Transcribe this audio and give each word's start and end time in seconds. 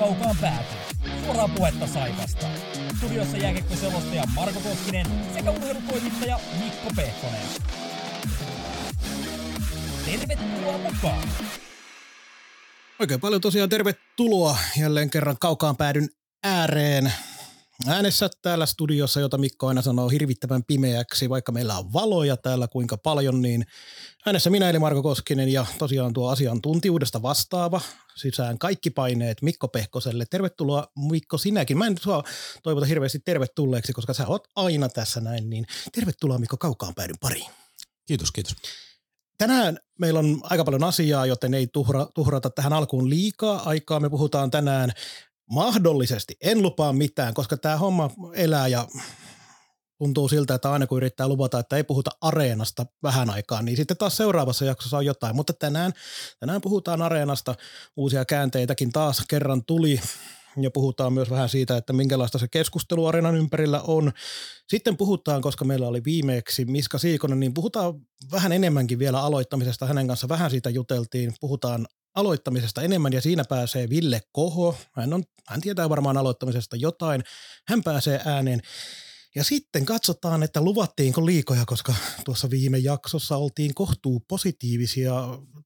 kaukaan 0.00 0.36
päätyy. 0.40 0.78
Suoraa 1.24 1.48
puhetta 1.48 1.86
Saipasta. 1.86 2.46
Studiossa 2.96 3.36
jääkiekkoselostaja 3.36 4.24
Marko 4.34 4.60
Koskinen 4.60 5.06
sekä 5.34 5.50
urheilutoimittaja 5.50 6.40
Mikko 6.64 6.90
Pehkonen. 6.96 7.46
Tervetuloa 10.04 10.78
mukaan! 10.78 11.28
Oikein 12.98 13.20
paljon 13.20 13.40
tosiaan 13.40 13.68
tervetuloa 13.68 14.58
jälleen 14.78 15.10
kerran 15.10 15.36
kaukaan 15.40 15.76
päädyn 15.76 16.08
ääreen. 16.44 17.12
Äänessä 17.86 18.30
täällä 18.42 18.66
studiossa, 18.66 19.20
jota 19.20 19.38
Mikko 19.38 19.66
aina 19.66 19.82
sanoo 19.82 20.08
hirvittävän 20.08 20.64
pimeäksi, 20.64 21.28
vaikka 21.28 21.52
meillä 21.52 21.78
on 21.78 21.92
valoja 21.92 22.36
täällä 22.36 22.68
kuinka 22.68 22.96
paljon, 22.96 23.42
niin 23.42 23.66
äänessä 24.26 24.50
minä 24.50 24.70
eli 24.70 24.78
Marko 24.78 25.02
Koskinen 25.02 25.48
ja 25.48 25.66
tosiaan 25.78 26.12
tuo 26.12 26.30
asiantuntijuudesta 26.30 27.22
vastaava 27.22 27.80
sisään 28.16 28.58
kaikki 28.58 28.90
paineet 28.90 29.42
Mikko 29.42 29.68
Pehkoselle. 29.68 30.24
Tervetuloa 30.30 30.86
Mikko 31.10 31.38
sinäkin. 31.38 31.78
Mä 31.78 31.86
en 31.86 31.96
sua 32.00 32.22
toivota 32.62 32.86
hirveästi 32.86 33.18
tervetulleeksi, 33.18 33.92
koska 33.92 34.14
sä 34.14 34.26
oot 34.26 34.48
aina 34.56 34.88
tässä 34.88 35.20
näin, 35.20 35.50
niin 35.50 35.66
tervetuloa 35.92 36.38
Mikko 36.38 36.56
kaukaan 36.56 36.94
päädyn 36.94 37.18
pariin. 37.20 37.50
Kiitos, 38.06 38.32
kiitos. 38.32 38.56
Tänään 39.38 39.78
meillä 39.98 40.20
on 40.20 40.40
aika 40.42 40.64
paljon 40.64 40.84
asiaa, 40.84 41.26
joten 41.26 41.54
ei 41.54 41.66
tuhra, 41.66 42.06
tuhrata 42.14 42.50
tähän 42.50 42.72
alkuun 42.72 43.10
liikaa 43.10 43.62
aikaa. 43.68 44.00
Me 44.00 44.10
puhutaan 44.10 44.50
tänään 44.50 44.92
mahdollisesti, 45.50 46.36
en 46.40 46.62
lupaa 46.62 46.92
mitään, 46.92 47.34
koska 47.34 47.56
tämä 47.56 47.76
homma 47.76 48.10
elää 48.34 48.68
ja 48.68 48.88
tuntuu 49.98 50.28
siltä, 50.28 50.54
että 50.54 50.72
aina 50.72 50.86
kun 50.86 50.96
yrittää 50.96 51.28
luvata, 51.28 51.58
että 51.58 51.76
ei 51.76 51.84
puhuta 51.84 52.10
areenasta 52.20 52.86
vähän 53.02 53.30
aikaa, 53.30 53.62
niin 53.62 53.76
sitten 53.76 53.96
taas 53.96 54.16
seuraavassa 54.16 54.64
jaksossa 54.64 54.96
on 54.96 55.06
jotain. 55.06 55.36
Mutta 55.36 55.52
tänään, 55.52 55.92
tänään 56.40 56.60
puhutaan 56.60 57.02
areenasta, 57.02 57.54
uusia 57.96 58.24
käänteitäkin 58.24 58.92
taas 58.92 59.24
kerran 59.28 59.64
tuli 59.64 60.00
ja 60.56 60.70
puhutaan 60.70 61.12
myös 61.12 61.30
vähän 61.30 61.48
siitä, 61.48 61.76
että 61.76 61.92
minkälaista 61.92 62.38
se 62.38 62.48
keskustelu 62.48 63.10
ympärillä 63.38 63.80
on. 63.80 64.12
Sitten 64.68 64.96
puhutaan, 64.96 65.42
koska 65.42 65.64
meillä 65.64 65.88
oli 65.88 66.04
viimeksi 66.04 66.64
Miska 66.64 66.98
Siikonen, 66.98 67.40
niin 67.40 67.54
puhutaan 67.54 67.94
vähän 68.32 68.52
enemmänkin 68.52 68.98
vielä 68.98 69.22
aloittamisesta. 69.22 69.86
Hänen 69.86 70.06
kanssa 70.06 70.28
vähän 70.28 70.50
siitä 70.50 70.70
juteltiin. 70.70 71.34
Puhutaan 71.40 71.86
aloittamisesta 72.14 72.82
enemmän 72.82 73.12
ja 73.12 73.20
siinä 73.20 73.44
pääsee 73.48 73.88
Ville 73.88 74.20
Koho. 74.32 74.76
Hän, 74.92 75.12
on, 75.12 75.22
hän 75.46 75.60
tietää 75.60 75.88
varmaan 75.88 76.16
aloittamisesta 76.16 76.76
jotain. 76.76 77.24
Hän 77.68 77.82
pääsee 77.82 78.20
ääneen. 78.24 78.60
Ja 79.34 79.44
sitten 79.44 79.84
katsotaan, 79.84 80.42
että 80.42 80.60
luvattiinko 80.60 81.26
liikoja, 81.26 81.64
koska 81.66 81.94
tuossa 82.24 82.50
viime 82.50 82.78
jaksossa 82.78 83.36
oltiin 83.36 83.74
kohtuu 83.74 84.20
positiivisia 84.28 85.14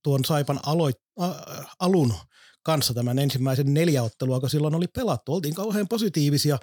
tuon 0.03 0.25
Saipan 0.25 0.61
aloit- 0.67 1.05
a- 1.19 1.65
alun 1.81 2.15
kanssa 2.65 2.95
tämän 2.95 3.19
ensimmäisen 3.19 3.75
neljä 3.75 4.03
ottelua, 4.03 4.41
kun 4.41 4.51
silloin 4.51 4.75
oli 4.75 4.87
pelattu. 4.89 5.35
Oltiin 5.35 5.55
kauhean 5.55 5.89
positiivisia, 5.89 6.59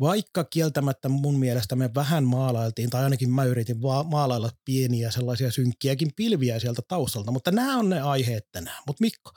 vaikka 0.00 0.44
kieltämättä 0.44 1.08
mun 1.08 1.38
mielestä 1.38 1.76
me 1.76 1.90
vähän 1.94 2.24
maalailtiin, 2.24 2.90
tai 2.90 3.04
ainakin 3.04 3.30
mä 3.30 3.44
yritin 3.44 3.82
va- 3.82 4.04
maalailla 4.04 4.50
pieniä 4.64 5.10
sellaisia 5.10 5.50
synkkiäkin 5.50 6.10
pilviä 6.16 6.58
sieltä 6.58 6.82
taustalta, 6.88 7.30
mutta 7.30 7.50
nämä 7.50 7.78
on 7.78 7.88
ne 7.88 8.00
aiheet 8.00 8.44
tänään. 8.52 8.82
Mutta 8.86 9.00
Mikko, 9.00 9.30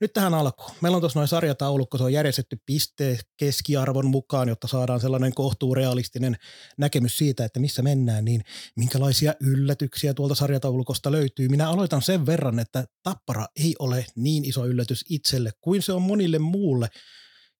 nyt 0.00 0.12
tähän 0.12 0.34
alkuun. 0.34 0.70
Meillä 0.80 0.96
on 0.96 1.02
tuossa 1.02 1.18
noin 1.18 1.28
sarjataulukko, 1.28 1.98
se 1.98 2.04
on 2.04 2.12
järjestetty 2.12 2.60
piste 2.66 3.18
keskiarvon 3.36 4.06
mukaan, 4.06 4.48
jotta 4.48 4.68
saadaan 4.68 5.00
sellainen 5.00 5.34
kohtuurealistinen 5.34 6.36
näkemys 6.78 7.18
siitä, 7.18 7.44
että 7.44 7.60
missä 7.60 7.82
mennään, 7.82 8.24
niin 8.24 8.42
minkälaisia 8.76 9.34
yllätyksiä 9.40 10.14
tuolta 10.14 10.34
sarjataulukosta 10.34 11.12
löytyy. 11.12 11.48
Minä 11.48 11.70
aloitan 11.70 12.02
sen 12.02 12.26
verran, 12.26 12.58
että 12.58 12.84
Tappara 13.02 13.46
ei 13.56 13.74
ole 13.78 14.06
niin 14.16 14.44
iso 14.44 14.66
yllätys 14.66 15.04
itselle 15.08 15.50
kuin 15.60 15.82
se 15.82 15.92
on 15.92 16.02
monille 16.02 16.38
muulle. 16.38 16.88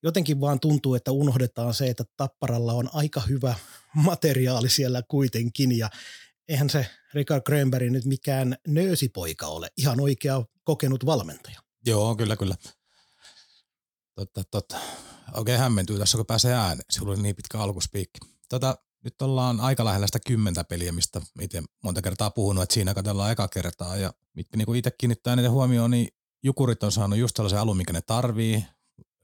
Jotenkin 0.02 0.40
vaan 0.40 0.60
tuntuu, 0.60 0.94
että 0.94 1.12
unohdetaan 1.12 1.74
se, 1.74 1.86
että 1.86 2.04
Tapparalla 2.16 2.72
on 2.72 2.88
aika 2.92 3.20
hyvä 3.20 3.54
materiaali 3.94 4.68
siellä 4.68 5.02
kuitenkin 5.08 5.78
ja 5.78 5.90
eihän 6.48 6.70
se 6.70 6.86
Rikard 7.14 7.42
Grönberg 7.42 7.90
nyt 7.90 8.04
mikään 8.04 8.56
nöösipoika 8.66 9.46
ole, 9.46 9.68
ihan 9.76 10.00
oikea 10.00 10.42
kokenut 10.64 11.06
valmentaja. 11.06 11.65
Joo, 11.86 12.16
kyllä, 12.16 12.36
kyllä. 12.36 12.56
Totta, 14.14 14.42
totta. 14.50 14.76
Oikein 15.34 15.58
hämmentyy 15.58 15.98
tässä, 15.98 16.16
kun 16.16 16.26
pääsee 16.26 16.54
ääneen. 16.54 16.84
Sulla 16.90 17.12
oli 17.12 17.22
niin 17.22 17.36
pitkä 17.36 17.58
alkuspiikki. 17.58 18.18
Tota, 18.48 18.78
nyt 19.04 19.22
ollaan 19.22 19.60
aika 19.60 19.84
lähellä 19.84 20.06
sitä 20.06 20.18
kymmentä 20.26 20.64
peliä, 20.64 20.92
mistä 20.92 21.20
itse 21.40 21.62
monta 21.84 22.02
kertaa 22.02 22.30
puhunut, 22.30 22.62
että 22.62 22.74
siinä 22.74 22.94
katsellaan 22.94 23.32
eka 23.32 23.48
kertaa. 23.48 23.96
Ja 23.96 24.12
mitkä 24.34 24.56
niin 24.56 24.76
itse 24.76 24.90
kiinnittää 24.90 25.32
eniten 25.32 25.50
huomioon, 25.50 25.90
niin 25.90 26.08
Jukurit 26.42 26.82
on 26.82 26.92
saanut 26.92 27.18
just 27.18 27.36
sellaisen 27.36 27.58
alun, 27.58 27.76
mikä 27.76 27.92
ne 27.92 28.00
tarvii. 28.02 28.64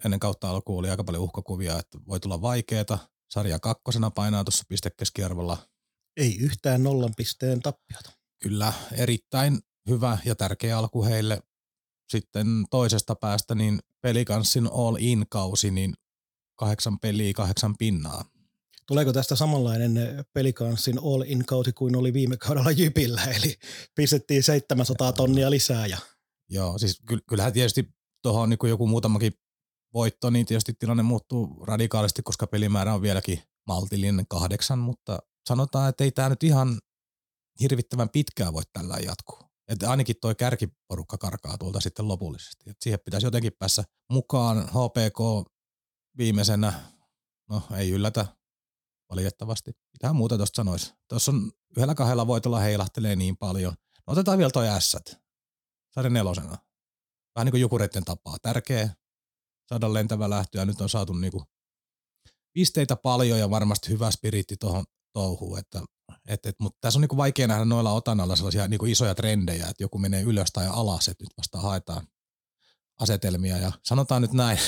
Ennen 0.05 0.21
kautta 0.21 0.51
alkuun 0.51 0.79
oli 0.79 0.91
aika 0.91 1.05
paljon 1.05 1.23
uhkakuvia, 1.23 1.79
että 1.79 1.99
voi 2.07 2.21
tulla 2.21 2.43
vaikeeta. 2.43 2.99
Sarja 3.31 3.59
kakkosena 3.59 4.11
painaa 4.11 4.45
tuossa 4.45 4.65
pistekeskiarvolla. 4.69 5.59
Ei 6.17 6.37
yhtään 6.39 6.83
nollan 6.83 7.15
pisteen 7.17 7.61
tappiota. 7.61 8.13
Kyllä, 8.43 8.73
erittäin 8.93 9.61
hyvä 9.89 10.19
ja 10.25 10.35
tärkeä 10.35 10.79
alku 10.79 11.05
heille 11.05 11.43
sitten 12.13 12.47
toisesta 12.71 13.15
päästä 13.15 13.55
niin 13.55 13.79
pelikanssin 14.01 14.69
all 14.73 14.97
in 14.99 15.27
kausi, 15.29 15.71
niin 15.71 15.95
kahdeksan 16.57 16.99
peliä, 16.99 17.33
kahdeksan 17.33 17.75
pinnaa. 17.79 18.25
Tuleeko 18.87 19.13
tästä 19.13 19.37
samanlainen 19.37 20.25
pelikanssin 20.33 20.99
all 20.99 21.23
in 21.27 21.47
kausi 21.47 21.73
kuin 21.73 21.97
oli 21.97 22.13
viime 22.13 22.37
kaudella 22.37 22.71
Jypillä, 22.71 23.23
eli 23.23 23.55
pistettiin 23.95 24.43
700 24.43 25.13
tonnia 25.13 25.51
lisää. 25.51 25.87
Ja... 25.87 25.99
Joo, 26.49 26.79
siis 26.79 27.01
kyllähän 27.29 27.53
tietysti 27.53 27.89
tuohon 28.23 28.51
niin 28.51 28.59
joku 28.69 28.87
muutamakin 28.87 29.33
voitto, 29.95 30.31
niin 30.31 30.47
tietysti 30.47 30.75
tilanne 30.79 31.03
muuttuu 31.03 31.65
radikaalisti, 31.67 32.23
koska 32.23 32.47
pelimäärä 32.47 32.95
on 32.95 33.03
vieläkin 33.03 33.43
maltillinen 33.67 34.27
kahdeksan, 34.29 34.79
mutta 34.79 35.19
sanotaan, 35.49 35.89
että 35.89 36.05
ei 36.05 36.11
tämä 36.11 36.29
nyt 36.29 36.43
ihan 36.43 36.81
hirvittävän 37.61 38.09
pitkään 38.09 38.53
voi 38.53 38.63
tällä 38.73 38.97
jatkuu. 38.97 39.52
Että 39.73 39.91
ainakin 39.91 40.17
toi 40.21 40.35
kärkiporukka 40.35 41.19
karkaa 41.19 41.59
tuolta 41.59 41.81
sitten 41.81 42.09
lopullisesti. 42.09 42.71
Et 42.71 42.77
siihen 42.81 43.01
pitäisi 43.05 43.27
jotenkin 43.27 43.53
päässä 43.59 43.85
mukaan. 44.11 44.69
HPK 44.69 45.49
viimeisenä, 46.19 46.73
no 47.51 47.63
ei 47.77 47.91
yllätä 47.91 48.27
valitettavasti. 49.11 49.71
Mitä 49.93 50.13
muuta 50.13 50.37
tuosta 50.37 50.57
sanoisi? 50.57 50.95
Tuossa 51.09 51.33
on 51.33 51.53
yhdellä 51.77 51.95
kahdella 51.95 52.27
voitolla 52.27 52.59
heilahtelee 52.59 53.17
niin 53.17 53.37
paljon. 53.37 53.75
No 54.07 54.13
otetaan 54.13 54.39
vielä 54.39 54.51
toi 54.51 54.69
ässät. 54.69 55.21
Sarja 55.95 56.11
nelosena. 56.11 56.59
Vähän 57.35 57.47
niin 57.47 57.51
kuin 57.51 57.61
jukureiden 57.61 58.05
tapaa. 58.05 58.37
Tärkeä 58.43 58.89
saada 59.69 59.93
lentävä 59.93 60.31
lähtö 60.31 60.59
ja 60.59 60.65
nyt 60.65 60.81
on 60.81 60.89
saatu 60.89 61.13
niin 61.13 61.33
kuin 61.33 61.45
pisteitä 62.53 62.97
paljon 62.97 63.39
ja 63.39 63.51
varmasti 63.51 63.89
hyvä 63.89 64.11
spiritti 64.11 64.57
tuohon 64.57 64.85
touhuun, 65.13 65.59
että 65.59 65.83
et, 66.29 66.47
et, 66.47 66.57
mutta 66.61 66.79
tässä 66.81 66.99
on 66.99 67.01
niinku 67.01 67.17
vaikea 67.17 67.47
nähdä 67.47 67.65
noilla 67.65 67.93
otanalla 67.93 68.37
sellaisia 68.37 68.69
niinku 68.69 68.87
isoja 68.87 69.15
trendejä, 69.15 69.67
että 69.67 69.83
joku 69.83 69.99
menee 69.99 70.23
ylös 70.23 70.51
tai 70.53 70.67
alas, 70.67 71.09
että 71.09 71.25
nyt 71.25 71.33
vasta 71.39 71.61
haetaan 71.61 72.07
asetelmia. 73.01 73.59
Ja 73.59 73.73
sanotaan 73.85 74.23
nyt 74.23 74.33
näin, 74.33 74.59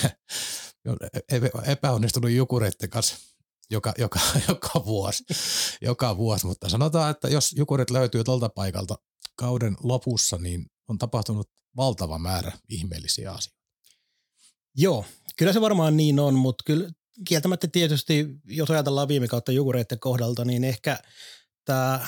epäonnistunut 1.66 2.30
jukureiden 2.30 2.90
kanssa 2.90 3.16
joka, 3.70 3.94
joka, 3.98 4.20
joka 4.48 4.84
vuosi, 4.84 5.24
joka 5.82 6.16
vuosi, 6.16 6.46
mutta 6.46 6.68
sanotaan, 6.68 7.10
että 7.10 7.28
jos 7.28 7.52
jukurit 7.52 7.90
löytyy 7.90 8.24
tuolta 8.24 8.48
paikalta 8.48 8.98
kauden 9.36 9.76
lopussa, 9.82 10.38
niin 10.38 10.66
on 10.88 10.98
tapahtunut 10.98 11.50
valtava 11.76 12.18
määrä 12.18 12.52
ihmeellisiä 12.68 13.32
asioita. 13.32 13.64
Joo, 14.76 15.04
kyllä 15.36 15.52
se 15.52 15.60
varmaan 15.60 15.96
niin 15.96 16.20
on, 16.20 16.34
mutta 16.34 16.64
kyllä 16.66 16.90
kieltämättä 17.28 17.68
tietysti, 17.68 18.26
jos 18.44 18.70
ajatellaan 18.70 19.08
viime 19.08 19.28
kautta 19.28 19.52
jukureiden 19.52 20.00
kohdalta, 20.00 20.44
niin 20.44 20.64
ehkä 20.64 20.98
tämä 21.64 22.06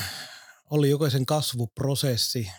oli 0.70 0.90
jokaisen 0.90 1.26
kasvuprosessi 1.26 2.50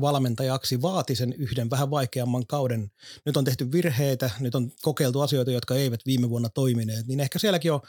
valmentajaksi 0.00 0.82
vaati 0.82 1.16
sen 1.16 1.32
yhden 1.32 1.70
vähän 1.70 1.90
vaikeamman 1.90 2.46
kauden. 2.46 2.90
Nyt 3.26 3.36
on 3.36 3.44
tehty 3.44 3.72
virheitä, 3.72 4.30
nyt 4.40 4.54
on 4.54 4.72
kokeiltu 4.82 5.20
asioita, 5.20 5.50
jotka 5.50 5.74
eivät 5.74 6.00
viime 6.06 6.30
vuonna 6.30 6.48
toimineet, 6.48 7.06
niin 7.06 7.20
ehkä 7.20 7.38
sielläkin 7.38 7.72
on 7.72 7.80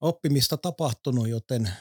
oppimista 0.00 0.56
tapahtunut, 0.56 1.28
joten... 1.28 1.72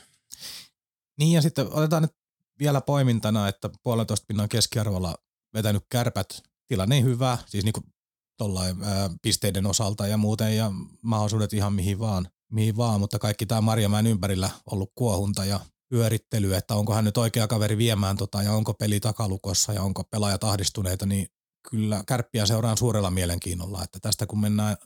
Niin 1.17 1.31
ja 1.31 1.41
sitten 1.41 1.73
otetaan 1.73 2.01
nyt 2.01 2.15
vielä 2.59 2.81
poimintana, 2.81 3.47
että 3.47 3.69
puolentoista 3.83 4.25
pinnan 4.27 4.49
keskiarvolla 4.49 5.15
vetänyt 5.53 5.83
kärpät, 5.89 6.43
tilanne 6.67 7.01
hyvä, 7.01 7.37
siis 7.45 7.63
niin 7.63 7.73
kuin 7.73 7.85
tollain, 8.39 8.83
ää, 8.83 9.09
pisteiden 9.21 9.65
osalta 9.65 10.07
ja 10.07 10.17
muuten 10.17 10.57
ja 10.57 10.71
mahdollisuudet 11.01 11.53
ihan 11.53 11.73
mihin 11.73 11.99
vaan, 11.99 12.27
mihin 12.51 12.77
vaan, 12.77 12.99
mutta 12.99 13.19
kaikki 13.19 13.45
tämä 13.45 13.61
Marjamäen 13.61 14.07
ympärillä 14.07 14.49
ollut 14.71 14.91
kuohunta 14.95 15.45
ja 15.45 15.59
pyörittely, 15.89 16.53
että 16.53 16.75
onko 16.75 16.93
hän 16.93 17.05
nyt 17.05 17.17
oikea 17.17 17.47
kaveri 17.47 17.77
viemään 17.77 18.17
tota 18.17 18.43
ja 18.43 18.53
onko 18.53 18.73
peli 18.73 18.99
takalukossa 18.99 19.73
ja 19.73 19.83
onko 19.83 20.03
pelaajat 20.03 20.43
ahdistuneita, 20.43 21.05
niin 21.05 21.27
kyllä 21.69 22.03
kärppiä 22.07 22.45
seuraan 22.45 22.77
suurella 22.77 23.11
mielenkiinnolla, 23.11 23.83
että 23.83 23.99
tästä 23.99 24.25
kun 24.25 24.39
mennään, 24.39 24.77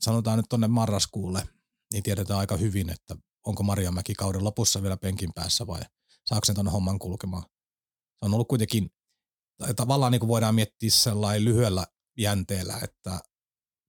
sanotaan 0.00 0.36
nyt 0.36 0.46
tuonne 0.48 0.68
marraskuulle, 0.68 1.48
niin 1.92 2.02
tiedetään 2.02 2.40
aika 2.40 2.56
hyvin, 2.56 2.90
että 2.90 3.16
onko 3.46 3.62
Marjamäki 3.62 4.14
kauden 4.14 4.44
lopussa 4.44 4.82
vielä 4.82 4.96
penkin 4.96 5.30
päässä 5.34 5.66
vai 5.66 5.80
saako 6.24 6.44
sen 6.44 6.54
tuonne 6.54 6.72
homman 6.72 6.98
kulkemaan. 6.98 7.42
Se 8.18 8.26
on 8.26 8.34
ollut 8.34 8.48
kuitenkin, 8.48 8.90
tavallaan 9.76 10.12
niin 10.12 10.20
kuin 10.20 10.28
voidaan 10.28 10.54
miettiä 10.54 10.90
sellainen 10.90 11.44
lyhyellä 11.44 11.86
jänteellä, 12.18 12.78
että 12.82 13.20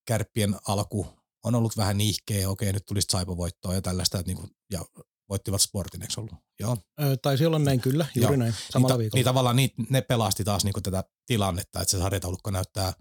kärppien 0.07 0.55
alku 0.67 1.07
on 1.43 1.55
ollut 1.55 1.77
vähän 1.77 1.97
nihkeä, 1.97 2.49
okei 2.49 2.73
nyt 2.73 2.85
tulisi 2.85 3.07
Saipa-voittoa 3.11 3.73
ja 3.73 3.81
tällaista, 3.81 4.19
että 4.19 4.29
niinku, 4.29 4.47
ja 4.71 4.85
voittivat 5.29 5.61
Sportin, 5.61 6.01
eikö 6.01 6.13
ollut? 6.17 6.35
Joo. 6.59 6.77
Ö, 7.01 7.17
taisi 7.21 7.45
olla 7.45 7.59
näin 7.59 7.81
kyllä, 7.81 8.05
juuri 8.15 8.33
Joo. 8.33 8.37
näin, 8.37 8.55
samalla 8.69 8.93
niin, 8.93 8.99
viikolla. 8.99 9.17
Niin 9.17 9.25
tavallaan 9.25 9.55
niin, 9.55 9.69
ne 9.89 10.01
pelasti 10.01 10.43
taas 10.43 10.63
niinku 10.63 10.81
tätä 10.81 11.03
tilannetta, 11.25 11.81
että 11.81 11.91
se 11.91 11.97
sarjataulukko 11.97 12.51
näyttää 12.51 12.93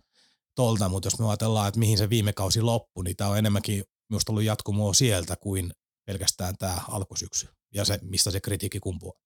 tolta, 0.54 0.88
mutta 0.88 1.06
jos 1.06 1.18
me 1.18 1.28
ajatellaan, 1.28 1.68
että 1.68 1.80
mihin 1.80 1.98
se 1.98 2.10
viime 2.10 2.32
kausi 2.32 2.62
loppui, 2.62 3.04
niin 3.04 3.16
tämä 3.16 3.30
on 3.30 3.38
enemmänkin 3.38 3.84
minusta 4.10 4.32
ollut 4.32 4.44
jatkumoa 4.44 4.94
sieltä 4.94 5.36
kuin 5.36 5.72
pelkästään 6.06 6.54
tämä 6.58 6.80
alkusyksy 6.88 7.48
ja 7.74 7.84
se, 7.84 7.98
mistä 8.02 8.30
se 8.30 8.40
kritiikki 8.40 8.80
kumpuaa. 8.80 9.20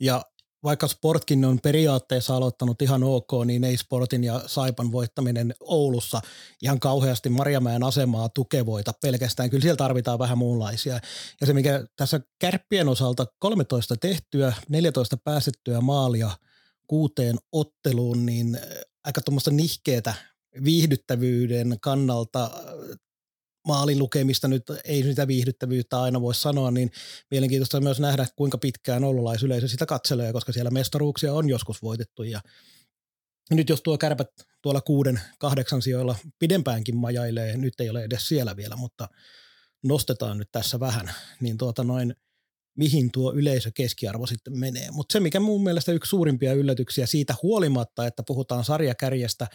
Ja 0.00 0.24
vaikka 0.64 0.88
Sportkin 0.88 1.44
on 1.44 1.58
periaatteessa 1.62 2.36
aloittanut 2.36 2.82
ihan 2.82 3.02
ok, 3.02 3.30
niin 3.44 3.64
ei 3.64 3.76
Sportin 3.76 4.24
ja 4.24 4.40
Saipan 4.46 4.92
voittaminen 4.92 5.54
Oulussa 5.60 6.20
ihan 6.62 6.80
kauheasti 6.80 7.28
Marjamäen 7.28 7.82
asemaa 7.82 8.28
tukevoita 8.28 8.92
pelkästään. 9.02 9.50
Kyllä 9.50 9.62
siellä 9.62 9.76
tarvitaan 9.76 10.18
vähän 10.18 10.38
muunlaisia. 10.38 11.00
Ja 11.40 11.46
se, 11.46 11.52
mikä 11.52 11.84
tässä 11.96 12.20
kärppien 12.38 12.88
osalta 12.88 13.26
13 13.38 13.96
tehtyä, 13.96 14.52
14 14.68 15.16
päästettyä 15.24 15.80
maalia 15.80 16.30
kuuteen 16.86 17.36
otteluun, 17.52 18.26
niin 18.26 18.58
aika 19.04 19.20
tuommoista 19.20 19.50
nihkeetä 19.50 20.14
viihdyttävyyden 20.64 21.76
kannalta 21.80 22.50
maalin 23.66 23.98
lukemista 23.98 24.48
nyt 24.48 24.62
ei 24.84 25.02
sitä 25.02 25.26
viihdyttävyyttä 25.26 26.02
aina 26.02 26.20
voi 26.20 26.34
sanoa, 26.34 26.70
niin 26.70 26.90
mielenkiintoista 27.30 27.80
myös 27.80 28.00
nähdä, 28.00 28.26
kuinka 28.36 28.58
pitkään 28.58 29.04
oululaisyleisö 29.04 29.68
sitä 29.68 29.86
katselee, 29.86 30.32
koska 30.32 30.52
siellä 30.52 30.70
mestaruuksia 30.70 31.34
on 31.34 31.48
joskus 31.48 31.82
voitettu. 31.82 32.22
Ja 32.22 32.40
nyt 33.50 33.68
jos 33.68 33.82
tuo 33.82 33.98
kärpät 33.98 34.28
tuolla 34.62 34.80
kuuden, 34.80 35.20
kahdeksan 35.38 35.82
sijoilla 35.82 36.16
pidempäänkin 36.38 36.96
majailee, 36.96 37.56
nyt 37.56 37.80
ei 37.80 37.90
ole 37.90 38.04
edes 38.04 38.28
siellä 38.28 38.56
vielä, 38.56 38.76
mutta 38.76 39.08
nostetaan 39.84 40.38
nyt 40.38 40.48
tässä 40.52 40.80
vähän, 40.80 41.10
niin 41.40 41.58
tuota 41.58 41.84
noin, 41.84 42.14
mihin 42.76 43.10
tuo 43.12 43.32
yleisökeskiarvo 43.32 44.26
sitten 44.26 44.58
menee. 44.58 44.90
Mutta 44.90 45.12
se, 45.12 45.20
mikä 45.20 45.40
mun 45.40 45.62
mielestä 45.62 45.92
yksi 45.92 46.08
suurimpia 46.08 46.52
yllätyksiä 46.52 47.06
siitä 47.06 47.34
huolimatta, 47.42 48.06
että 48.06 48.22
puhutaan 48.26 48.64
sarjakärjestä 48.64 49.46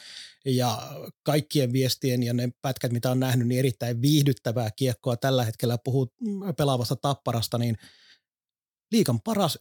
ja 0.46 0.82
kaikkien 1.24 1.74
viestien 1.74 2.24
ja 2.24 2.34
ne 2.34 2.50
pätkät, 2.62 2.92
mitä 2.92 3.12
on 3.12 3.20
nähnyt, 3.20 3.48
niin 3.48 3.60
erittäin 3.60 4.02
viihdyttävää 4.02 4.72
kiekkoa 4.72 5.18
tällä 5.18 5.46
hetkellä 5.46 5.78
puhuu 5.84 6.14
pelaavasta 6.58 6.96
tapparasta, 6.96 7.58
niin 7.58 7.78
liikan 8.92 9.22
paras 9.22 9.60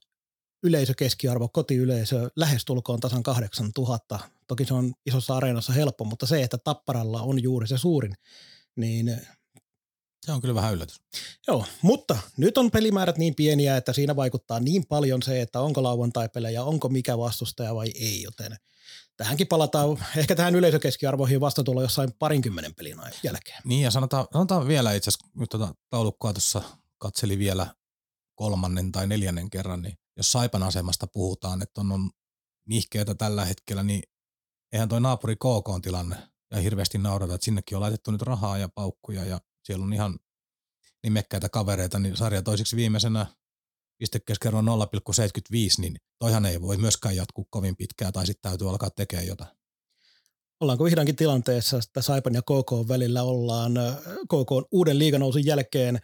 yleisökeskiarvo, 0.62 1.48
kotiyleisö, 1.48 2.30
lähestulkoon 2.36 3.00
tasan 3.00 3.22
8000. 3.22 4.18
Toki 4.46 4.64
se 4.64 4.74
on 4.74 4.92
isossa 5.06 5.36
areenassa 5.36 5.72
helppo, 5.72 6.04
mutta 6.04 6.26
se, 6.26 6.42
että 6.42 6.58
tapparalla 6.58 7.22
on 7.22 7.42
juuri 7.42 7.66
se 7.66 7.78
suurin, 7.78 8.14
niin 8.76 9.20
Se 10.26 10.32
on 10.32 10.40
kyllä 10.40 10.54
vähän 10.54 10.74
yllätys. 10.74 11.00
Joo, 11.48 11.64
mutta 11.82 12.18
nyt 12.36 12.58
on 12.58 12.70
pelimäärät 12.70 13.18
niin 13.18 13.34
pieniä, 13.34 13.76
että 13.76 13.92
siinä 13.92 14.16
vaikuttaa 14.16 14.60
niin 14.60 14.86
paljon 14.86 15.22
se, 15.22 15.40
että 15.40 15.60
onko 15.60 15.82
lauantai-pelejä, 15.82 16.62
onko 16.62 16.88
mikä 16.88 17.18
vastustaja 17.18 17.74
vai 17.74 17.92
ei, 17.94 18.22
joten 18.22 18.56
tähänkin 19.16 19.46
palataan 19.46 19.98
ehkä 20.16 20.34
tähän 20.34 20.54
yleisökeskiarvoihin 20.54 21.40
vastatulla 21.40 21.82
jossain 21.82 22.12
parinkymmenen 22.18 22.74
pelin 22.74 22.96
jälkeen. 23.22 23.62
Niin 23.64 23.82
ja 23.82 23.90
sanotaan, 23.90 24.26
sanotaan 24.32 24.68
vielä 24.68 24.92
itse 24.92 25.10
asiassa, 25.10 25.26
nyt 25.34 25.50
tuota 25.50 25.74
taulukkoa 25.90 26.32
tuossa 26.32 26.62
katseli 26.98 27.38
vielä 27.38 27.66
kolmannen 28.34 28.92
tai 28.92 29.06
neljännen 29.06 29.50
kerran, 29.50 29.82
niin 29.82 29.98
jos 30.16 30.32
Saipan 30.32 30.62
asemasta 30.62 31.06
puhutaan, 31.06 31.62
että 31.62 31.80
on, 31.80 31.92
on 31.92 32.10
nihkeitä 32.68 33.14
tällä 33.14 33.44
hetkellä, 33.44 33.82
niin 33.82 34.02
eihän 34.72 34.88
toi 34.88 35.00
naapuri 35.00 35.36
KK 35.36 35.68
on 35.68 35.82
tilanne 35.82 36.16
ja 36.50 36.58
hirveästi 36.58 36.98
naurata, 36.98 37.34
että 37.34 37.44
sinnekin 37.44 37.76
on 37.76 37.82
laitettu 37.82 38.10
nyt 38.10 38.22
rahaa 38.22 38.58
ja 38.58 38.68
paukkuja 38.68 39.24
ja 39.24 39.40
siellä 39.66 39.84
on 39.84 39.92
ihan 39.92 40.18
nimekkäitä 41.02 41.48
kavereita, 41.48 41.98
niin 41.98 42.16
sarja 42.16 42.42
toiseksi 42.42 42.76
viimeisenä 42.76 43.26
pistekeskiarvo 43.98 44.60
0,75, 44.60 44.66
niin 45.78 45.96
toihan 46.18 46.46
ei 46.46 46.62
voi 46.62 46.76
myöskään 46.76 47.16
jatkuu 47.16 47.46
kovin 47.50 47.76
pitkään 47.76 48.12
tai 48.12 48.26
sitten 48.26 48.50
täytyy 48.50 48.70
alkaa 48.70 48.90
tekemään 48.90 49.26
jotain. 49.26 49.56
Ollaanko 50.60 50.84
vihdoinkin 50.84 51.16
tilanteessa, 51.16 51.78
että 51.78 52.02
Saipan 52.02 52.34
ja 52.34 52.42
KK 52.42 52.88
välillä 52.88 53.22
ollaan 53.22 53.72
KK 54.24 54.68
uuden 54.70 54.98
liiganousun 54.98 55.46
jälkeen 55.46 56.00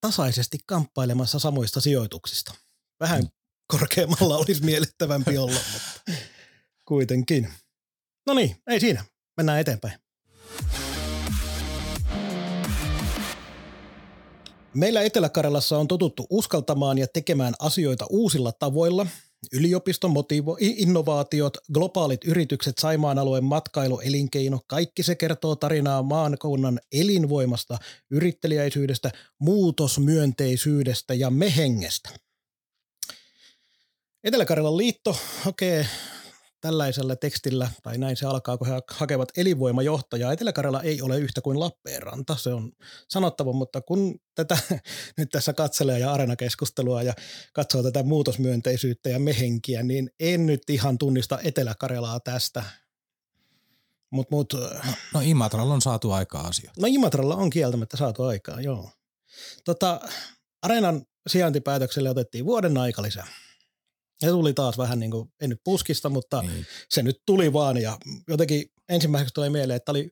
tasaisesti 0.00 0.58
kamppailemassa 0.66 1.38
samoista 1.38 1.80
sijoituksista. 1.80 2.54
Vähän 3.00 3.22
mm. 3.22 3.28
korkeammalla 3.66 4.36
olisi 4.46 4.64
miellyttävämpi 4.64 5.38
olla, 5.38 5.60
mutta 5.72 6.12
kuitenkin. 6.88 7.52
No 8.26 8.34
niin, 8.34 8.56
ei 8.66 8.80
siinä. 8.80 9.04
Mennään 9.36 9.60
eteenpäin. 9.60 9.98
Meillä 14.76 15.02
Etelä-Karjalassa 15.02 15.78
on 15.78 15.88
totuttu 15.88 16.26
uskaltamaan 16.30 16.98
ja 16.98 17.06
tekemään 17.06 17.54
asioita 17.58 18.06
uusilla 18.10 18.52
tavoilla. 18.52 19.06
Yliopiston 19.52 20.10
motivo, 20.10 20.56
innovaatiot, 20.60 21.56
globaalit 21.74 22.24
yritykset, 22.24 22.78
Saimaan 22.78 23.18
alueen 23.18 23.44
matkailu, 23.44 24.00
elinkeino, 24.00 24.60
kaikki 24.66 25.02
se 25.02 25.14
kertoo 25.14 25.56
tarinaa 25.56 26.02
maankunnan 26.02 26.80
elinvoimasta, 26.92 27.78
yrittelijäisyydestä, 28.10 29.10
muutosmyönteisyydestä 29.38 31.14
ja 31.14 31.30
mehengestä. 31.30 32.10
Etelä-Karjalan 34.24 34.76
liitto 34.76 35.16
hakee 35.42 35.86
tällaisella 36.66 37.16
tekstillä, 37.16 37.70
tai 37.82 37.98
näin 37.98 38.16
se 38.16 38.26
alkaa, 38.26 38.58
kun 38.58 38.66
he 38.66 38.72
hakevat 38.90 39.28
elinvoimajohtajaa. 39.36 40.32
Etelä-Karjala 40.32 40.82
ei 40.82 41.02
ole 41.02 41.18
yhtä 41.18 41.40
kuin 41.40 41.60
Lappeenranta, 41.60 42.36
se 42.36 42.54
on 42.54 42.72
sanottava, 43.08 43.52
mutta 43.52 43.80
kun 43.80 44.14
tätä 44.34 44.58
nyt 45.18 45.30
tässä 45.30 45.52
katselee 45.52 45.98
ja 45.98 46.12
arenakeskustelua 46.12 47.02
ja 47.02 47.14
katsoo 47.52 47.82
tätä 47.82 48.02
muutosmyönteisyyttä 48.02 49.08
ja 49.08 49.18
mehenkiä, 49.18 49.82
niin 49.82 50.10
en 50.20 50.46
nyt 50.46 50.70
ihan 50.70 50.98
tunnista 50.98 51.38
Etelä-Karjalaa 51.44 52.20
tästä. 52.20 52.62
Mut, 54.10 54.30
mut, 54.30 54.52
No, 54.52 54.92
no 55.14 55.20
Imatralla 55.20 55.74
on 55.74 55.82
saatu 55.82 56.12
aikaa 56.12 56.46
asioita. 56.46 56.80
no 56.80 56.86
Imatralla 56.90 57.36
on 57.36 57.50
kieltämättä 57.50 57.96
saatu 57.96 58.22
aikaa, 58.22 58.60
joo. 58.60 58.90
Tota, 59.64 60.00
areenan 60.62 61.02
sijaintipäätökselle 61.28 62.10
otettiin 62.10 62.44
vuoden 62.44 62.78
aikalisä. 62.78 63.24
Ja 64.22 64.30
tuli 64.30 64.54
taas 64.54 64.78
vähän 64.78 64.98
niin 64.98 65.10
kuin, 65.10 65.32
ei 65.40 65.48
nyt 65.48 65.60
puskista, 65.64 66.08
mutta 66.08 66.42
Niin. 66.42 66.66
se 66.88 67.02
nyt 67.02 67.22
tuli 67.26 67.52
vaan 67.52 67.76
ja 67.76 67.98
jotenkin 68.28 68.72
ensimmäiseksi 68.88 69.34
tuli 69.34 69.50
mieleen, 69.50 69.76
että 69.76 69.92
oli, 69.92 70.10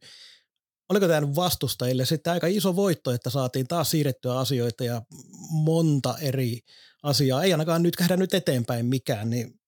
oliko 0.88 1.08
tämä 1.08 1.34
vastustajille 1.34 2.06
sitten 2.06 2.32
aika 2.32 2.46
iso 2.46 2.76
voitto, 2.76 3.10
että 3.10 3.30
saatiin 3.30 3.66
taas 3.68 3.90
siirrettyä 3.90 4.38
asioita 4.38 4.84
ja 4.84 5.02
monta 5.50 6.18
eri 6.18 6.60
asiaa. 7.02 7.42
Ei 7.42 7.52
ainakaan 7.52 7.82
nyt 7.82 7.96
käydä 7.96 8.16
nyt 8.16 8.34
eteenpäin 8.34 8.86
mikään, 8.86 9.30
niin 9.30 9.60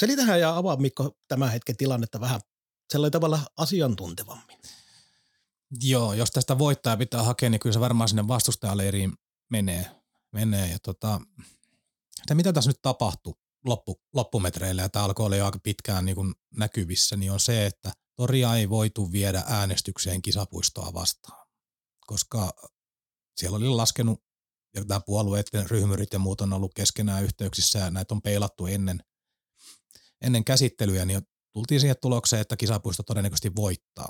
selitähän 0.00 0.40
ja 0.40 0.56
avaa 0.56 0.76
Mikko 0.76 1.16
tämän 1.28 1.50
hetken 1.52 1.76
tilannetta 1.76 2.20
vähän 2.20 2.40
sellainen 2.92 3.12
tavalla 3.12 3.40
asiantuntevammin. 3.56 4.58
Joo, 5.82 6.12
jos 6.12 6.30
tästä 6.30 6.58
voittaa 6.58 6.96
pitää 6.96 7.22
hakea, 7.22 7.50
niin 7.50 7.60
kyllä 7.60 7.72
se 7.72 7.80
varmaan 7.80 8.08
sinne 8.08 8.28
vastustajaleiriin 8.28 9.12
menee. 9.50 9.90
menee. 10.32 10.70
Ja 10.72 10.78
tota, 10.78 11.20
mitä 12.34 12.52
tässä 12.52 12.70
nyt 12.70 12.82
tapahtui 12.82 13.34
loppu, 13.64 14.00
loppumetreillä, 14.14 14.82
ja 14.82 14.88
tämä 14.88 15.04
alkoi 15.04 15.26
olla 15.26 15.36
jo 15.36 15.44
aika 15.46 15.58
pitkään 15.58 16.04
niin 16.04 16.16
kuin 16.16 16.34
näkyvissä, 16.56 17.16
niin 17.16 17.32
on 17.32 17.40
se, 17.40 17.66
että 17.66 17.92
Toria 18.16 18.54
ei 18.54 18.70
voitu 18.70 19.12
viedä 19.12 19.44
äänestykseen 19.46 20.22
kisapuistoa 20.22 20.94
vastaan, 20.94 21.46
koska 22.06 22.52
siellä 23.36 23.56
oli 23.56 23.68
laskenut, 23.68 24.22
ja 24.74 24.84
tämä 24.84 25.00
puolueiden 25.06 25.70
ryhmyrit 25.70 26.12
ja 26.12 26.18
muut 26.18 26.40
on 26.40 26.52
ollut 26.52 26.74
keskenään 26.74 27.24
yhteyksissä, 27.24 27.78
ja 27.78 27.90
näitä 27.90 28.14
on 28.14 28.22
peilattu 28.22 28.66
ennen, 28.66 29.00
ennen 30.20 30.44
käsittelyjä, 30.44 31.04
niin 31.04 31.22
tultiin 31.52 31.80
siihen 31.80 31.96
tulokseen, 32.02 32.42
että 32.42 32.56
kisapuisto 32.56 33.02
todennäköisesti 33.02 33.56
voittaa. 33.56 34.08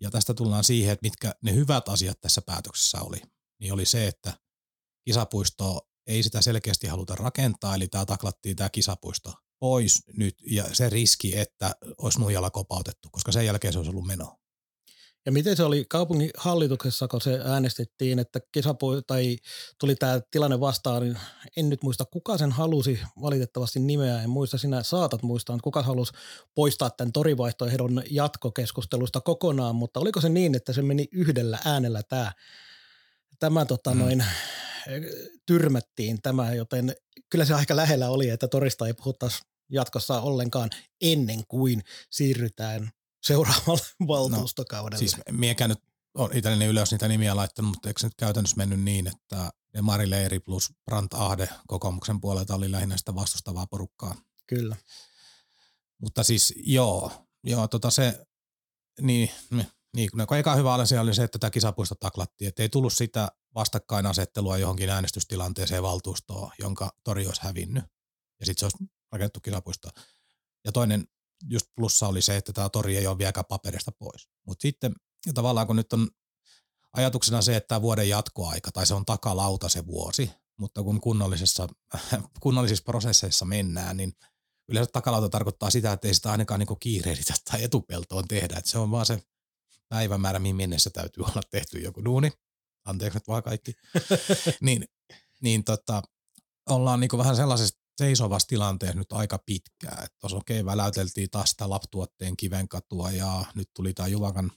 Ja 0.00 0.10
tästä 0.10 0.34
tullaan 0.34 0.64
siihen, 0.64 0.92
että 0.92 1.06
mitkä 1.06 1.34
ne 1.42 1.54
hyvät 1.54 1.88
asiat 1.88 2.20
tässä 2.20 2.42
päätöksessä 2.42 3.00
oli. 3.00 3.22
Niin 3.60 3.72
oli 3.72 3.86
se, 3.86 4.06
että 4.06 4.38
kisapuisto 5.04 5.89
ei 6.10 6.22
sitä 6.22 6.42
selkeästi 6.42 6.86
haluta 6.86 7.14
rakentaa, 7.14 7.74
eli 7.74 7.88
tämä 7.88 8.06
taklattiin 8.06 8.56
tämä 8.56 8.68
kisapuisto 8.68 9.32
pois 9.58 10.02
nyt, 10.16 10.34
ja 10.46 10.64
se 10.72 10.88
riski, 10.88 11.38
että 11.38 11.74
olisi 11.98 12.20
nuijalla 12.20 12.50
kopautettu, 12.50 13.08
koska 13.12 13.32
sen 13.32 13.46
jälkeen 13.46 13.72
se 13.72 13.78
olisi 13.78 13.90
ollut 13.90 14.06
meno. 14.06 14.36
Ja 15.26 15.32
miten 15.32 15.56
se 15.56 15.62
oli 15.62 15.84
kaupungin 15.88 16.30
hallituksessa, 16.36 17.08
kun 17.08 17.20
se 17.20 17.40
äänestettiin, 17.44 18.18
että 18.18 18.40
kesäpu- 18.52 19.02
tai 19.06 19.36
tuli 19.80 19.94
tämä 19.94 20.20
tilanne 20.30 20.60
vastaan, 20.60 21.02
niin 21.02 21.18
en 21.56 21.68
nyt 21.68 21.82
muista, 21.82 22.04
kuka 22.04 22.38
sen 22.38 22.52
halusi 22.52 23.00
valitettavasti 23.20 23.80
nimeä, 23.80 24.22
en 24.22 24.30
muista, 24.30 24.58
sinä 24.58 24.82
saatat 24.82 25.22
muistaa, 25.22 25.56
että 25.56 25.64
kuka 25.64 25.82
halusi 25.82 26.12
poistaa 26.54 26.90
tämän 26.90 27.12
torivaihtoehdon 27.12 28.02
jatkokeskustelusta 28.10 29.20
kokonaan, 29.20 29.76
mutta 29.76 30.00
oliko 30.00 30.20
se 30.20 30.28
niin, 30.28 30.54
että 30.54 30.72
se 30.72 30.82
meni 30.82 31.08
yhdellä 31.12 31.58
äänellä 31.64 32.02
tämä, 32.02 32.32
tämä 33.38 33.64
tota 33.64 33.94
Mm. 33.94 33.98
noin, 33.98 34.24
tyrmättiin 35.46 36.22
tämä, 36.22 36.54
joten 36.54 36.96
kyllä 37.30 37.44
se 37.44 37.54
aika 37.54 37.76
lähellä 37.76 38.10
oli, 38.10 38.28
että 38.28 38.48
torista 38.48 38.86
ei 38.86 38.94
puhuttaisi 38.94 39.42
jatkossa 39.70 40.20
ollenkaan 40.20 40.70
ennen 41.00 41.46
kuin 41.48 41.82
siirrytään 42.10 42.90
seuraavalle 43.22 43.82
valtuustokaudelle. 44.06 44.98
Siis 44.98 45.16
miekään 45.30 45.70
nyt 45.70 45.78
on 46.14 46.30
itselleni 46.36 46.66
ylös 46.66 46.90
niitä 46.90 47.08
nimiä 47.08 47.36
laittanut, 47.36 47.68
mutta 47.68 47.88
eikö 47.88 48.00
se 48.00 48.06
nyt 48.06 48.14
käytännössä 48.16 48.56
mennyt 48.56 48.80
niin, 48.80 49.06
että 49.06 49.50
Mari 49.82 50.10
Leiri 50.10 50.40
plus 50.40 50.72
Brandt 50.84 51.14
Ahde 51.14 51.48
kokoomuksen 51.66 52.20
puolelta 52.20 52.54
oli 52.54 52.72
lähinnä 52.72 52.96
sitä 52.96 53.14
vastustavaa 53.14 53.66
porukkaa. 53.66 54.14
Kyllä. 54.46 54.76
Mutta 55.98 56.22
siis 56.22 56.54
joo, 56.56 57.12
joo 57.44 57.68
tota 57.68 57.90
se, 57.90 58.26
niin, 59.00 59.30
niin 59.96 60.10
kun 60.28 60.36
eka 60.36 60.54
hyvä 60.54 60.74
asia 60.74 61.00
oli 61.00 61.14
se, 61.14 61.22
että 61.22 61.38
tämä 61.38 61.50
kisapuisto 61.50 61.94
taklattiin, 61.94 62.48
että 62.48 62.62
ei 62.62 62.68
tullut 62.68 62.92
sitä 62.92 63.32
vastakkainasettelua 63.54 64.58
johonkin 64.58 64.90
äänestystilanteeseen 64.90 65.82
valtuustoon, 65.82 66.50
jonka 66.58 66.92
tori 67.04 67.26
olisi 67.26 67.42
hävinnyt. 67.42 67.84
Ja 68.40 68.46
sitten 68.46 68.60
se 68.60 68.64
olisi 68.64 68.92
rakennettu 69.12 69.40
kisapuisto. 69.40 69.88
Ja 70.64 70.72
toinen 70.72 71.08
just 71.48 71.66
plussa 71.76 72.08
oli 72.08 72.22
se, 72.22 72.36
että 72.36 72.52
tämä 72.52 72.68
tori 72.68 72.96
ei 72.96 73.06
ole 73.06 73.18
vieläkään 73.18 73.44
paperista 73.48 73.92
pois. 73.92 74.28
Mutta 74.46 74.62
sitten 74.62 74.92
tavallaan 75.34 75.66
kun 75.66 75.76
nyt 75.76 75.92
on 75.92 76.08
ajatuksena 76.92 77.42
se, 77.42 77.56
että 77.56 77.68
tämä 77.68 77.82
vuoden 77.82 78.08
jatkoaika, 78.08 78.72
tai 78.72 78.86
se 78.86 78.94
on 78.94 79.04
takalauta 79.04 79.68
se 79.68 79.86
vuosi, 79.86 80.30
mutta 80.56 80.82
kun 80.82 81.00
kunnallisessa, 81.00 81.68
kunnallisissa 82.40 82.84
prosesseissa 82.84 83.44
mennään, 83.44 83.96
niin 83.96 84.12
yleensä 84.68 84.90
takalauta 84.92 85.28
tarkoittaa 85.28 85.70
sitä, 85.70 85.92
että 85.92 86.08
ei 86.08 86.14
sitä 86.14 86.30
ainakaan 86.30 86.60
niin 86.60 86.78
kiirehditä 86.80 87.34
tai 87.50 87.64
etupeltoon 87.64 88.28
tehdä, 88.28 88.56
että 88.58 88.70
se 88.70 88.78
on 88.78 88.90
vaan 88.90 89.06
se 89.06 89.22
päivämäärä, 89.88 90.38
mihin 90.38 90.56
mennessä 90.56 90.90
täytyy 90.90 91.24
olla 91.24 91.42
tehty 91.50 91.78
joku 91.78 92.04
duuni. 92.04 92.32
Anteeksi 92.84 93.16
nyt 93.16 93.28
vaan 93.28 93.42
kaikki. 93.42 93.72
niin, 94.60 94.84
niin 95.42 95.64
tota, 95.64 96.02
ollaan 96.70 97.00
niin 97.00 97.10
vähän 97.18 97.36
sellaisessa 97.36 97.80
seisovassa 97.98 98.48
tilanteessa 98.48 98.98
nyt 98.98 99.12
aika 99.12 99.38
pitkään. 99.46 100.06
Tuossa 100.20 100.36
okei, 100.36 100.60
okay, 100.60 100.72
väläyteltiin 100.72 101.30
taas 101.30 101.50
sitä 101.50 101.70
laptuotteen 101.70 102.36
kivenkatua 102.36 103.10
ja 103.10 103.44
nyt 103.54 103.70
tuli 103.76 103.94
tämä 103.94 104.08
Juvakan 104.08 104.50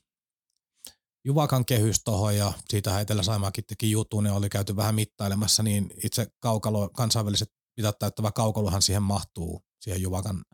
Juvakan 1.26 1.66
kehys 1.66 2.04
tuohon 2.04 2.38
ja 2.38 2.54
siitä 2.70 3.00
Etelä 3.00 3.24
Saimaakin 3.24 3.66
teki 3.66 3.92
jutun 3.92 4.26
ja 4.26 4.34
oli 4.34 4.50
käyty 4.50 4.76
vähän 4.76 4.96
mittailemassa, 4.96 5.64
niin 5.64 5.94
itse 6.04 6.28
kaukalo, 6.40 6.90
kansainväliset 6.90 7.52
mitat 7.78 8.00
täyttävä 8.00 8.32
kaukalohan 8.32 8.82
siihen 8.82 9.04
mahtuu, 9.04 9.66
siihen 9.80 10.02
Juvakan 10.02 10.46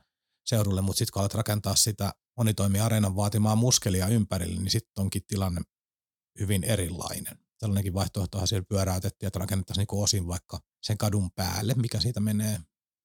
seudulle, 0.46 0.82
mutta 0.82 0.98
sitten 0.98 1.14
kun 1.14 1.22
alet 1.22 1.34
rakentaa 1.34 1.76
sitä 1.76 2.14
monitoimiareenan 2.38 3.16
vaatimaa 3.16 3.56
muskelia 3.56 4.08
ympärille, 4.08 4.62
niin 4.62 4.72
sitten 4.72 5.02
onkin 5.02 5.22
tilanne 5.28 5.62
hyvin 6.40 6.64
erilainen. 6.64 7.49
Sellainenkin 7.60 7.94
vaihtoehtohan 7.94 8.48
siellä 8.48 8.66
pyöräytettiin, 8.70 9.28
että 9.28 9.40
rakennettaisiin 9.40 9.88
niin 9.92 10.04
osin 10.04 10.28
vaikka 10.28 10.60
sen 10.84 10.98
kadun 10.98 11.32
päälle, 11.32 11.74
mikä 11.74 12.00
siitä 12.00 12.20
menee, 12.20 12.60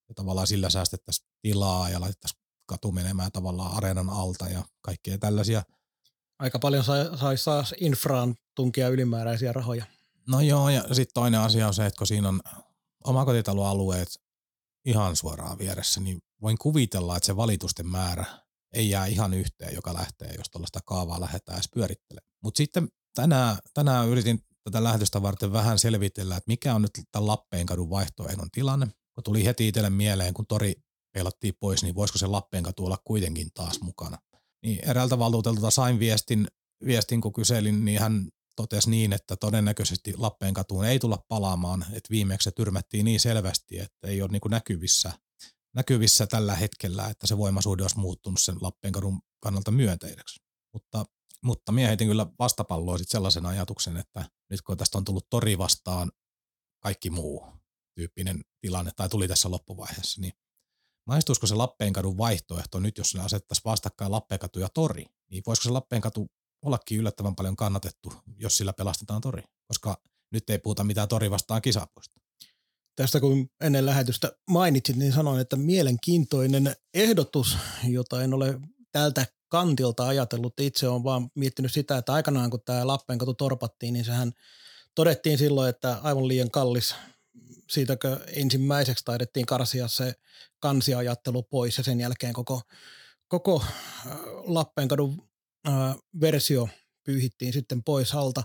ja 0.08 0.14
tavallaan 0.14 0.46
sillä 0.46 0.70
säästettäisiin 0.70 1.28
tilaa 1.42 1.90
ja 1.90 2.00
laitettaisiin 2.00 2.42
katu 2.66 2.92
menemään 2.92 3.32
tavallaan 3.32 3.76
areenan 3.76 4.10
alta 4.10 4.48
ja 4.48 4.64
kaikkea 4.82 5.18
tällaisia– 5.18 5.62
Aika 6.38 6.58
paljon 6.58 6.84
saisi 6.84 7.44
saa 7.44 7.64
infraan 7.80 8.34
tunkia 8.54 8.88
ylimääräisiä 8.88 9.52
rahoja. 9.52 9.86
No 10.28 10.40
joo, 10.40 10.68
ja 10.68 10.94
sitten 10.94 11.14
toinen 11.14 11.40
asia 11.40 11.66
on 11.66 11.74
se, 11.74 11.86
että 11.86 11.98
kun 11.98 12.06
siinä 12.06 12.28
on 12.28 12.40
omakotitaloalueet 13.04 14.08
ihan 14.84 15.16
suoraan 15.16 15.58
vieressä, 15.58 16.00
niin 16.00 16.22
voin 16.42 16.58
kuvitella, 16.58 17.16
että 17.16 17.26
se 17.26 17.36
valitusten 17.36 17.86
määrä 17.86 18.24
ei 18.72 18.90
jää 18.90 19.06
ihan 19.06 19.34
yhteen, 19.34 19.74
joka 19.74 19.94
lähtee, 19.94 20.34
jos 20.38 20.50
tuollaista 20.50 20.80
kaavaa 20.84 21.20
lähdetään 21.20 21.56
edes 21.56 21.70
pyörittelemään. 21.74 22.34
Mutta 22.42 22.58
sitten 22.58 22.88
tänään, 23.14 23.56
tänään 23.74 24.08
yritin 24.08 24.40
tätä 24.64 24.84
lähtöstä 24.84 25.22
varten 25.22 25.52
vähän 25.52 25.78
selvitellä, 25.78 26.36
että 26.36 26.48
mikä 26.48 26.74
on 26.74 26.82
nyt 26.82 26.90
tämän 27.12 27.26
Lappeenkadun 27.26 27.90
vaihtoehdon 27.90 28.50
tilanne. 28.50 28.86
Kun 29.14 29.24
tuli 29.24 29.44
heti 29.44 29.68
itselle 29.68 29.90
mieleen, 29.90 30.34
kun 30.34 30.46
tori 30.46 30.74
peilattiin 31.12 31.54
pois, 31.60 31.82
niin 31.82 31.94
voisiko 31.94 32.18
se 32.18 32.26
Lappeenkatu 32.26 32.86
olla 32.86 32.98
kuitenkin 33.04 33.50
taas 33.54 33.80
mukana 33.80 34.18
niin 34.64 34.88
eräältä 34.88 35.18
valtuutelta 35.18 35.70
sain 35.70 35.98
viestin, 35.98 36.48
viestin, 36.86 37.20
kun 37.20 37.32
kyselin, 37.32 37.84
niin 37.84 38.00
hän 38.00 38.28
totesi 38.56 38.90
niin, 38.90 39.12
että 39.12 39.36
todennäköisesti 39.36 40.14
Lappeen 40.16 40.54
katuun 40.54 40.84
ei 40.84 40.98
tulla 40.98 41.24
palaamaan, 41.28 41.82
että 41.92 42.10
viimeksi 42.10 42.44
se 42.44 42.50
tyrmättiin 42.50 43.04
niin 43.04 43.20
selvästi, 43.20 43.78
että 43.78 44.08
ei 44.08 44.22
ole 44.22 44.30
niin 44.30 44.40
näkyvissä, 44.50 45.12
näkyvissä 45.74 46.26
tällä 46.26 46.54
hetkellä, 46.54 47.06
että 47.08 47.26
se 47.26 47.38
voimasuhde 47.38 47.82
olisi 47.82 47.98
muuttunut 47.98 48.40
sen 48.40 48.56
Lappeen 48.60 48.92
kadun 48.92 49.20
kannalta 49.40 49.70
myönteiseksi. 49.70 50.40
Mutta, 50.72 51.04
mutta 51.44 51.72
minä 51.72 51.88
heitin 51.88 52.08
kyllä 52.08 52.26
vastapalloa 52.38 52.98
sitten 52.98 53.12
sellaisen 53.12 53.46
ajatuksen, 53.46 53.96
että 53.96 54.24
nyt 54.50 54.62
kun 54.62 54.76
tästä 54.76 54.98
on 54.98 55.04
tullut 55.04 55.26
tori 55.30 55.58
vastaan 55.58 56.12
kaikki 56.82 57.10
muu 57.10 57.46
tyyppinen 57.94 58.44
tilanne, 58.60 58.90
tai 58.96 59.08
tuli 59.08 59.28
tässä 59.28 59.50
loppuvaiheessa, 59.50 60.20
niin 60.20 60.32
maistuisiko 61.06 61.46
se 61.46 61.54
Lappeenkadun 61.54 62.18
vaihtoehto 62.18 62.80
nyt, 62.80 62.98
jos 62.98 63.14
ne 63.14 63.20
asettaisiin 63.20 63.64
vastakkain 63.64 64.12
Lappeenkatu 64.12 64.58
ja 64.58 64.68
tori, 64.68 65.06
niin 65.30 65.42
voisiko 65.46 65.64
se 65.64 65.70
Lappeenkatu 65.70 66.26
ollakin 66.62 66.98
yllättävän 66.98 67.34
paljon 67.34 67.56
kannatettu, 67.56 68.12
jos 68.36 68.56
sillä 68.56 68.72
pelastetaan 68.72 69.20
tori, 69.20 69.42
koska 69.68 70.02
nyt 70.32 70.50
ei 70.50 70.58
puhuta 70.58 70.84
mitään 70.84 71.08
tori 71.08 71.30
vastaan 71.30 71.62
kisapuista. 71.62 72.20
Tästä 72.96 73.20
kun 73.20 73.48
ennen 73.60 73.86
lähetystä 73.86 74.32
mainitsit, 74.50 74.96
niin 74.96 75.12
sanoin, 75.12 75.40
että 75.40 75.56
mielenkiintoinen 75.56 76.76
ehdotus, 76.94 77.56
jota 77.84 78.22
en 78.22 78.34
ole 78.34 78.60
tältä 78.92 79.26
kantilta 79.54 80.06
ajatellut. 80.06 80.60
Itse 80.60 80.88
on 80.88 81.04
vaan 81.04 81.30
miettinyt 81.34 81.72
sitä, 81.72 81.98
että 81.98 82.12
aikanaan 82.12 82.50
kun 82.50 82.60
tämä 82.64 82.86
Lappeenkatu 82.86 83.34
torpattiin, 83.34 83.92
niin 83.92 84.04
sehän 84.04 84.32
todettiin 84.94 85.38
silloin, 85.38 85.70
että 85.70 85.98
aivan 86.02 86.28
liian 86.28 86.50
kallis 86.50 86.94
siitäkö 87.70 88.20
ensimmäiseksi 88.26 89.04
taidettiin 89.04 89.46
karsia 89.46 89.88
se 89.88 90.14
kansiajattelu 90.60 91.42
pois 91.42 91.78
ja 91.78 91.84
sen 91.84 92.00
jälkeen 92.00 92.32
koko, 92.32 92.62
koko 93.28 93.62
äh, 94.06 94.18
Lappeenkadun 94.44 95.28
äh, 95.68 95.96
versio 96.20 96.68
pyyhittiin 97.04 97.52
sitten 97.52 97.82
pois 97.82 98.14
alta, 98.14 98.42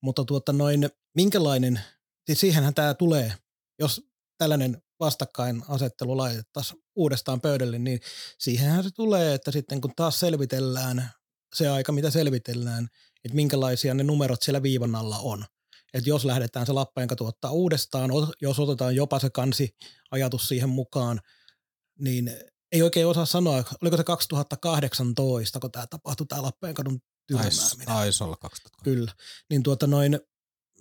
mutta 0.00 0.24
tuota 0.24 0.52
noin, 0.52 0.90
minkälainen, 1.14 1.80
siis 2.26 2.40
siihenhän 2.40 2.74
tämä 2.74 2.94
tulee, 2.94 3.34
jos 3.78 4.02
tällainen 4.38 4.81
vastakkainasettelu 5.04 6.16
laitettaisiin 6.16 6.80
uudestaan 6.96 7.40
pöydälle, 7.40 7.78
niin 7.78 8.00
siihenhän 8.38 8.84
se 8.84 8.90
tulee, 8.90 9.34
että 9.34 9.50
sitten 9.50 9.80
kun 9.80 9.92
taas 9.96 10.20
selvitellään 10.20 11.10
se 11.54 11.68
aika, 11.68 11.92
mitä 11.92 12.10
selvitellään, 12.10 12.88
että 13.24 13.36
minkälaisia 13.36 13.94
ne 13.94 14.02
numerot 14.02 14.42
siellä 14.42 14.62
viivan 14.62 14.94
alla 14.94 15.18
on, 15.18 15.44
että 15.94 16.10
jos 16.10 16.24
lähdetään 16.24 16.66
se 16.66 16.72
Lappeenkatu 16.72 17.26
ottaa 17.26 17.50
uudestaan, 17.50 18.10
jos 18.42 18.58
otetaan 18.58 18.96
jopa 18.96 19.18
se 19.18 19.30
kansi 19.30 19.76
ajatus 20.10 20.48
siihen 20.48 20.68
mukaan, 20.68 21.20
niin 21.98 22.32
ei 22.72 22.82
oikein 22.82 23.06
osaa 23.06 23.26
sanoa, 23.26 23.64
oliko 23.82 23.96
se 23.96 24.04
2018, 24.04 25.60
kun 25.60 25.72
tämä 25.72 25.86
tapahtui, 25.86 26.26
tämä 26.26 26.42
Lappeenkadun 26.42 27.00
tyrmääminen. 27.26 27.86
Taisi 27.86 28.24
olla 28.24 28.36
2018. 28.36 28.84
Kyllä. 28.84 29.12
Niin 29.50 29.62
tuota 29.62 29.86
noin, 29.86 30.20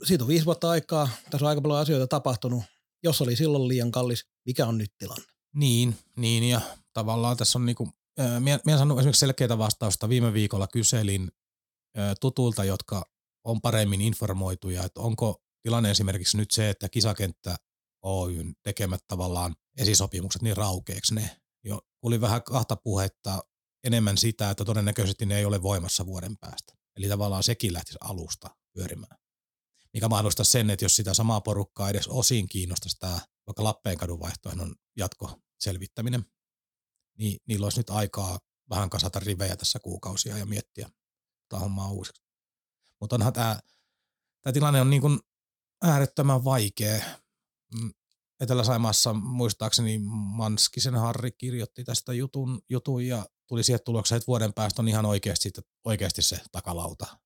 siitä 0.04 0.24
on 0.24 0.28
viisi 0.28 0.46
vuotta 0.46 0.70
aikaa, 0.70 1.10
tässä 1.30 1.46
on 1.46 1.50
aika 1.50 1.62
paljon 1.62 1.80
asioita 1.80 2.08
tapahtunut. 2.08 2.64
Jos 3.04 3.22
oli 3.22 3.36
silloin 3.36 3.68
liian 3.68 3.92
kallis, 3.92 4.26
mikä 4.46 4.66
on 4.66 4.78
nyt 4.78 4.92
tilanne? 4.98 5.24
Niin, 5.56 5.96
niin 6.18 6.44
ja 6.44 6.62
tavallaan 6.94 7.38
tässä 7.38 7.60
on 7.60 7.66
niinku, 7.66 7.90
äh, 8.20 8.42
minä, 8.42 8.78
sanon 8.78 9.00
esimerkiksi 9.00 9.20
selkeitä 9.20 9.58
vastausta. 9.58 10.10
Viime 10.10 10.34
viikolla 10.34 10.68
kyselin 10.68 11.32
äh, 12.00 12.14
tutulta, 12.22 12.64
jotka 12.64 13.06
on 13.44 13.62
paremmin 13.62 14.02
informoituja, 14.02 14.84
että 14.84 15.02
onko 15.02 15.42
tilanne 15.62 15.92
esimerkiksi 15.92 16.38
nyt 16.38 16.52
se, 16.52 16.70
että 16.70 16.90
kisakenttä 16.90 17.56
Oyn 18.06 18.54
tekemät 18.64 19.02
tavallaan 19.08 19.56
esisopimukset, 19.78 20.42
niin 20.42 20.58
raukeeksi 20.58 21.16
ne. 21.16 21.38
Jo, 21.64 21.82
oli 22.02 22.22
vähän 22.22 22.44
kahta 22.44 22.76
puhetta 22.76 23.44
enemmän 23.84 24.18
sitä, 24.18 24.50
että 24.50 24.66
todennäköisesti 24.66 25.26
ne 25.26 25.38
ei 25.38 25.46
ole 25.46 25.62
voimassa 25.62 26.06
vuoden 26.06 26.38
päästä. 26.38 26.74
Eli 26.98 27.08
tavallaan 27.08 27.44
sekin 27.44 27.74
lähtisi 27.74 27.98
alusta 28.02 28.50
pyörimään. 28.74 29.21
Mikä 29.94 30.10
mahdollistaa 30.10 30.46
sen, 30.46 30.70
että 30.70 30.86
jos 30.86 30.96
sitä 30.96 31.14
samaa 31.14 31.42
porukkaa 31.42 31.90
edes 31.90 32.08
osin 32.08 32.48
kiinnostaisi 32.50 33.00
tämä 33.00 33.20
vaikka 33.48 33.64
Lappeenkadun 33.64 34.20
vaihtoehdon 34.20 34.76
jatkoselvittäminen, 34.98 36.26
niin 37.18 37.38
niillä 37.48 37.66
olisi 37.66 37.80
nyt 37.80 37.90
aikaa 37.90 38.40
vähän 38.70 38.90
kasata 38.90 39.20
rivejä 39.20 39.56
tässä 39.58 39.80
kuukausia 39.80 40.38
ja 40.38 40.46
miettiä 40.46 40.90
tämä 41.50 41.60
hommaa 41.60 41.92
uusiksi. 41.92 42.24
Mutta 43.00 43.16
onhan 43.16 43.34
tämä, 43.34 43.60
tämä 44.42 44.54
tilanne 44.54 44.82
on 44.82 44.90
niin 44.90 45.02
kuin 45.02 45.20
äärettömän 45.82 46.44
vaikea. 46.44 47.02
Mm, 47.80 47.94
Etelä-Saimaassa 48.40 49.14
muistaakseni 49.14 50.00
Manskisen 50.36 50.96
Harri 50.96 51.32
kirjoitti 51.32 51.84
tästä 51.84 52.14
jutun, 52.14 52.62
jutun 52.70 53.06
ja 53.06 53.26
tuli 53.48 53.64
siihen 53.64 53.80
tulokseen, 53.86 54.18
että 54.18 54.28
vuoden 54.28 54.54
päästä 54.54 54.82
on 54.82 54.88
ihan 54.88 55.06
oikeasti, 55.06 55.52
oikeasti 55.86 56.22
se 56.22 56.42
takalauta. 56.52 57.18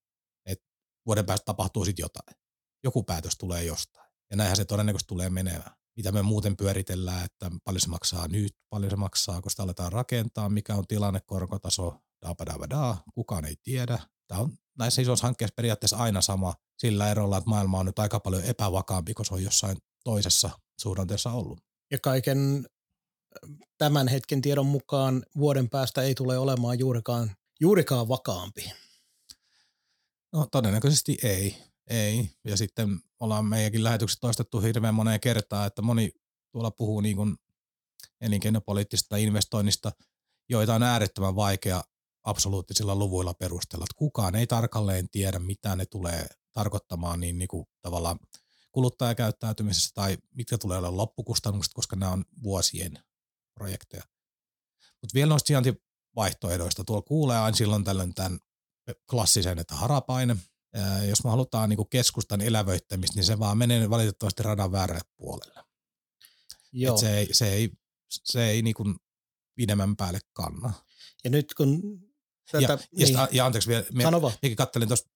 Et 0.46 0.62
vuoden 1.06 1.26
päästä 1.26 1.44
tapahtuu 1.44 1.84
sitten 1.84 2.02
jotain. 2.02 2.45
Joku 2.86 3.02
päätös 3.02 3.38
tulee 3.38 3.64
jostain. 3.64 4.10
Ja 4.30 4.36
näinhän 4.36 4.56
se 4.56 4.64
todennäköisesti 4.64 5.08
tulee 5.08 5.30
menemään. 5.30 5.72
Mitä 5.96 6.12
me 6.12 6.22
muuten 6.22 6.56
pyöritellään, 6.56 7.24
että 7.24 7.50
paljon 7.64 7.80
se 7.80 7.88
maksaa 7.88 8.28
nyt, 8.28 8.56
paljon 8.70 8.90
se 8.90 8.96
maksaa, 8.96 9.42
kun 9.42 9.50
sitä 9.50 9.62
aletaan 9.62 9.92
rakentaa, 9.92 10.48
mikä 10.48 10.74
on 10.74 10.86
tilanne, 10.86 11.20
korkotaso, 11.20 12.00
da, 12.70 12.96
kukaan 13.14 13.44
ei 13.44 13.56
tiedä. 13.62 13.98
Tämä 14.26 14.40
on 14.40 14.58
näissä 14.78 15.02
isoissa 15.02 15.26
hankkeissa 15.26 15.54
periaatteessa 15.56 15.96
aina 15.96 16.20
sama 16.20 16.54
sillä 16.78 17.10
erolla, 17.10 17.38
että 17.38 17.50
maailma 17.50 17.78
on 17.78 17.86
nyt 17.86 17.98
aika 17.98 18.20
paljon 18.20 18.44
epävakaampi, 18.44 19.14
kun 19.14 19.24
se 19.24 19.34
on 19.34 19.42
jossain 19.42 19.76
toisessa 20.04 20.50
suhdanteessa 20.80 21.30
ollut. 21.30 21.60
Ja 21.90 21.98
kaiken 21.98 22.66
tämän 23.78 24.08
hetken 24.08 24.42
tiedon 24.42 24.66
mukaan 24.66 25.22
vuoden 25.38 25.70
päästä 25.70 26.02
ei 26.02 26.14
tule 26.14 26.38
olemaan 26.38 26.78
juurikaan 26.78 27.36
juurikaan 27.60 28.08
vakaampi? 28.08 28.72
No 30.32 30.46
todennäköisesti 30.52 31.18
ei. 31.22 31.66
Ei. 31.86 32.30
Ja 32.44 32.56
sitten 32.56 33.00
ollaan 33.20 33.44
meidänkin 33.44 33.84
lähetyksessä 33.84 34.20
toistettu 34.20 34.60
hirveän 34.60 34.94
moneen 34.94 35.20
kertaan, 35.20 35.66
että 35.66 35.82
moni 35.82 36.12
tuolla 36.52 36.70
puhuu 36.70 37.00
niin 37.00 37.16
kuin 37.16 37.36
elinkeinopoliittisesta 38.20 39.16
investoinnista, 39.16 39.92
joita 40.48 40.74
on 40.74 40.82
äärettömän 40.82 41.36
vaikea 41.36 41.84
absoluuttisilla 42.24 42.94
luvuilla 42.94 43.34
perustella. 43.34 43.86
Kukaan 43.96 44.34
ei 44.34 44.46
tarkalleen 44.46 45.08
tiedä, 45.10 45.38
mitä 45.38 45.76
ne 45.76 45.86
tulee 45.86 46.26
tarkoittamaan 46.52 47.20
niin, 47.20 47.38
niin 47.38 47.48
kuin 47.48 47.66
tavallaan 47.82 48.18
kuluttajakäyttäytymisessä 48.72 49.90
tai 49.94 50.18
mitkä 50.34 50.58
tulee 50.58 50.78
olla 50.78 50.96
loppukustannukset, 50.96 51.74
koska 51.74 51.96
nämä 51.96 52.12
on 52.12 52.24
vuosien 52.42 52.98
projekteja. 53.54 54.02
Mutta 55.00 55.14
vielä 55.14 55.28
noista 55.28 55.46
sijaintivaihtoehdoista. 55.46 56.84
Tuolla 56.84 57.02
kuulee 57.02 57.38
aina 57.38 57.56
silloin 57.56 57.84
tällöin 57.84 58.14
tämän 58.14 58.38
klassisen, 59.10 59.58
että 59.58 59.74
harapaine. 59.74 60.36
Jos 61.08 61.24
me 61.24 61.30
halutaan 61.30 61.68
niin 61.68 61.88
keskustan 61.90 62.40
elävöittämistä, 62.40 63.16
niin 63.16 63.24
se 63.24 63.38
vaan 63.38 63.58
menee 63.58 63.90
valitettavasti 63.90 64.42
radan 64.42 64.72
väärälle 64.72 65.04
puolelle. 65.16 65.64
Joo. 66.72 66.94
Et 66.94 67.00
se 67.00 67.18
ei, 67.18 67.28
se 67.32 67.52
ei, 67.52 67.70
se 68.08 68.44
ei 68.44 68.62
niin 68.62 68.74
kuin 68.74 68.96
pidemmän 69.54 69.96
päälle 69.96 70.20
kanna. 70.32 70.72
Ja 71.24 71.30
nyt 71.30 71.54
kun 71.54 72.00
tätä, 72.52 72.64
ja, 72.64 72.78
niin. 72.96 73.12
ja, 73.12 73.28
ja 73.32 73.46
anteeksi 73.46 73.68
vielä, 73.68 73.84
minäkin 73.92 74.56
kattelin 74.56 74.88
tuossa 74.88 75.08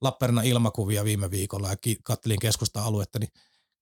Lappeenrannan 0.00 0.44
ilmakuvia 0.44 1.04
viime 1.04 1.30
viikolla 1.30 1.68
ja 1.68 1.76
kattelin 2.02 2.38
keskusta-aluetta, 2.38 3.18
niin 3.18 3.30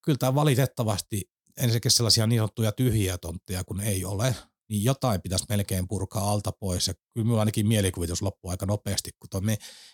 kyllä 0.02 0.18
tämä 0.18 0.34
valitettavasti 0.34 1.30
ensinnäkin 1.56 1.90
sellaisia 1.90 2.26
niin 2.26 2.38
sanottuja 2.38 2.72
tyhjiä 2.72 3.18
tontteja, 3.18 3.64
kun 3.64 3.80
ei 3.80 4.04
ole, 4.04 4.36
niin 4.68 4.84
jotain 4.84 5.22
pitäisi 5.22 5.44
melkein 5.48 5.88
purkaa 5.88 6.30
alta 6.30 6.52
pois. 6.52 6.88
Ja 6.88 6.94
kyllä 6.94 7.24
minulla 7.24 7.40
ainakin 7.40 7.66
mielikuvitus 7.66 8.22
loppuu 8.22 8.50
aika 8.50 8.66
nopeasti, 8.66 9.10
kun 9.20 9.30
tuo 9.30 9.40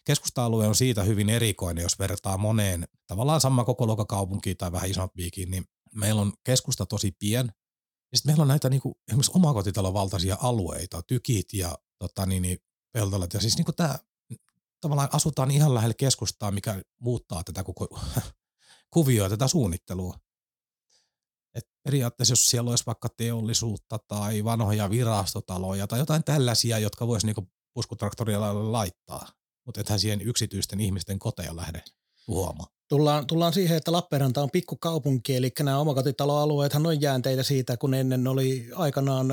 keskusta-alue 0.05 0.67
on 0.67 0.75
siitä 0.75 1.03
hyvin 1.03 1.31
erikoinen, 1.31 1.83
jos 1.83 1.99
vertaa 1.99 2.39
moneen 2.39 2.85
tavallaan 3.07 3.41
sama 3.41 3.65
koko 3.65 4.05
kaupunkiin 4.05 4.57
tai 4.57 4.73
vähän 4.73 4.91
isompiikin, 4.91 5.51
niin 5.51 5.65
meillä 5.95 6.21
on 6.21 6.33
keskusta 6.45 6.87
tosi 6.87 7.13
pien. 7.19 7.53
Ja 8.13 8.19
sitten 8.19 8.31
meillä 8.31 8.43
on 8.43 8.49
näitä 8.49 8.71
niinku, 8.71 8.99
esimerkiksi 9.09 9.33
omakotitalovaltaisia 9.35 10.37
alueita, 10.41 11.03
tykit 11.03 11.53
ja 11.53 11.79
tota, 11.99 12.27
niin, 12.27 12.43
niin, 12.43 12.59
peltolat. 12.93 13.35
Ja 13.35 13.41
siis 13.41 13.57
niinku 13.57 13.73
tämä 13.73 13.99
tavallaan 14.81 15.09
asutaan 15.13 15.51
ihan 15.51 15.75
lähellä 15.75 15.95
keskustaa, 15.95 16.51
mikä 16.51 16.83
muuttaa 17.01 17.45
tätä 17.45 17.65
koko 17.65 18.01
kuvioa, 18.95 19.29
tätä 19.29 19.49
suunnittelua. 19.49 20.17
Et 21.55 21.65
periaatteessa 21.83 22.33
jos 22.33 22.47
siellä 22.47 22.71
olisi 22.71 22.87
vaikka 22.87 23.09
teollisuutta 23.17 23.99
tai 24.09 24.45
vanhoja 24.45 24.91
virastotaloja 24.91 25.87
tai 25.87 25.99
jotain 25.99 26.25
tällaisia, 26.25 26.79
jotka 26.79 27.07
voisi 27.07 27.27
niinku 27.27 27.51
puskutraktorilla 27.75 28.73
laittaa, 28.73 29.29
mutta 29.67 29.81
ethän 29.81 30.01
siihen 30.01 30.21
yksityisten 30.23 30.81
ihmisten 30.81 31.19
koteja 31.19 31.57
lähde 31.57 31.83
tuomaan. 32.27 32.69
Tullaan, 32.89 33.27
tullaan 33.27 33.53
siihen, 33.53 33.77
että 33.77 33.93
Lappeenranta 33.93 34.43
on 34.43 34.51
pikkukaupunki, 34.51 35.37
eli 35.37 35.51
nämä 35.61 35.79
omakotitaloalueethan 35.79 36.87
on 36.87 37.01
jäänteitä 37.01 37.43
siitä, 37.43 37.77
kun 37.77 37.95
ennen 37.95 38.29
oli 38.29 38.69
aikanaan 38.75 39.27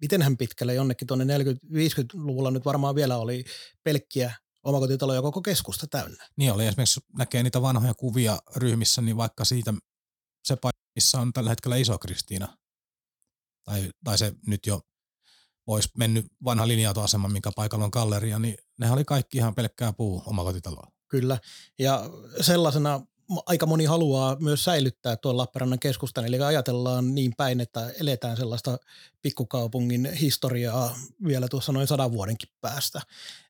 mitenhän 0.00 0.36
pitkälle 0.36 0.74
jonnekin 0.74 1.06
tuonne 1.06 1.38
40-50-luvulla 1.38 2.50
nyt 2.50 2.64
varmaan 2.64 2.94
vielä 2.94 3.16
oli 3.16 3.44
pelkkiä 3.82 4.34
omakotitaloja 4.62 5.22
koko 5.22 5.42
keskusta 5.42 5.86
täynnä. 5.86 6.28
Niin 6.36 6.52
oli, 6.52 6.66
esimerkiksi 6.66 7.00
näkee 7.18 7.42
niitä 7.42 7.62
vanhoja 7.62 7.94
kuvia 7.94 8.38
ryhmissä, 8.56 9.02
niin 9.02 9.16
vaikka 9.16 9.44
siitä 9.44 9.74
se 10.44 10.56
paikka, 10.56 10.82
missä 10.94 11.20
on 11.20 11.32
tällä 11.32 11.50
hetkellä 11.50 11.76
iso 11.76 11.98
Kristiina, 11.98 12.56
tai, 13.64 13.90
tai 14.04 14.18
se 14.18 14.32
nyt 14.46 14.66
jo 14.66 14.80
olisi 15.66 15.88
mennyt 15.98 16.26
vanha 16.44 16.68
linja-autoasema, 16.68 17.28
minkä 17.28 17.50
paikalla 17.56 17.84
on 17.84 17.90
galleria, 17.92 18.38
niin 18.38 18.56
ne 18.78 18.90
oli 18.90 19.04
kaikki 19.04 19.38
ihan 19.38 19.54
pelkkää 19.54 19.92
puu 19.92 20.22
omakotitaloa. 20.26 20.92
Kyllä, 21.08 21.38
ja 21.78 22.10
sellaisena 22.40 23.00
aika 23.46 23.66
moni 23.66 23.84
haluaa 23.84 24.36
myös 24.40 24.64
säilyttää 24.64 25.16
tuon 25.16 25.36
Lappeenrannan 25.36 25.78
keskustan, 25.78 26.24
eli 26.24 26.42
ajatellaan 26.42 27.14
niin 27.14 27.34
päin, 27.36 27.60
että 27.60 27.90
eletään 28.00 28.36
sellaista 28.36 28.78
pikkukaupungin 29.22 30.12
historiaa 30.12 30.96
vielä 31.26 31.48
tuossa 31.48 31.72
noin 31.72 31.86
sadan 31.86 32.12
vuodenkin 32.12 32.48
päästä, 32.60 33.02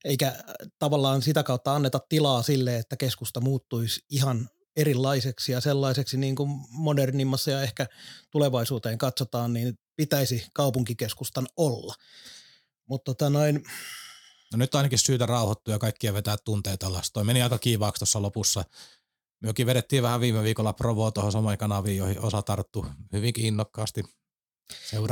eikä 0.05 0.45
tavallaan 0.79 1.23
sitä 1.23 1.43
kautta 1.43 1.75
anneta 1.75 2.01
tilaa 2.09 2.43
sille, 2.43 2.77
että 2.79 2.97
keskusta 2.97 3.41
muuttuisi 3.41 4.01
ihan 4.11 4.49
erilaiseksi 4.77 5.53
ja 5.53 5.61
sellaiseksi 5.61 6.17
niin 6.17 6.37
kuin 6.37 6.51
modernimmassa 6.71 7.51
ja 7.51 7.63
ehkä 7.63 7.87
tulevaisuuteen 8.31 8.99
katsotaan, 8.99 9.53
niin 9.53 9.79
pitäisi 9.97 10.47
kaupunkikeskustan 10.53 11.47
olla. 11.57 11.95
Mutta 12.89 13.15
tota 13.15 13.31
noin, 13.31 13.65
No 14.55 14.59
nyt 14.59 14.75
ainakin 14.75 14.99
syytä 14.99 15.27
rauhoittua 15.27 15.75
ja 15.75 15.79
kaikkia 15.79 16.15
vetää 16.15 16.37
tunteita 16.45 16.87
alas. 16.87 17.13
Toi 17.13 17.25
meni 17.25 17.43
aika 17.43 17.59
kiivaaksi 17.59 17.99
tuossa 17.99 18.23
lopussa. 18.23 18.65
Myökin 19.43 19.67
vedettiin 19.67 20.03
vähän 20.03 20.21
viime 20.21 20.43
viikolla 20.43 20.73
Provoa 20.73 21.11
tuohon 21.11 21.33
samoin 21.33 21.59
kanaviin, 21.59 21.97
joihin 21.97 22.21
osa 22.21 22.43
tarttu 22.43 22.87
hyvinkin 23.13 23.47
innokkaasti. 23.47 24.03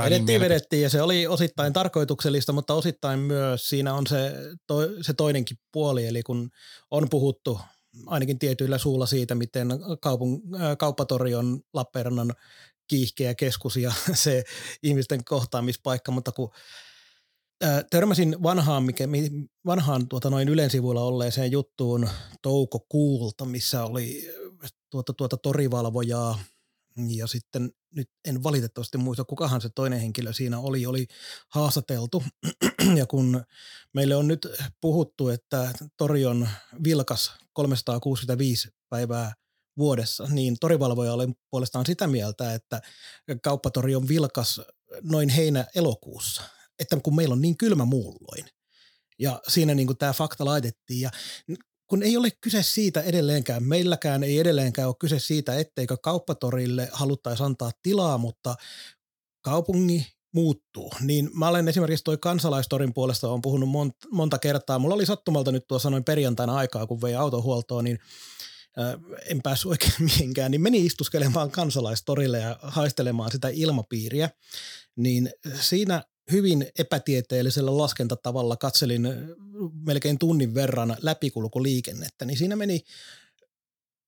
Vedettiin, 0.05 0.41
vedettiin 0.41 0.83
ja 0.83 0.91
se 0.91 1.03
oli 1.03 1.27
osittain 1.27 1.73
tarkoituksellista, 1.73 2.53
mutta 2.53 2.75
osittain 2.75 3.19
myös 3.19 3.69
siinä 3.69 3.95
on 3.95 4.07
se, 4.07 4.33
to, 4.67 4.77
se 5.03 5.15
toinenkin 5.15 5.57
puoli, 5.73 6.07
eli 6.07 6.23
kun 6.23 6.51
on 6.91 7.09
puhuttu 7.11 7.61
ainakin 8.07 8.39
tietyillä 8.39 8.79
suulla 8.79 9.07
siitä, 9.07 9.35
miten 9.35 9.69
kaupun, 10.01 10.43
kauppatori 10.79 11.35
on 11.35 11.61
Lappeenrannan 11.73 12.35
kiihkeä 12.89 13.35
keskus 13.35 13.77
ja 13.77 13.93
se 14.15 14.45
ihmisten 14.83 15.25
kohtaamispaikka, 15.25 16.13
mutta 16.13 16.33
kun 16.33 16.51
törmäsin 17.91 18.43
vanhaan, 18.43 18.83
mikä, 18.83 19.05
vanhaan 19.67 20.09
tuota 20.09 20.31
noin 20.31 20.49
Ylen 20.49 20.71
sivuilla 20.71 21.05
olleeseen 21.05 21.53
juttuun 21.53 22.09
toukokuulta, 22.43 23.45
missä 23.45 23.85
oli 23.85 24.29
tuota, 24.91 25.13
tuota 25.13 25.37
torivalvojaa 25.37 26.39
ja 27.09 27.27
sitten 27.27 27.71
nyt 27.95 28.11
en 28.25 28.43
valitettavasti 28.43 28.99
muista, 28.99 29.25
kukahan 29.25 29.61
se 29.61 29.69
toinen 29.69 30.01
henkilö 30.01 30.33
siinä 30.33 30.59
oli, 30.59 30.87
oli 30.87 31.07
haastateltu. 31.49 32.23
Ja 32.97 33.07
kun 33.07 33.45
meille 33.95 34.17
on 34.17 34.29
nyt 34.29 34.49
puhuttu, 34.81 35.29
että 35.29 35.73
tori 35.97 36.27
on 36.27 36.49
vilkas 36.85 37.33
365 37.53 38.69
päivää 38.89 39.33
vuodessa, 39.79 40.27
niin 40.31 40.57
torivalvoja 40.61 41.13
oli 41.13 41.27
puolestaan 41.51 41.87
sitä 41.87 42.07
mieltä, 42.07 42.55
että 42.55 42.81
kauppatori 43.43 43.95
on 43.95 44.09
vilkas 44.09 44.61
noin 45.03 45.29
heinä-elokuussa 45.29 46.43
että 46.83 47.01
kun 47.03 47.17
meillä 47.17 47.33
on 47.33 47.43
niin 47.43 47.57
kylmä 47.57 47.85
muulloin. 47.85 48.45
Ja 49.19 49.41
siinä 49.49 49.75
niin 49.75 49.99
tämä 49.99 50.13
fakta 50.13 50.45
laitettiin. 50.45 51.01
Ja 51.01 51.11
kun 51.87 52.03
ei 52.03 52.17
ole 52.17 52.29
kyse 52.41 52.63
siitä 52.63 53.03
edelleenkään, 53.03 53.65
meilläkään 53.65 54.23
ei 54.23 54.39
edelleenkään 54.39 54.89
ole 54.89 54.97
kyse 55.01 55.19
siitä, 55.19 55.59
etteikö 55.59 55.97
kauppatorille 55.97 56.89
haluttaisi 56.93 57.43
antaa 57.43 57.71
tilaa, 57.83 58.19
mutta 58.19 58.55
kaupungi 59.45 60.07
muuttuu. 60.33 60.93
Niin 61.01 61.31
mä 61.35 61.49
olen 61.49 61.69
esimerkiksi 61.69 62.05
toi 62.05 62.19
kansalaistorin 62.19 62.95
puolesta 62.95 63.29
on 63.29 63.43
puhunut 63.43 63.69
monta, 63.69 64.09
monta 64.11 64.39
kertaa. 64.39 64.79
Mulla 64.79 64.95
oli 64.95 65.07
sattumalta 65.07 65.53
nyt 65.53 65.65
tuossa 65.69 65.91
noin 65.91 66.05
perjantaina 66.05 66.57
aikaa, 66.57 66.87
kun 66.87 67.03
vei 67.03 67.15
autohuoltoon, 67.15 67.85
niin 67.85 67.99
en 69.31 69.43
päässyt 69.43 69.71
oikein 69.71 69.95
mihinkään, 70.19 70.51
niin 70.51 70.61
meni 70.61 70.87
istuskelemaan 70.87 71.51
kansalaistorille 71.51 72.39
ja 72.39 72.59
haistelemaan 72.63 73.33
sitä 73.33 73.49
ilmapiiriä. 73.49 74.31
Niin 74.97 75.31
siinä 75.61 76.05
hyvin 76.33 76.67
epätieteellisellä 76.79 77.79
laskentatavalla 77.79 78.57
katselin 78.57 79.09
melkein 79.87 80.19
tunnin 80.19 80.55
verran 80.55 80.97
läpikulkuliikennettä, 81.03 82.25
niin 82.25 82.39
siinä 82.39 82.57
meni 82.57 82.81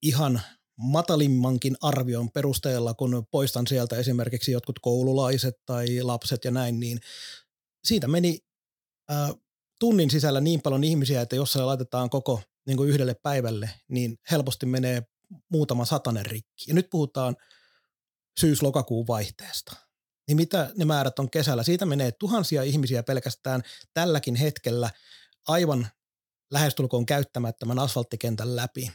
ihan 0.03 0.41
matalimmankin 0.77 1.77
arvion 1.81 2.31
perusteella, 2.31 2.95
kun 2.95 3.27
poistan 3.31 3.67
sieltä 3.67 3.97
esimerkiksi 3.97 4.53
jotkut 4.53 4.79
koululaiset 4.79 5.55
tai 5.67 6.03
lapset 6.03 6.45
ja 6.45 6.51
näin, 6.51 6.81
niin 6.81 6.99
siitä 7.85 8.09
meni 8.09 8.39
äh, 9.11 9.31
tunnin 9.81 10.11
sisällä 10.11 10.41
niin 10.41 10.63
paljon 10.63 10.85
ihmisiä, 10.85 11.21
että 11.21 11.37
jos 11.37 11.53
se 11.53 11.63
laitetaan 11.63 12.11
koko 12.11 12.43
niin 12.67 12.77
kuin 12.77 12.89
yhdelle 12.89 13.15
päivälle, 13.15 13.71
niin 13.89 14.19
helposti 14.31 14.67
menee 14.67 15.03
muutama 15.51 15.85
satanen 15.85 16.27
rikki. 16.27 16.65
Ja 16.69 16.75
nyt 16.75 16.91
puhutaan 16.91 17.37
syys-lokakuun 18.41 19.07
vaihteesta 19.07 19.85
niin 20.29 20.37
mitä 20.37 20.71
ne 20.77 20.85
määrät 20.85 21.19
on 21.19 21.31
kesällä? 21.31 21.63
Siitä 21.63 21.87
menee 21.87 22.13
tuhansia 22.13 22.63
ihmisiä 22.63 23.03
pelkästään 23.03 23.63
tälläkin 23.95 24.37
hetkellä 24.37 24.91
aivan 25.49 25.89
lähestulkoon 26.51 27.07
käyttämättömän 27.07 27.79
asfalttikentän 27.79 28.57
läpi. 28.57 28.93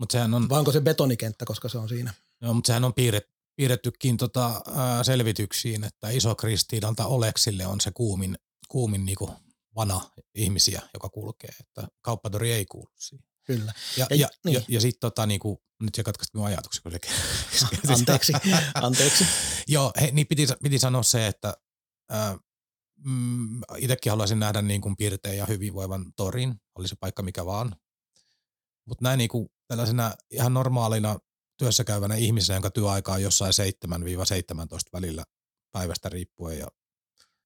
Mut 0.00 0.10
sehän 0.10 0.34
on, 0.34 0.48
Vai 0.48 0.58
onko 0.58 0.72
se 0.72 0.80
betonikenttä, 0.80 1.44
koska 1.44 1.68
se 1.68 1.78
on 1.78 1.88
siinä? 1.88 2.14
Joo, 2.40 2.54
mutta 2.54 2.66
sehän 2.66 2.84
on 2.84 2.94
piirret, 2.94 3.28
piirrettykin 3.56 4.16
tota, 4.16 4.62
ää, 4.74 5.04
selvityksiin, 5.04 5.84
että 5.84 6.10
iso 6.10 6.34
Kristiinalta 6.34 7.06
Oleksille 7.06 7.66
on 7.66 7.80
se 7.80 7.90
kuumin, 7.90 8.38
kuumin 8.68 9.04
niinku 9.04 9.30
vana 9.76 10.00
ihmisiä, 10.34 10.82
joka 10.94 11.08
kulkee, 11.08 11.50
että 11.60 11.88
kauppatori 12.02 12.52
ei 12.52 12.66
kuulu 12.66 12.90
siihen. 12.96 13.26
Kyllä. 13.44 13.72
Ja, 13.96 14.06
ja, 14.10 14.16
ja, 14.16 14.28
niin. 14.44 14.54
ja, 14.54 14.60
ja 14.68 14.80
sitten 14.80 15.00
tota, 15.00 15.26
niinku, 15.26 15.62
nyt 15.82 15.94
se 15.94 16.02
katkaisi 16.02 16.30
minun 16.34 16.46
ajatuksen. 16.46 16.82
Kun 16.82 16.92
se 16.92 17.92
anteeksi, 17.98 18.32
anteeksi. 18.74 19.24
Joo, 19.68 19.92
he, 20.00 20.10
niin 20.12 20.26
piti, 20.26 20.46
piti 20.62 20.78
sanoa 20.78 21.02
se, 21.02 21.26
että 21.26 21.54
ää, 22.10 22.38
mm, 23.04 23.60
itsekin 23.76 24.12
haluaisin 24.12 24.40
nähdä 24.40 24.62
niin 24.62 24.80
kuin 24.80 24.96
pirteen 24.96 25.36
ja 25.36 25.46
hyvinvoivan 25.46 26.12
torin, 26.16 26.54
oli 26.74 26.88
se 26.88 26.96
paikka 27.00 27.22
mikä 27.22 27.46
vaan. 27.46 27.76
Mutta 28.90 29.04
näin 29.04 29.18
niin 29.18 29.28
kuin 29.28 29.48
tällaisena 29.68 30.14
ihan 30.30 30.54
normaalina 30.54 31.18
työssä 31.58 31.84
käyvänä 31.84 32.14
ihmisenä, 32.14 32.56
jonka 32.56 32.70
työaika 32.70 33.12
on 33.12 33.22
jossain 33.22 33.52
7-17 33.86 33.86
välillä 34.92 35.24
päivästä 35.72 36.08
riippuen 36.08 36.58
ja 36.58 36.68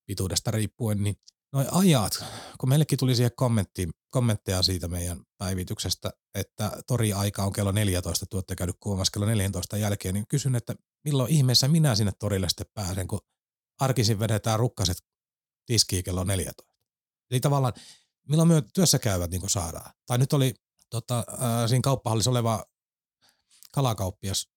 pituudesta 0.06 0.50
riippuen, 0.50 1.02
niin 1.02 1.16
noi 1.52 1.66
ajat, 1.70 2.24
kun 2.60 2.68
meillekin 2.68 2.98
tuli 2.98 3.14
siihen 3.14 3.30
kommentti, 3.36 3.88
kommentteja 4.10 4.62
siitä 4.62 4.88
meidän 4.88 5.20
päivityksestä, 5.38 6.10
että 6.34 6.72
tori-aika 6.86 7.44
on 7.44 7.52
kello 7.52 7.72
14, 7.72 8.26
tuotte 8.26 8.56
käynyt 8.56 8.76
kuumassa 8.80 9.10
kello 9.10 9.26
14 9.26 9.76
jälkeen, 9.76 10.14
niin 10.14 10.28
kysyn, 10.28 10.54
että 10.54 10.74
milloin 11.04 11.32
ihmeessä 11.32 11.68
minä 11.68 11.94
sinne 11.94 12.12
torille 12.18 12.48
sitten 12.48 12.66
pääsen, 12.74 13.08
kun 13.08 13.20
arkisin 13.80 14.18
vedetään 14.18 14.58
rukkaset 14.58 14.96
tiskiin 15.66 16.04
kello 16.04 16.24
14. 16.24 16.74
Eli 17.30 17.40
tavallaan, 17.40 17.72
milloin 18.28 18.48
me 18.48 18.62
työssä 18.74 18.98
käyvät 18.98 19.30
niin 19.30 19.50
saadaan. 19.50 19.90
Tai 20.06 20.18
nyt 20.18 20.32
oli 20.32 20.54
tota, 20.94 21.18
äh, 21.18 21.68
siinä 21.68 21.80
kauppahallissa 21.82 22.30
oleva 22.30 22.64
kalakauppias 23.72 24.48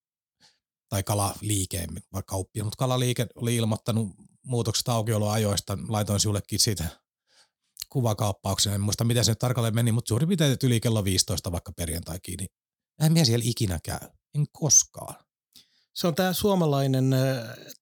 tai 0.89 1.03
kalaliike, 1.03 1.87
vaikka 2.13 2.31
kauppias, 2.31 2.65
mutta 2.65 2.77
kalaliike 2.77 3.27
oli 3.35 3.55
ilmoittanut 3.55 4.09
muutoksesta 4.45 4.93
aukioloajoista. 4.93 5.77
Laitoin 5.87 6.19
sinullekin 6.19 6.59
siitä 6.59 6.89
kuvakauppauksen. 7.89 8.73
En 8.73 8.81
muista, 8.81 9.03
miten 9.03 9.25
se 9.25 9.35
tarkalleen 9.35 9.75
meni, 9.75 9.91
mutta 9.91 10.09
suurin 10.09 10.27
piirtein 10.27 10.57
yli 10.63 10.79
kello 10.79 11.03
15 11.03 11.51
vaikka 11.51 11.71
perjantai 11.71 12.19
kiinni. 12.19 12.45
En 13.01 13.13
minä 13.13 13.25
siellä 13.25 13.45
ikinä 13.47 13.79
käy. 13.83 14.09
En 14.35 14.45
koskaan. 14.51 15.26
Se 15.97 16.07
on 16.07 16.15
tämä 16.15 16.33
suomalainen 16.33 17.15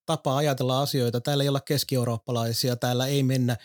tapa 0.06 0.36
ajatella 0.36 0.82
asioita. 0.82 1.20
Täällä 1.20 1.44
ei 1.44 1.48
olla 1.48 1.60
keski-eurooppalaisia, 1.60 2.76
täällä 2.76 3.06
ei 3.06 3.22
mennä 3.22 3.56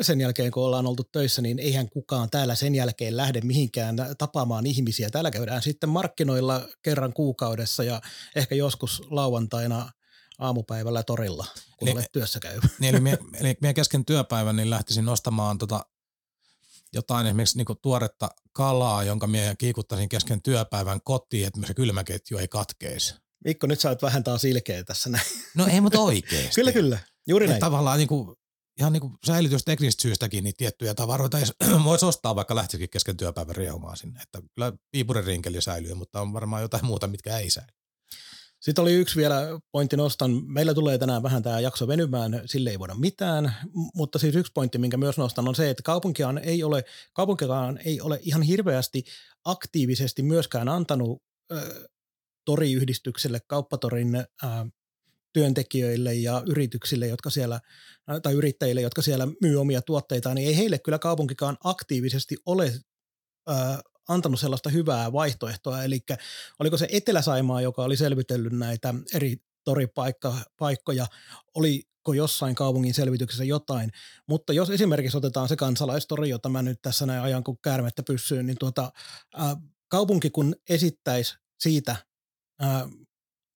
sen 0.00 0.20
jälkeen, 0.20 0.50
kun 0.50 0.62
ollaan 0.62 0.86
oltu 0.86 1.04
töissä, 1.04 1.42
niin 1.42 1.58
eihän 1.58 1.88
kukaan 1.88 2.30
täällä 2.30 2.54
sen 2.54 2.74
jälkeen 2.74 3.16
lähde 3.16 3.40
mihinkään 3.40 3.96
tapaamaan 4.18 4.66
ihmisiä. 4.66 5.10
Täällä 5.10 5.30
käydään 5.30 5.62
sitten 5.62 5.88
markkinoilla 5.88 6.68
kerran 6.82 7.12
kuukaudessa 7.12 7.84
ja 7.84 8.00
ehkä 8.36 8.54
joskus 8.54 9.02
lauantaina 9.10 9.92
aamupäivällä 10.38 11.02
torilla, 11.02 11.46
kun 11.76 11.88
eli, 11.88 11.96
olet 11.96 12.12
työssä 12.12 12.40
käy. 12.40 12.60
Niin, 12.80 12.94
eli, 12.94 13.00
mie, 13.00 13.18
eli 13.40 13.56
mie 13.60 13.74
kesken 13.74 14.04
työpäivän 14.04 14.56
niin 14.56 14.70
lähtisin 14.70 15.04
nostamaan 15.04 15.58
tota 15.58 15.86
jotain 16.92 17.26
esimerkiksi 17.26 17.56
niin 17.56 17.78
tuoretta 17.82 18.28
kalaa, 18.52 19.04
jonka 19.04 19.26
mie 19.26 19.54
kiikuttaisin 19.58 20.08
kesken 20.08 20.42
työpäivän 20.42 21.00
kotiin, 21.04 21.46
että 21.46 21.60
se 21.66 21.74
kylmäketju 21.74 22.38
ei 22.38 22.48
katkeisi. 22.48 23.21
Mikko, 23.44 23.66
nyt 23.66 23.80
sä 23.80 23.88
oot 23.88 24.02
vähän 24.02 24.24
taas 24.24 24.44
ilkeä 24.44 24.84
tässä 24.84 25.10
näin. 25.10 25.26
No 25.56 25.66
ei, 25.66 25.80
mutta 25.80 26.00
oikeesti. 26.00 26.54
kyllä, 26.60 26.72
kyllä. 26.72 26.98
Juuri 27.28 27.46
näin. 27.46 27.60
tavallaan 27.60 27.98
niin 27.98 28.08
kuin, 28.08 28.36
ihan 28.78 28.92
niin 28.92 29.00
kuin 29.00 29.12
säilytysteknisistä 29.26 30.02
syystäkin 30.02 30.44
niin 30.44 30.54
tiettyjä 30.56 30.94
tavaroita 30.94 31.38
voisi 31.84 32.06
ostaa, 32.06 32.36
vaikka 32.36 32.54
lähtisikin 32.54 32.90
kesken 32.90 33.16
työpäivän 33.16 33.56
riehumaan 33.56 33.96
sinne. 33.96 34.20
Että 34.22 34.42
kyllä 34.54 34.72
piipuririnkeli 34.90 35.62
säilyy, 35.62 35.94
mutta 35.94 36.20
on 36.20 36.32
varmaan 36.32 36.62
jotain 36.62 36.86
muuta, 36.86 37.06
mitkä 37.06 37.38
ei 37.38 37.50
säily. 37.50 37.72
Sitten 38.60 38.82
oli 38.82 38.92
yksi 38.92 39.16
vielä 39.16 39.60
pointti 39.72 39.96
nostan. 39.96 40.42
Meillä 40.46 40.74
tulee 40.74 40.98
tänään 40.98 41.22
vähän 41.22 41.42
tämä 41.42 41.60
jakso 41.60 41.88
venymään, 41.88 42.42
sille 42.46 42.70
ei 42.70 42.78
voida 42.78 42.94
mitään, 42.94 43.54
mutta 43.94 44.18
siis 44.18 44.36
yksi 44.36 44.52
pointti, 44.54 44.78
minkä 44.78 44.96
myös 44.96 45.18
nostan, 45.18 45.48
on 45.48 45.54
se, 45.54 45.70
että 45.70 45.82
kaupunkiaan 45.82 46.38
ei 46.38 46.64
ole, 46.64 46.84
kaupunkikaan 47.12 47.78
ei 47.84 48.00
ole 48.00 48.18
ihan 48.22 48.42
hirveästi 48.42 49.04
aktiivisesti 49.44 50.22
myöskään 50.22 50.68
antanut 50.68 51.22
toriyhdistykselle, 52.44 53.40
kauppatorin 53.46 54.14
ää, 54.16 54.66
työntekijöille 55.32 56.14
ja 56.14 56.42
yrityksille, 56.46 57.06
jotka 57.06 57.30
siellä, 57.30 57.60
tai 58.22 58.32
yrittäjille, 58.32 58.80
jotka 58.80 59.02
siellä 59.02 59.28
myy 59.40 59.60
omia 59.60 59.82
tuotteitaan, 59.82 60.36
niin 60.36 60.48
ei 60.48 60.56
heille 60.56 60.78
kyllä 60.78 60.98
kaupunkikaan 60.98 61.56
aktiivisesti 61.64 62.36
ole 62.46 62.72
ää, 63.48 63.80
antanut 64.08 64.40
sellaista 64.40 64.70
hyvää 64.70 65.12
vaihtoehtoa. 65.12 65.84
Eli 65.84 66.00
oliko 66.60 66.76
se 66.76 66.88
Etelä-Saimaa, 66.92 67.60
joka 67.60 67.84
oli 67.84 67.96
selvitellyt 67.96 68.52
näitä 68.52 68.94
eri 69.14 69.36
toripaikkoja, 69.64 71.06
oliko 71.54 72.12
jossain 72.14 72.54
kaupungin 72.54 72.94
selvityksessä 72.94 73.44
jotain, 73.44 73.90
mutta 74.28 74.52
jos 74.52 74.70
esimerkiksi 74.70 75.16
otetaan 75.16 75.48
se 75.48 75.56
kansalaistori, 75.56 76.28
jota 76.28 76.48
mä 76.48 76.62
nyt 76.62 76.82
tässä 76.82 77.06
näin 77.06 77.22
ajan 77.22 77.44
kun 77.44 77.58
käärmettä 77.62 78.02
pyssyyn, 78.02 78.46
niin 78.46 78.58
tuota, 78.58 78.92
ää, 79.34 79.56
kaupunki 79.88 80.30
kun 80.30 80.56
esittäisi 80.68 81.34
siitä 81.60 81.96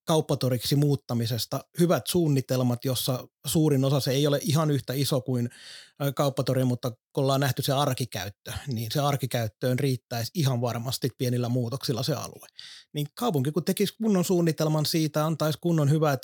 kauppatoriksi 0.07 0.77
muuttamisesta 0.77 1.65
hyvät 1.81 2.07
suunnitelmat, 2.07 2.85
jossa 2.85 3.29
suurin 3.47 3.85
osa 3.85 4.01
se 4.01 4.11
ei 4.11 4.27
ole 4.27 4.39
ihan 4.43 4.71
yhtä 4.71 4.93
iso 4.93 5.21
kuin 5.21 5.51
kauppatori, 6.15 6.65
mutta 6.65 6.91
kun 6.91 7.25
ollaan 7.25 7.41
nähty 7.41 7.63
se 7.63 7.73
arkikäyttö, 7.73 8.53
niin 8.67 8.93
se 8.93 9.01
arkikäyttöön 9.01 9.79
riittäisi 9.79 10.31
ihan 10.35 10.61
varmasti 10.61 11.09
pienillä 11.19 11.49
muutoksilla 11.49 12.03
se 12.03 12.15
alue. 12.15 12.47
Niin 12.93 13.07
kaupunki 13.15 13.53
kun 13.53 13.65
tekisi 13.65 13.95
kunnon 14.03 14.25
suunnitelman 14.25 14.87
siitä, 14.87 15.27
antaisi 15.27 15.59
kunnon 15.63 15.91
hyvät 15.91 16.23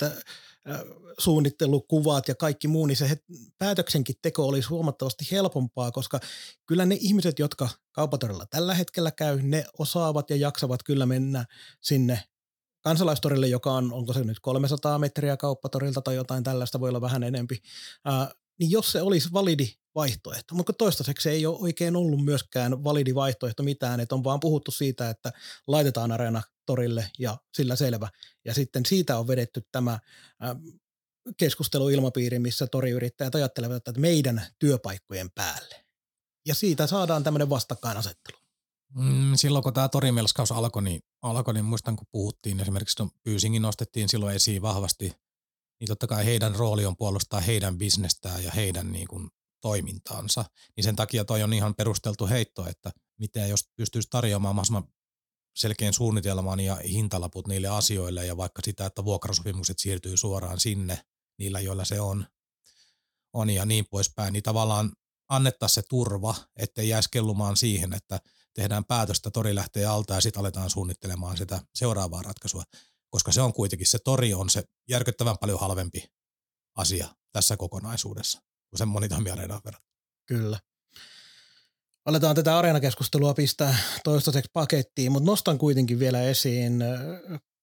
suunnittelukuvat 1.19 2.27
ja 2.27 2.35
kaikki 2.35 2.67
muu, 2.67 2.85
niin 2.85 2.97
se 2.97 3.17
päätöksenkin 3.57 4.15
teko 4.21 4.47
olisi 4.47 4.69
huomattavasti 4.69 5.27
helpompaa, 5.31 5.91
koska 5.91 6.19
kyllä 6.65 6.85
ne 6.85 6.97
ihmiset, 6.99 7.39
jotka 7.39 7.69
kaupatorilla 7.91 8.45
tällä 8.45 8.73
hetkellä 8.75 9.11
käy, 9.11 9.41
ne 9.41 9.65
osaavat 9.79 10.29
ja 10.29 10.35
jaksavat 10.35 10.83
kyllä 10.83 11.05
mennä 11.05 11.45
sinne 11.81 12.23
kansalaistorille, 12.83 13.47
joka 13.47 13.71
on, 13.71 13.93
onko 13.93 14.13
se 14.13 14.23
nyt 14.23 14.39
300 14.39 14.99
metriä 14.99 15.37
kauppatorilta 15.37 16.01
tai 16.01 16.15
jotain 16.15 16.43
tällaista, 16.43 16.79
voi 16.79 16.89
olla 16.89 17.01
vähän 17.01 17.23
enempi, 17.23 17.61
ää, 18.05 18.31
niin 18.59 18.71
jos 18.71 18.91
se 18.91 19.01
olisi 19.01 19.33
validi 19.33 19.67
vaihtoehto, 19.95 20.55
mutta 20.55 20.73
toistaiseksi 20.73 21.29
ei 21.29 21.45
ole 21.45 21.57
oikein 21.59 21.95
ollut 21.95 22.25
myöskään 22.25 22.83
validi 22.83 23.15
vaihtoehto 23.15 23.63
mitään, 23.63 23.99
että 23.99 24.15
on 24.15 24.23
vaan 24.23 24.39
puhuttu 24.39 24.71
siitä, 24.71 25.09
että 25.09 25.33
laitetaan 25.67 26.11
areena 26.11 26.41
torille 26.65 27.11
ja 27.19 27.37
sillä 27.53 27.75
selvä. 27.75 28.09
Ja 28.45 28.53
sitten 28.53 28.85
siitä 28.85 29.19
on 29.19 29.27
vedetty 29.27 29.61
tämä 29.71 29.99
ää, 30.39 30.55
keskusteluilmapiiri, 31.37 32.39
missä 32.39 32.67
toriyrittäjät 32.67 33.35
ajattelevat, 33.35 33.75
että 33.75 34.01
meidän 34.01 34.41
työpaikkojen 34.59 35.31
päälle. 35.31 35.85
Ja 36.47 36.55
siitä 36.55 36.87
saadaan 36.87 37.23
tämmöinen 37.23 37.49
vastakkainasettelu. 37.49 38.42
Mm, 38.95 39.35
silloin 39.35 39.63
kun 39.63 39.73
tämä 39.73 39.89
torimelskaus 39.89 40.51
alkoi, 40.51 40.83
niin, 40.83 41.01
alkoi, 41.21 41.53
niin 41.53 41.65
muistan 41.65 41.95
kun 41.95 42.07
puhuttiin, 42.11 42.59
esimerkiksi 42.59 43.03
Pyysingin 43.23 43.61
nostettiin 43.61 44.09
silloin 44.09 44.35
esiin 44.35 44.61
vahvasti, 44.61 45.13
niin 45.79 45.87
totta 45.87 46.07
kai 46.07 46.25
heidän 46.25 46.55
rooli 46.55 46.85
on 46.85 46.97
puolustaa 46.97 47.39
heidän 47.39 47.77
bisnestään 47.77 48.43
ja 48.43 48.51
heidän 48.51 48.91
niin 48.91 49.07
kuin, 49.07 49.29
toimintaansa. 49.63 50.45
Niin 50.75 50.83
sen 50.83 50.95
takia 50.95 51.25
toi 51.25 51.43
on 51.43 51.53
ihan 51.53 51.75
perusteltu 51.75 52.27
heitto, 52.27 52.67
että 52.67 52.91
miten 53.19 53.49
jos 53.49 53.69
pystyisi 53.75 54.07
tarjoamaan 54.11 54.55
mahdollisimman 54.55 54.93
selkeän 55.55 55.93
suunnitelman 55.93 56.59
ja 56.59 56.75
hintalaput 56.75 57.47
niille 57.47 57.67
asioille 57.67 58.25
ja 58.25 58.37
vaikka 58.37 58.61
sitä, 58.65 58.85
että 58.85 59.05
vuokrasopimukset 59.05 59.79
siirtyy 59.79 60.17
suoraan 60.17 60.59
sinne 60.59 61.05
niillä, 61.39 61.59
joilla 61.59 61.85
se 61.85 62.01
on, 62.01 62.25
on 63.33 63.49
ja 63.49 63.65
niin 63.65 63.85
poispäin, 63.89 64.33
niin 64.33 64.43
tavallaan 64.43 64.91
annettaisiin 65.29 65.83
se 65.83 65.87
turva, 65.89 66.35
ettei 66.55 66.89
jäisi 66.89 67.09
kellumaan 67.11 67.57
siihen, 67.57 67.93
että 67.93 68.19
tehdään 68.53 68.85
päätöstä, 68.85 69.31
tori 69.31 69.55
lähtee 69.55 69.85
alta 69.85 70.13
ja 70.13 70.21
sitten 70.21 70.39
aletaan 70.39 70.69
suunnittelemaan 70.69 71.37
sitä 71.37 71.61
seuraavaa 71.75 72.21
ratkaisua, 72.21 72.63
koska 73.09 73.31
se 73.31 73.41
on 73.41 73.53
kuitenkin, 73.53 73.87
se 73.87 73.99
tori 74.05 74.33
on 74.33 74.49
se 74.49 74.63
järkyttävän 74.89 75.37
paljon 75.37 75.59
halvempi 75.59 76.05
asia 76.75 77.07
tässä 77.31 77.57
kokonaisuudessa 77.57 78.41
kuin 78.69 78.77
sen 78.77 78.87
monitoimiareenaan 78.87 79.61
verrattuna. 79.65 79.93
Kyllä. 80.25 80.59
Aletaan 82.05 82.35
tätä 82.35 82.57
areenakeskustelua 82.57 83.33
pistää 83.33 83.77
toistaiseksi 84.03 84.49
pakettiin, 84.53 85.11
mutta 85.11 85.31
nostan 85.31 85.57
kuitenkin 85.57 85.99
vielä 85.99 86.21
esiin 86.21 86.83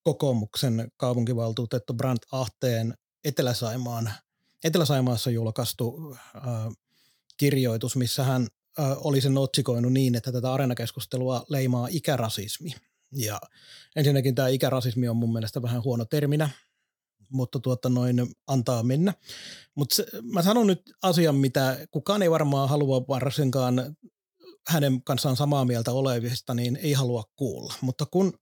kokoomuksen 0.02 0.88
kaupunkivaltuutettu 0.96 1.94
Brandt 1.94 2.26
Ahteen 2.32 2.94
Etelä-Saimaan, 3.24 4.12
Etelä-Saimaassa 4.64 5.30
julkaistu 5.30 6.16
äh, 6.36 6.42
kirjoitus, 7.36 7.96
missä 7.96 8.24
hän 8.24 8.46
oli 8.78 9.20
sen 9.20 9.38
otsikoinut 9.38 9.92
niin, 9.92 10.14
että 10.14 10.32
tätä 10.32 10.52
areenakeskustelua 10.52 11.44
leimaa 11.48 11.88
ikärasismi. 11.90 12.70
Ja 13.12 13.40
ensinnäkin 13.96 14.34
tämä 14.34 14.48
ikärasismi 14.48 15.08
on 15.08 15.16
mun 15.16 15.32
mielestä 15.32 15.62
vähän 15.62 15.84
huono 15.84 16.04
terminä, 16.04 16.50
mutta 17.32 17.60
tuota 17.60 17.88
noin 17.88 18.26
antaa 18.46 18.82
mennä. 18.82 19.14
Mutta 19.74 19.96
mä 20.22 20.42
sanon 20.42 20.66
nyt 20.66 20.82
asian, 21.02 21.34
mitä 21.34 21.86
kukaan 21.90 22.22
ei 22.22 22.30
varmaan 22.30 22.68
halua 22.68 23.00
varsinkaan 23.08 23.96
hänen 24.68 25.04
kanssaan 25.04 25.36
samaa 25.36 25.64
mieltä 25.64 25.92
olevista, 25.92 26.54
niin 26.54 26.76
ei 26.76 26.92
halua 26.92 27.24
kuulla. 27.36 27.74
Mutta 27.80 28.06
kun 28.06 28.38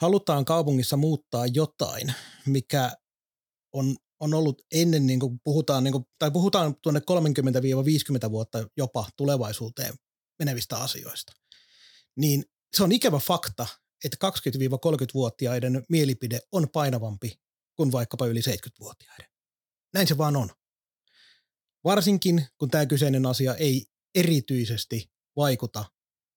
halutaan 0.00 0.44
kaupungissa 0.44 0.96
muuttaa 0.96 1.46
jotain, 1.46 2.14
mikä 2.46 2.92
on 3.72 3.96
on 4.24 4.34
ollut 4.34 4.62
ennen, 4.72 5.06
niin 5.06 5.20
kuin 5.20 5.40
puhutaan, 5.44 5.84
niin 5.84 5.92
kuin, 5.92 6.04
tai 6.18 6.30
puhutaan 6.30 6.76
tuonne 6.82 7.00
30-50 8.26 8.30
vuotta 8.30 8.68
jopa 8.76 9.08
tulevaisuuteen 9.16 9.94
menevistä 10.38 10.76
asioista, 10.76 11.32
niin 12.16 12.44
se 12.76 12.82
on 12.82 12.92
ikävä 12.92 13.18
fakta, 13.18 13.66
että 14.04 14.28
20-30-vuotiaiden 14.28 15.84
mielipide 15.88 16.40
on 16.52 16.68
painavampi 16.68 17.40
kuin 17.76 17.92
vaikkapa 17.92 18.26
yli 18.26 18.40
70-vuotiaiden. 18.40 19.26
Näin 19.94 20.06
se 20.06 20.18
vaan 20.18 20.36
on. 20.36 20.50
Varsinkin, 21.84 22.46
kun 22.58 22.70
tämä 22.70 22.86
kyseinen 22.86 23.26
asia 23.26 23.54
ei 23.54 23.86
erityisesti 24.14 25.10
vaikuta 25.36 25.84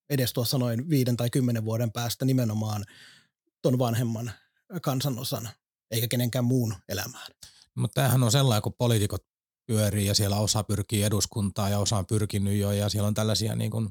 edes 0.09 0.33
tuossa 0.33 0.57
noin 0.57 0.89
viiden 0.89 1.17
tai 1.17 1.29
kymmenen 1.29 1.65
vuoden 1.65 1.91
päästä 1.91 2.25
nimenomaan 2.25 2.85
ton 3.61 3.79
vanhemman 3.79 4.31
kansanosan 4.81 5.49
eikä 5.91 6.07
kenenkään 6.07 6.45
muun 6.45 6.75
elämään. 6.89 7.31
Mutta 7.77 8.01
tämähän 8.01 8.23
on 8.23 8.31
sellainen, 8.31 8.61
kun 8.61 8.73
poliitikot 8.77 9.25
pyörii 9.67 10.05
ja 10.05 10.15
siellä 10.15 10.37
osa 10.37 10.63
pyrkii 10.63 11.03
eduskuntaan 11.03 11.71
ja 11.71 11.79
osa 11.79 11.97
on 11.97 12.05
pyrkinyt 12.05 12.57
jo 12.57 12.71
ja 12.71 12.89
siellä 12.89 13.07
on 13.07 13.13
tällaisia 13.13 13.55
niin 13.55 13.71
kuin 13.71 13.89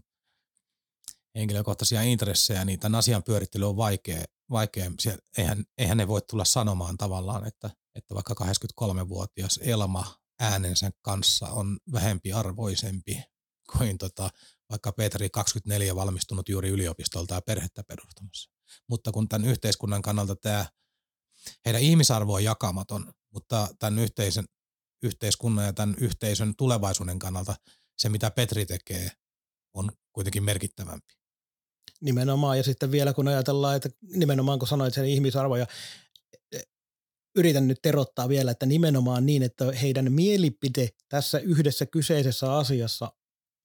henkilökohtaisia 1.35 2.03
intressejä, 2.03 2.65
niin 2.65 2.81
tämän 2.81 2.99
asian 2.99 3.23
pyörittely 3.23 3.69
on 3.69 3.77
vaikea. 3.77 4.25
vaikea. 4.51 4.93
Siellä, 5.01 5.19
eihän, 5.39 5.65
eihän 5.79 5.97
ne 5.97 6.09
voi 6.09 6.23
tulla 6.23 6.45
sanomaan 6.45 6.97
tavallaan, 6.97 7.47
että, 7.47 7.71
että 7.95 8.15
vaikka 8.15 8.35
83-vuotias 8.35 9.61
Elma 9.63 10.15
äänensä 10.41 10.91
kanssa 11.03 11.49
on 11.49 11.79
vähempi 11.93 12.33
arvoisempi 12.33 13.23
kuin 13.77 13.99
tota, 13.99 14.31
vaikka 14.71 14.93
Petri 14.93 15.31
24 15.31 15.97
valmistunut 15.97 16.49
juuri 16.49 16.69
yliopistolta 16.69 17.35
ja 17.35 17.41
perhettä 17.41 17.83
perustamassa. 17.83 18.51
Mutta 18.89 19.13
kun 19.13 19.29
tämän 19.29 19.49
yhteiskunnan 19.49 20.03
kannalta 20.03 20.37
tämä 20.37 20.67
heidän 21.65 21.83
ihmisarvo 21.83 22.35
on 22.35 22.45
jakamaton, 22.45 23.13
mutta 23.33 23.69
tämän 23.79 23.99
yhteisen, 23.99 24.45
yhteiskunnan 25.03 25.65
ja 25.65 25.73
tämän 25.73 25.97
yhteisön 26.01 26.55
tulevaisuuden 26.57 27.19
kannalta 27.19 27.55
se, 27.99 28.09
mitä 28.09 28.31
Petri 28.31 28.67
tekee, 28.67 29.11
on 29.75 29.93
kuitenkin 30.13 30.45
merkittävämpi. 30.45 31.15
Nimenomaan, 32.01 32.57
ja 32.57 32.63
sitten 32.63 32.91
vielä 32.91 33.13
kun 33.13 33.29
ajatellaan, 33.29 33.77
että 33.77 33.89
nimenomaan 34.03 34.59
kun 34.59 34.69
sanoit 34.69 34.95
sen 34.95 35.05
ihmisarvo, 35.05 35.57
ja 35.57 35.67
e, 36.53 36.59
yritän 37.37 37.69
nyt 37.69 37.79
terottaa 37.83 38.29
vielä, 38.29 38.51
että 38.51 38.67
nimenomaan 38.67 39.27
niin, 39.27 39.43
että 39.43 39.73
heidän 39.73 40.13
mielipide 40.13 40.89
tässä 41.09 41.39
yhdessä 41.39 41.87
kyseisessä 41.87 42.57
asiassa, 42.57 43.13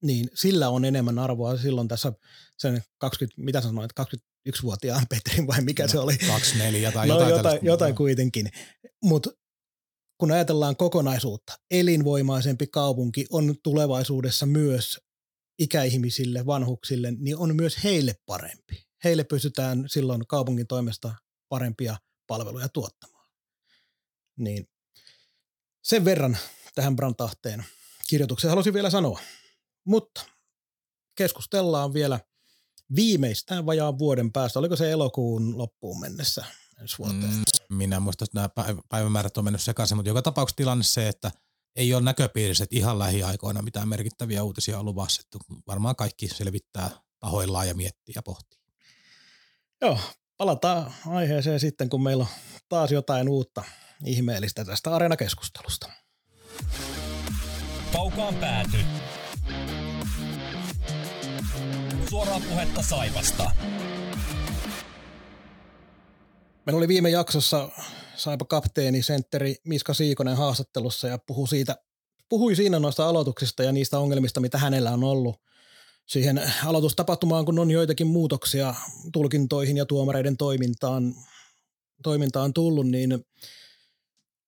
niin 0.03 0.29
sillä 0.33 0.69
on 0.69 0.85
enemmän 0.85 1.19
arvoa 1.19 1.57
silloin 1.57 1.87
tässä 1.87 2.13
sen 2.57 2.83
20, 2.97 3.41
mitä 3.41 3.61
sanoit, 3.61 3.91
21-vuotiaan 4.01 5.05
Petrin 5.09 5.47
vai 5.47 5.61
mikä 5.61 5.83
no, 5.83 5.89
se 5.89 5.99
oli? 5.99 6.17
24 6.17 6.91
tai 6.91 7.07
no, 7.07 7.13
jotain, 7.13 7.37
jotain, 7.37 7.59
jotain 7.61 7.95
kuitenkin. 7.95 8.49
Mutta 9.03 9.29
kun 10.21 10.31
ajatellaan 10.31 10.75
kokonaisuutta, 10.75 11.53
elinvoimaisempi 11.71 12.67
kaupunki 12.67 13.25
on 13.31 13.55
tulevaisuudessa 13.63 14.45
myös 14.45 14.99
ikäihmisille, 15.59 16.45
vanhuksille, 16.45 17.11
niin 17.11 17.37
on 17.37 17.55
myös 17.55 17.83
heille 17.83 18.15
parempi. 18.25 18.85
Heille 19.03 19.23
pystytään 19.23 19.83
silloin 19.87 20.27
kaupungin 20.27 20.67
toimesta 20.67 21.15
parempia 21.49 21.97
palveluja 22.27 22.69
tuottamaan. 22.69 23.29
Niin 24.39 24.69
sen 25.83 26.05
verran 26.05 26.37
tähän 26.75 26.95
Brantahteen 26.95 27.65
kirjoitukseen 28.09 28.49
halusin 28.49 28.73
vielä 28.73 28.89
sanoa. 28.89 29.19
Mutta 29.85 30.25
keskustellaan 31.15 31.93
vielä 31.93 32.19
viimeistään 32.95 33.65
vajaan 33.65 33.99
vuoden 33.99 34.31
päästä. 34.31 34.59
Oliko 34.59 34.75
se 34.75 34.91
elokuun 34.91 35.57
loppuun 35.57 35.99
mennessä 35.99 36.45
ensi 36.81 36.97
vuoteen? 36.97 37.33
Mm, 37.33 37.43
minä 37.71 37.99
muistan, 37.99 38.25
että 38.25 38.39
nämä 38.39 38.75
päivämäärät 38.89 39.37
on 39.37 39.43
mennyt 39.43 39.61
sekaisin, 39.61 39.97
mutta 39.97 40.09
joka 40.09 40.21
tapauksessa 40.21 40.57
tilanne 40.57 40.83
se, 40.83 41.07
että 41.07 41.31
ei 41.75 41.93
ole 41.93 42.01
näköpiirissä, 42.01 42.63
että 42.63 42.75
ihan 42.75 42.99
lähiaikoina 42.99 43.61
mitään 43.61 43.87
merkittäviä 43.87 44.43
uutisia 44.43 44.79
on 44.79 44.85
luvassa. 44.85 45.21
Varmaan 45.67 45.95
kaikki 45.95 46.27
selvittää 46.27 46.89
tahoillaan 47.19 47.67
ja 47.67 47.75
miettii 47.75 48.13
ja 48.15 48.23
pohtii. 48.23 48.59
Joo, 49.81 49.99
palataan 50.37 50.93
aiheeseen 51.07 51.59
sitten, 51.59 51.89
kun 51.89 52.03
meillä 52.03 52.23
on 52.23 52.29
taas 52.69 52.91
jotain 52.91 53.29
uutta 53.29 53.63
ihmeellistä 54.05 54.65
tästä 54.65 54.95
areenakeskustelusta. 54.95 55.89
Kaukaan 57.93 58.35
pääty. 58.35 58.77
Suoraa 62.09 62.39
puhetta 62.39 62.81
Saivasta. 62.81 63.51
Meillä 66.65 66.77
oli 66.77 66.87
viime 66.87 67.09
jaksossa 67.09 67.69
Saipa 68.15 68.45
kapteeni, 68.45 69.03
sentteri 69.03 69.55
Miska 69.65 69.93
Siikonen 69.93 70.37
haastattelussa 70.37 71.07
ja 71.07 71.17
puhui, 71.17 71.47
siitä, 71.47 71.77
puhui 72.29 72.55
siinä 72.55 72.79
noista 72.79 73.09
aloituksista 73.09 73.63
ja 73.63 73.71
niistä 73.71 73.99
ongelmista, 73.99 74.39
mitä 74.39 74.57
hänellä 74.57 74.91
on 74.91 75.03
ollut 75.03 75.35
siihen 76.05 76.41
aloitustapahtumaan, 76.65 77.45
kun 77.45 77.59
on 77.59 77.71
joitakin 77.71 78.07
muutoksia 78.07 78.73
tulkintoihin 79.13 79.77
ja 79.77 79.85
tuomareiden 79.85 80.37
toimintaan, 80.37 81.15
toimintaan 82.03 82.53
tullut, 82.53 82.87
niin 82.87 83.25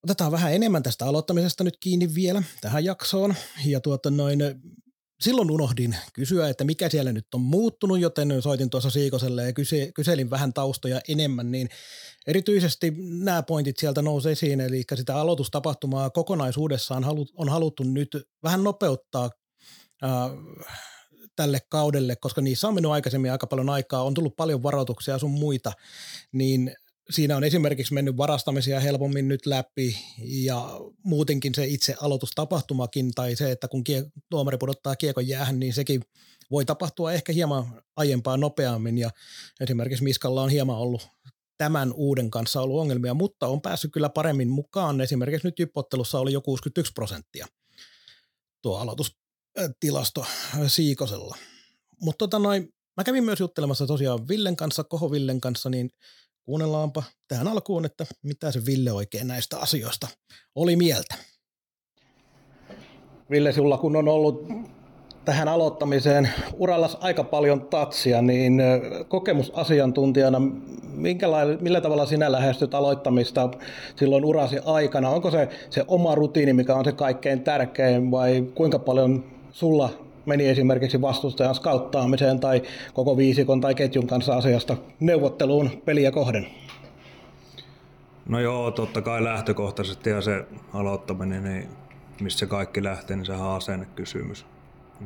otetaan 0.03 0.31
vähän 0.31 0.53
enemmän 0.53 0.83
tästä 0.83 1.05
aloittamisesta 1.05 1.63
nyt 1.63 1.77
kiinni 1.79 2.15
vielä 2.15 2.43
tähän 2.61 2.85
jaksoon. 2.85 3.35
Ja 3.65 3.79
tuota 3.79 4.11
noin, 4.11 4.39
silloin 5.23 5.51
unohdin 5.51 5.95
kysyä, 6.13 6.49
että 6.49 6.63
mikä 6.63 6.89
siellä 6.89 7.11
nyt 7.11 7.33
on 7.33 7.41
muuttunut, 7.41 7.99
joten 7.99 8.41
soitin 8.41 8.69
tuossa 8.69 8.89
Siikoselle 8.89 9.43
ja 9.43 9.53
kyselin 9.95 10.29
vähän 10.29 10.53
taustoja 10.53 11.01
enemmän, 11.09 11.51
niin 11.51 11.69
erityisesti 12.27 12.93
nämä 12.97 13.43
pointit 13.43 13.77
sieltä 13.77 14.01
nousi 14.01 14.29
esiin, 14.31 14.61
eli 14.61 14.83
sitä 14.95 15.15
aloitustapahtumaa 15.15 16.09
kokonaisuudessaan 16.09 17.05
on 17.35 17.49
haluttu 17.49 17.83
nyt 17.83 18.17
vähän 18.43 18.63
nopeuttaa 18.63 19.29
tälle 21.35 21.59
kaudelle, 21.69 22.15
koska 22.15 22.41
niissä 22.41 22.67
on 22.67 22.73
mennyt 22.73 22.91
aikaisemmin 22.91 23.31
aika 23.31 23.47
paljon 23.47 23.69
aikaa, 23.69 24.03
on 24.03 24.13
tullut 24.13 24.35
paljon 24.35 24.63
varoituksia 24.63 25.19
sun 25.19 25.31
muita, 25.31 25.71
niin 26.31 26.75
siinä 27.09 27.37
on 27.37 27.43
esimerkiksi 27.43 27.93
mennyt 27.93 28.17
varastamisia 28.17 28.79
helpommin 28.79 29.27
nyt 29.27 29.45
läpi 29.45 29.97
ja 30.17 30.79
muutenkin 31.03 31.55
se 31.55 31.65
itse 31.65 31.95
aloitustapahtumakin 32.01 33.11
tai 33.15 33.35
se, 33.35 33.51
että 33.51 33.67
kun 33.67 33.83
kie- 33.83 34.11
tuomari 34.29 34.57
pudottaa 34.57 34.95
kiekon 34.95 35.27
jäähän, 35.27 35.59
niin 35.59 35.73
sekin 35.73 36.01
voi 36.51 36.65
tapahtua 36.65 37.13
ehkä 37.13 37.33
hieman 37.33 37.81
aiempaa 37.95 38.37
nopeammin 38.37 38.97
ja 38.97 39.09
esimerkiksi 39.59 40.03
Miskalla 40.03 40.41
on 40.43 40.49
hieman 40.49 40.77
ollut 40.77 41.07
tämän 41.57 41.93
uuden 41.93 42.31
kanssa 42.31 42.61
ollut 42.61 42.81
ongelmia, 42.81 43.13
mutta 43.13 43.47
on 43.47 43.61
päässyt 43.61 43.91
kyllä 43.91 44.09
paremmin 44.09 44.49
mukaan. 44.49 45.01
Esimerkiksi 45.01 45.47
nyt 45.47 45.59
jyppottelussa 45.59 46.19
oli 46.19 46.33
jo 46.33 46.41
61 46.41 46.93
prosenttia 46.93 47.47
tuo 48.61 48.77
aloitustilasto 48.77 50.25
Siikosella. 50.67 51.37
Mutta 52.01 52.17
tota 52.17 52.39
noin, 52.39 52.73
mä 52.97 53.03
kävin 53.03 53.23
myös 53.23 53.39
juttelemassa 53.39 53.87
tosiaan 53.87 54.27
Villen 54.27 54.55
kanssa, 54.55 54.83
Koho 54.83 55.11
Villen 55.11 55.41
kanssa, 55.41 55.69
niin 55.69 55.89
Kuunnellaanpa 56.45 57.03
tähän 57.27 57.47
alkuun, 57.47 57.85
että 57.85 58.05
mitä 58.23 58.51
se 58.51 58.65
Ville 58.65 58.91
oikein 58.91 59.27
näistä 59.27 59.57
asioista 59.57 60.07
oli 60.55 60.75
mieltä. 60.75 61.15
Ville, 63.29 63.51
sulla 63.51 63.77
kun 63.77 63.95
on 63.95 64.07
ollut 64.07 64.47
tähän 65.25 65.47
aloittamiseen 65.47 66.29
urallas 66.57 66.97
aika 67.01 67.23
paljon 67.23 67.61
tatsia, 67.61 68.21
niin 68.21 68.61
kokemusasiantuntijana, 69.07 70.41
millä 71.59 71.81
tavalla 71.81 72.05
sinä 72.05 72.31
lähestyt 72.31 72.73
aloittamista 72.73 73.49
silloin 73.95 74.25
urasi 74.25 74.59
aikana? 74.65 75.09
Onko 75.09 75.31
se 75.31 75.49
se 75.69 75.85
oma 75.87 76.15
rutiini, 76.15 76.53
mikä 76.53 76.75
on 76.75 76.85
se 76.85 76.91
kaikkein 76.91 77.43
tärkein 77.43 78.11
vai 78.11 78.47
kuinka 78.55 78.79
paljon 78.79 79.25
sulla 79.51 80.02
meni 80.25 80.47
esimerkiksi 80.47 81.01
vastustajan 81.01 81.55
skauttaamiseen 81.55 82.39
tai 82.39 82.61
koko 82.93 83.17
viisikon 83.17 83.61
tai 83.61 83.75
ketjun 83.75 84.07
kanssa 84.07 84.35
asiasta 84.35 84.77
neuvotteluun 84.99 85.69
peliä 85.85 86.11
kohden? 86.11 86.47
No 88.29 88.39
joo, 88.39 88.71
totta 88.71 89.01
kai 89.01 89.23
lähtökohtaisesti 89.23 90.09
ja 90.09 90.21
se 90.21 90.45
aloittaminen, 90.73 91.43
niin 91.43 91.69
mistä 92.21 92.39
se 92.39 92.45
kaikki 92.45 92.83
lähtee, 92.83 93.15
niin 93.15 93.25
sehän 93.25 93.47
on 93.47 93.55
asennekysymys. 93.55 94.45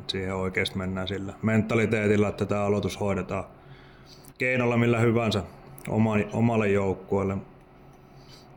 Siihen 0.06 0.34
oikeasti 0.34 0.78
mennään 0.78 1.08
sillä 1.08 1.34
mentaliteetillä, 1.42 2.28
että 2.28 2.46
tämä 2.46 2.64
aloitus 2.64 3.00
hoidetaan 3.00 3.44
keinolla 4.38 4.76
millä 4.76 4.98
hyvänsä 4.98 5.42
omalle 6.32 6.68
joukkueelle. 6.68 7.36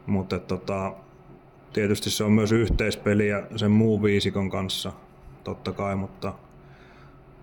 Mutta 0.06 0.40
tota, 0.40 0.94
tietysti 1.74 2.10
se 2.10 2.24
on 2.24 2.32
myös 2.32 2.52
yhteispeliä 2.52 3.44
sen 3.56 3.72
muun 3.72 4.04
viisikon 4.04 4.50
kanssa, 4.50 4.92
totta 5.44 5.72
kai, 5.72 5.96
mutta 5.96 6.34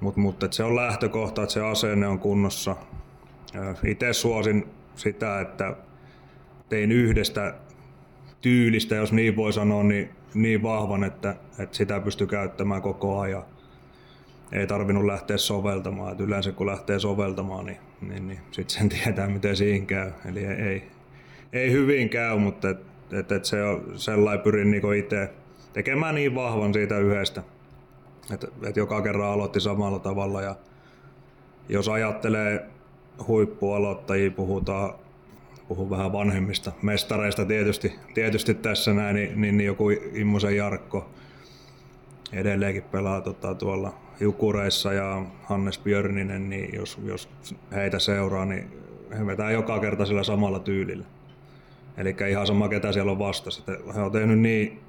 mutta 0.00 0.20
mut, 0.20 0.44
se 0.50 0.64
on 0.64 0.76
lähtökohta, 0.76 1.42
että 1.42 1.52
se 1.52 1.64
asenne 1.64 2.06
on 2.06 2.18
kunnossa. 2.18 2.76
Itse 3.84 4.12
suosin 4.12 4.68
sitä, 4.96 5.40
että 5.40 5.76
tein 6.68 6.92
yhdestä 6.92 7.54
tyylistä, 8.40 8.94
jos 8.94 9.12
niin 9.12 9.36
voi 9.36 9.52
sanoa, 9.52 9.82
niin, 9.82 10.08
niin 10.34 10.62
vahvan, 10.62 11.04
että, 11.04 11.34
että 11.58 11.76
sitä 11.76 12.00
pystyy 12.00 12.26
käyttämään 12.26 12.82
koko 12.82 13.20
ajan. 13.20 13.44
Ei 14.52 14.66
tarvinnut 14.66 15.04
lähteä 15.04 15.36
soveltamaan. 15.36 16.12
Et 16.12 16.20
yleensä 16.20 16.52
kun 16.52 16.66
lähtee 16.66 16.98
soveltamaan, 16.98 17.66
niin, 17.66 17.78
niin, 18.00 18.28
niin 18.28 18.40
sitten 18.50 18.78
sen 18.78 18.88
tietää, 18.88 19.28
miten 19.28 19.56
siinä 19.56 19.86
käy. 19.86 20.12
Eli 20.28 20.44
ei, 20.44 20.62
ei, 20.62 20.82
ei 21.52 21.72
hyvin 21.72 22.08
käy, 22.08 22.38
mutta 22.38 22.70
et, 22.70 22.78
et, 23.12 23.32
et 23.32 23.44
se 23.44 23.62
on 23.62 23.92
sellainen 23.94 24.44
pyrin 24.44 24.70
niin 24.70 24.94
itse 24.94 25.30
tekemään 25.72 26.14
niin 26.14 26.34
vahvan 26.34 26.74
siitä 26.74 26.98
yhdestä 26.98 27.42
et, 28.34 28.44
et 28.62 28.76
joka 28.76 29.02
kerran 29.02 29.32
aloitti 29.32 29.60
samalla 29.60 29.98
tavalla 29.98 30.42
ja 30.42 30.56
jos 31.68 31.88
ajattelee 31.88 32.66
huippualoittajia, 33.26 34.30
puhutaan 34.30 34.94
puhun 35.68 35.90
vähän 35.90 36.12
vanhemmista 36.12 36.72
mestareista 36.82 37.44
tietysti, 37.44 37.92
tietysti 38.14 38.54
tässä 38.54 38.94
näin, 38.94 39.16
niin, 39.16 39.40
niin, 39.40 39.56
niin 39.56 39.66
joku 39.66 39.90
Immosen 39.90 40.56
Jarkko, 40.56 41.10
edelleenkin 42.32 42.82
pelaa 42.82 43.20
tota, 43.20 43.54
tuolla 43.54 43.94
Jukureissa 44.20 44.92
ja 44.92 45.22
Hannes 45.42 45.78
Björninen, 45.78 46.50
niin 46.50 46.74
jos, 46.74 46.98
jos 47.04 47.28
heitä 47.72 47.98
seuraa, 47.98 48.44
niin 48.44 48.70
he 49.18 49.26
vetää 49.26 49.50
joka 49.50 49.78
kerta 49.78 50.06
sillä 50.06 50.22
samalla 50.22 50.58
tyylillä. 50.58 51.04
Eli 51.96 52.16
ihan 52.30 52.46
sama 52.46 52.68
ketä 52.68 52.92
siellä 52.92 53.12
on 53.12 53.18
vastassa. 53.18 53.62
He 53.94 54.00
on 54.00 54.12
tehnyt 54.12 54.38
niin, 54.38 54.80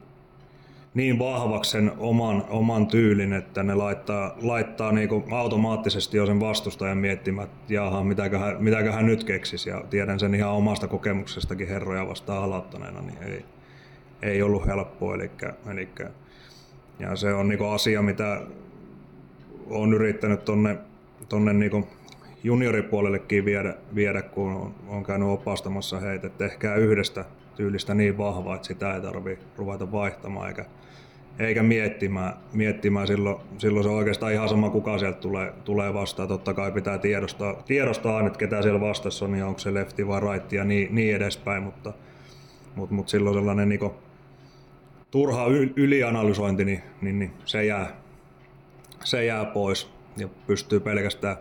niin 0.93 1.19
vahvaksi 1.19 1.71
sen 1.71 1.91
oman, 1.97 2.45
oman 2.49 2.87
tyylin, 2.87 3.33
että 3.33 3.63
ne 3.63 3.75
laittaa, 3.75 4.35
laittaa 4.41 4.91
niinku 4.91 5.23
automaattisesti 5.31 6.17
jo 6.17 6.25
sen 6.25 6.39
vastustajan 6.39 6.97
miettimään, 6.97 7.47
että 7.47 7.73
jaha, 7.73 8.03
mitäköhän, 8.03 8.63
mitäköhän 8.63 9.05
nyt 9.05 9.23
keksisi. 9.23 9.69
Ja 9.69 9.83
tiedän 9.89 10.19
sen 10.19 10.35
ihan 10.35 10.51
omasta 10.51 10.87
kokemuksestakin 10.87 11.67
herroja 11.67 12.07
vastaan 12.07 12.43
aloittaneena, 12.43 13.01
niin 13.01 13.23
ei, 13.23 13.45
ei 14.21 14.41
ollut 14.41 14.65
helppoa. 14.67 15.15
Eli, 15.15 15.31
eli, 15.71 15.89
ja 16.99 17.15
se 17.15 17.33
on 17.33 17.47
niinku 17.47 17.65
asia, 17.65 18.01
mitä 18.01 18.41
on 19.69 19.93
yrittänyt 19.93 20.45
tonne, 20.45 20.77
tonne 21.29 21.53
niinku 21.53 21.87
junioripuolellekin 22.43 23.45
viedä, 23.45 23.75
viedä 23.95 24.21
kun 24.21 24.51
on, 24.51 24.75
on 24.87 25.03
käynyt 25.03 25.27
opastamassa 25.27 25.99
heitä, 25.99 26.27
että 26.27 26.47
tehkää 26.47 26.75
yhdestä 26.75 27.25
tyylistä 27.55 27.93
niin 27.93 28.17
vahvaa, 28.17 28.55
että 28.55 28.67
sitä 28.67 28.95
ei 28.95 29.01
tarvi 29.01 29.39
ruveta 29.57 29.91
vaihtamaan 29.91 30.47
eikä, 30.47 30.65
eikä 31.39 31.63
miettimään, 31.63 32.33
miettimään 32.53 33.07
silloin, 33.07 33.37
silloin 33.57 33.83
se 33.83 33.89
on 33.89 33.95
oikeastaan 33.95 34.33
ihan 34.33 34.49
sama 34.49 34.69
kuka 34.69 34.97
sieltä 34.97 35.19
tulee, 35.19 35.53
tulee 35.63 35.93
vastaan. 35.93 36.27
Totta 36.27 36.53
kai 36.53 36.71
pitää 36.71 36.97
tiedostaa, 36.97 37.53
tiedostaa 37.53 38.27
että 38.27 38.39
ketä 38.39 38.61
siellä 38.61 38.81
vastassa 38.81 39.25
on 39.25 39.35
ja 39.35 39.47
onko 39.47 39.59
se 39.59 39.73
lefti 39.73 40.07
vai 40.07 40.21
right 40.21 40.53
ja 40.53 40.63
niin, 40.63 40.95
niin 40.95 41.15
edespäin, 41.15 41.63
mutta, 41.63 41.93
mutta, 42.75 42.95
mutta 42.95 43.09
silloin 43.09 43.35
sellainen 43.35 43.69
niin 43.69 43.91
turha 45.11 45.45
ylianalysointi, 45.75 46.65
niin, 46.65 46.81
niin, 47.01 47.19
niin 47.19 47.31
se, 47.45 47.65
jää, 47.65 47.95
se 49.03 49.25
jää 49.25 49.45
pois 49.45 49.91
ja 50.17 50.27
pystyy 50.47 50.79
pelkästään 50.79 51.37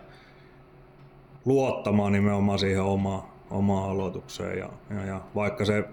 luottamaan 1.44 2.12
nimenomaan 2.12 2.58
siihen 2.58 2.82
omaan, 2.82 3.22
omaan 3.50 3.90
aloitukseen. 3.90 4.58
Ja, 4.58 4.68
ja, 4.90 5.04
ja 5.04 5.20
vaikka 5.34 5.64
se 5.64 5.84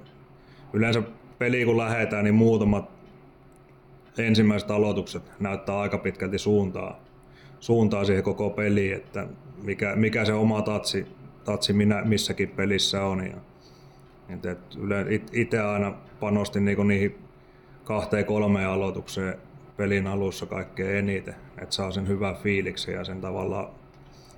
yleensä 0.74 1.02
peli 1.40 1.66
kun 1.66 1.78
lähetään, 1.78 2.24
niin 2.24 2.36
muutamat 2.36 2.95
ensimmäiset 4.20 4.72
aloitukset 4.72 5.24
näyttää 5.40 5.80
aika 5.80 5.98
pitkälti 5.98 6.38
suuntaa, 6.38 7.00
suuntaa 7.60 8.06
siihen 8.06 8.24
koko 8.24 8.50
peliin, 8.50 8.96
että 8.96 9.28
mikä, 9.64 9.96
mikä 9.96 10.26
se 10.26 10.34
oma 10.34 10.62
tatsi, 10.62 11.08
tatsi 11.44 11.74
minä, 11.74 12.02
missäkin 12.02 12.50
pelissä 12.50 13.06
on. 13.06 13.28
Ja, 13.28 13.38
et, 15.10 15.30
itse 15.34 15.60
aina 15.60 15.94
panostin 16.20 16.66
niinku 16.66 16.84
niihin 16.84 17.18
kahteen 17.84 18.26
kolmeen 18.26 18.68
aloitukseen 18.68 19.38
pelin 19.78 20.08
alussa 20.08 20.46
kaikkein 20.46 20.98
eniten, 20.98 21.36
että 21.62 21.76
saa 21.76 21.92
sen 21.92 22.08
hyvän 22.08 22.36
fiiliksen 22.36 22.94
ja 22.94 23.04
sen 23.04 23.22
tavallaan 23.22 23.68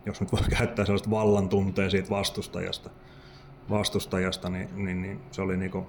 jos 0.06 0.22
nyt 0.22 0.32
voi 0.32 0.42
käyttää 0.58 0.86
sellaista 0.86 1.10
vallan 1.10 1.50
tunteen 1.50 1.92
siitä 1.92 2.10
vastustajasta, 2.10 2.90
vastustajasta 3.70 4.50
niin, 4.50 4.70
niin, 4.76 5.02
niin 5.02 5.20
se 5.32 5.42
oli 5.42 5.58
niinku 5.58 5.88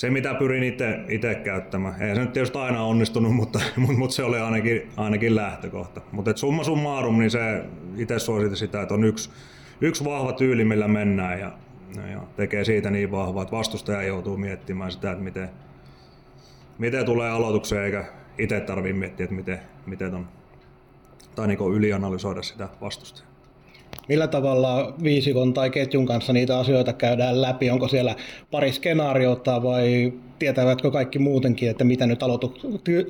se, 0.00 0.10
mitä 0.10 0.34
pyrin 0.34 0.62
itse 1.08 1.34
käyttämään. 1.34 2.02
Ei 2.02 2.14
se 2.14 2.20
nyt 2.20 2.32
tietysti 2.32 2.58
aina 2.58 2.82
onnistunut, 2.82 3.34
mutta, 3.34 3.60
mutta, 3.76 3.98
mutta 3.98 4.16
se 4.16 4.22
oli 4.24 4.38
ainakin, 4.38 4.90
ainakin 4.96 5.36
lähtökohta. 5.36 6.00
Mutta 6.12 6.36
summa 6.36 6.64
summarum, 6.64 7.18
niin 7.18 7.30
se 7.30 7.64
itse 7.96 8.18
suositin 8.18 8.56
sitä, 8.56 8.82
että 8.82 8.94
on 8.94 9.04
yksi, 9.04 9.30
yksi 9.80 10.04
vahva 10.04 10.32
tyyli, 10.32 10.64
millä 10.64 10.88
mennään 10.88 11.40
ja, 11.40 11.52
ja 12.12 12.20
tekee 12.36 12.64
siitä 12.64 12.90
niin 12.90 13.10
vahvaa, 13.10 13.42
että 13.42 13.56
vastustaja 13.56 14.02
joutuu 14.02 14.36
miettimään 14.36 14.92
sitä, 14.92 15.10
että 15.10 15.24
miten, 15.24 15.48
miten 16.78 17.04
tulee 17.04 17.30
aloitukseen, 17.30 17.84
eikä 17.84 18.04
itse 18.38 18.60
tarvitse 18.60 18.98
miettiä, 18.98 19.24
että 19.24 19.36
miten, 19.36 19.60
miten 19.86 20.14
on 20.14 20.28
tai 21.34 21.46
niin 21.46 21.74
ylianalysoida 21.74 22.42
sitä 22.42 22.68
vastusta. 22.80 23.29
Millä 24.08 24.26
tavalla 24.26 24.94
viisikon 25.02 25.54
tai 25.54 25.70
ketjun 25.70 26.06
kanssa 26.06 26.32
niitä 26.32 26.58
asioita 26.58 26.92
käydään 26.92 27.42
läpi? 27.42 27.70
Onko 27.70 27.88
siellä 27.88 28.14
pari 28.50 28.72
skenaariota 28.72 29.62
vai 29.62 30.12
tietävätkö 30.38 30.90
kaikki 30.90 31.18
muutenkin, 31.18 31.70
että 31.70 31.84
mitä 31.84 32.06
nyt 32.06 32.22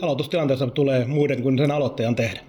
aloitustilanteessa 0.02 0.66
tulee 0.66 1.04
muiden 1.04 1.42
kuin 1.42 1.58
sen 1.58 1.70
aloittajan 1.70 2.16
tehdä? 2.16 2.40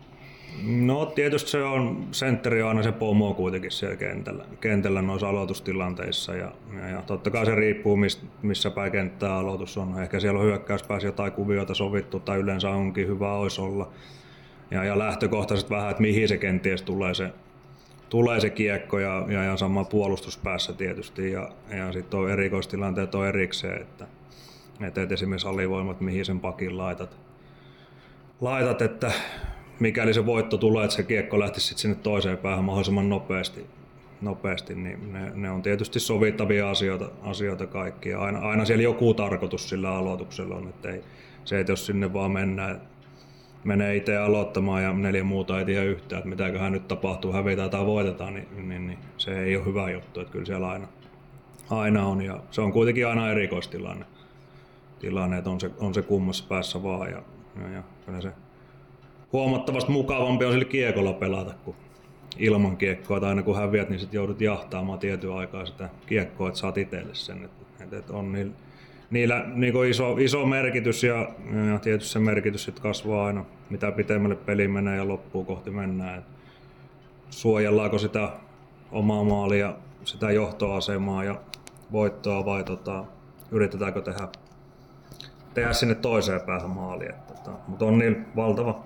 No 0.63 1.05
tietysti 1.05 1.49
se 1.49 1.63
on, 1.63 2.07
sentteri 2.11 2.61
on 2.61 2.69
aina 2.69 2.83
se 2.83 2.91
pomo 2.91 3.33
kuitenkin 3.33 3.71
siellä 3.71 3.95
kentällä, 3.95 4.45
kentällä 4.61 5.01
noissa 5.01 5.29
aloitustilanteissa 5.29 6.35
ja, 6.35 6.51
ja, 6.79 6.89
ja 6.89 7.01
totta 7.01 7.29
kai 7.29 7.45
se 7.45 7.55
riippuu 7.55 7.97
mistä, 7.97 8.25
missä 8.41 8.71
päin 8.71 8.91
kenttää 8.91 9.35
aloitus 9.35 9.77
on. 9.77 10.01
Ehkä 10.01 10.19
siellä 10.19 10.39
on 10.39 10.45
hyökkäyspäässä 10.45 11.07
jotain 11.07 11.31
kuvioita 11.31 11.73
sovittu 11.73 12.19
tai 12.19 12.39
yleensä 12.39 12.69
onkin 12.69 13.07
hyvä 13.07 13.33
olisi 13.33 13.61
olla 13.61 13.89
ja, 14.71 14.83
ja 14.83 14.99
lähtökohtaisesti 14.99 15.69
vähän, 15.69 15.91
että 15.91 16.01
mihin 16.01 16.27
se 16.27 16.37
kenties 16.37 16.81
tulee 16.81 17.13
se, 17.13 17.29
tulee 18.11 18.39
se 18.39 18.49
kiekko 18.49 18.99
ja, 18.99 19.25
ja, 19.29 19.43
ja 19.43 19.57
sama 19.57 19.83
puolustuspäässä 19.83 20.73
tietysti 20.73 21.31
ja, 21.31 21.49
ja 21.77 21.91
sitten 21.91 22.19
on 22.19 22.31
erikoistilanteet 22.31 23.15
on 23.15 23.27
erikseen, 23.27 23.81
että, 23.81 24.07
että 24.81 25.01
et 25.01 25.11
esimerkiksi 25.11 25.47
alivoimat, 25.47 26.01
mihin 26.01 26.25
sen 26.25 26.39
pakin 26.39 26.77
laitat, 26.77 27.17
laitat, 28.41 28.81
että 28.81 29.11
mikäli 29.79 30.13
se 30.13 30.25
voitto 30.25 30.57
tulee, 30.57 30.83
että 30.83 30.95
se 30.95 31.03
kiekko 31.03 31.39
lähtisi 31.39 31.67
sitten 31.67 31.81
sinne 31.81 31.95
toiseen 31.95 32.37
päähän 32.37 32.65
mahdollisimman 32.65 33.09
nopeasti, 33.09 33.65
nopeasti 34.21 34.75
niin 34.75 35.13
ne, 35.13 35.31
ne, 35.35 35.51
on 35.51 35.61
tietysti 35.61 35.99
sovittavia 35.99 36.69
asioita, 36.69 37.09
asioita 37.21 37.67
kaikki. 37.67 38.09
Ja 38.09 38.19
aina, 38.19 38.39
aina 38.39 38.65
siellä 38.65 38.83
joku 38.83 39.13
tarkoitus 39.13 39.69
sillä 39.69 39.95
aloituksella 39.95 40.55
on, 40.55 40.67
että 40.67 40.89
ei, 40.89 41.03
se, 41.45 41.59
että 41.59 41.71
jos 41.71 41.85
sinne 41.85 42.13
vaan 42.13 42.31
mennään, 42.31 42.81
menee 43.63 43.95
itse 43.95 44.17
aloittamaan 44.17 44.83
ja 44.83 44.93
neljä 44.93 45.23
muuta 45.23 45.59
ei 45.59 45.65
tiedä 45.65 45.83
yhtään, 45.83 46.19
että 46.19 46.29
mitäköhän 46.29 46.71
nyt 46.71 46.87
tapahtuu, 46.87 47.33
hävitään 47.33 47.69
tai 47.69 47.85
voitetaan, 47.85 48.33
niin, 48.33 48.69
niin, 48.69 48.87
niin 48.87 48.99
se 49.17 49.43
ei 49.43 49.55
ole 49.55 49.65
hyvä 49.65 49.91
juttu, 49.91 50.19
että 50.19 50.31
kyllä 50.31 50.45
siellä 50.45 50.69
aina, 50.69 50.87
aina 51.69 52.05
on. 52.05 52.21
Ja 52.21 52.39
se 52.51 52.61
on 52.61 52.71
kuitenkin 52.71 53.07
aina 53.07 53.31
erikoistilanne, 53.31 54.05
tilanne, 54.99 55.37
että 55.37 55.49
on 55.49 55.59
se, 55.59 55.71
on 55.79 55.93
se 55.93 56.01
kummassa 56.01 56.45
päässä 56.49 56.83
vaan 56.83 57.11
ja, 57.11 57.21
ja, 57.61 57.69
ja 57.69 57.83
kyllä 58.05 58.21
se 58.21 58.31
huomattavasti 59.33 59.91
mukavampi 59.91 60.45
on 60.45 60.51
sillä 60.51 60.65
kiekolla 60.65 61.13
pelata 61.13 61.53
kuin 61.65 61.77
ilman 62.37 62.77
kiekkoa, 62.77 63.19
tai 63.19 63.29
aina 63.29 63.43
kun 63.43 63.55
häviät, 63.55 63.89
niin 63.89 63.99
sitten 63.99 64.17
joudut 64.17 64.41
jahtaamaan 64.41 64.99
tietyn 64.99 65.33
aikaa 65.33 65.65
sitä 65.65 65.89
kiekkoa, 66.05 66.47
että 66.47 66.59
saat 66.59 66.77
itselle 66.77 67.15
sen, 67.15 67.45
että, 67.45 67.65
että, 67.83 67.97
että 67.97 68.13
on 68.13 68.31
niillä 68.31 68.53
niillä 69.11 69.45
niin 69.53 69.85
iso, 69.89 70.17
iso 70.17 70.45
merkitys 70.45 71.03
ja, 71.03 71.29
ja 71.71 71.79
tietysti 71.79 72.13
se 72.13 72.19
merkitys 72.19 72.63
sit 72.63 72.79
kasvaa 72.79 73.25
aina, 73.25 73.45
mitä 73.69 73.91
pitemmälle 73.91 74.35
peli 74.35 74.67
menee 74.67 74.97
ja 74.97 75.07
loppuu 75.07 75.43
kohti 75.43 75.69
mennään. 75.71 76.17
Et 76.17 76.25
suojellaanko 77.29 77.97
sitä 77.97 78.29
omaa 78.91 79.23
maalia, 79.23 79.75
sitä 80.03 80.31
johtoasemaa 80.31 81.23
ja 81.23 81.35
voittoa 81.91 82.45
vai 82.45 82.63
tota, 82.63 83.05
yritetäänkö 83.51 84.01
tehdä, 84.01 84.27
tehdä 85.53 85.73
sinne 85.73 85.95
toiseen 85.95 86.41
päähän 86.41 86.69
maali. 86.69 87.07
tota, 87.27 87.51
mutta 87.67 87.85
on 87.85 87.99
niin 87.99 88.25
valtava, 88.35 88.83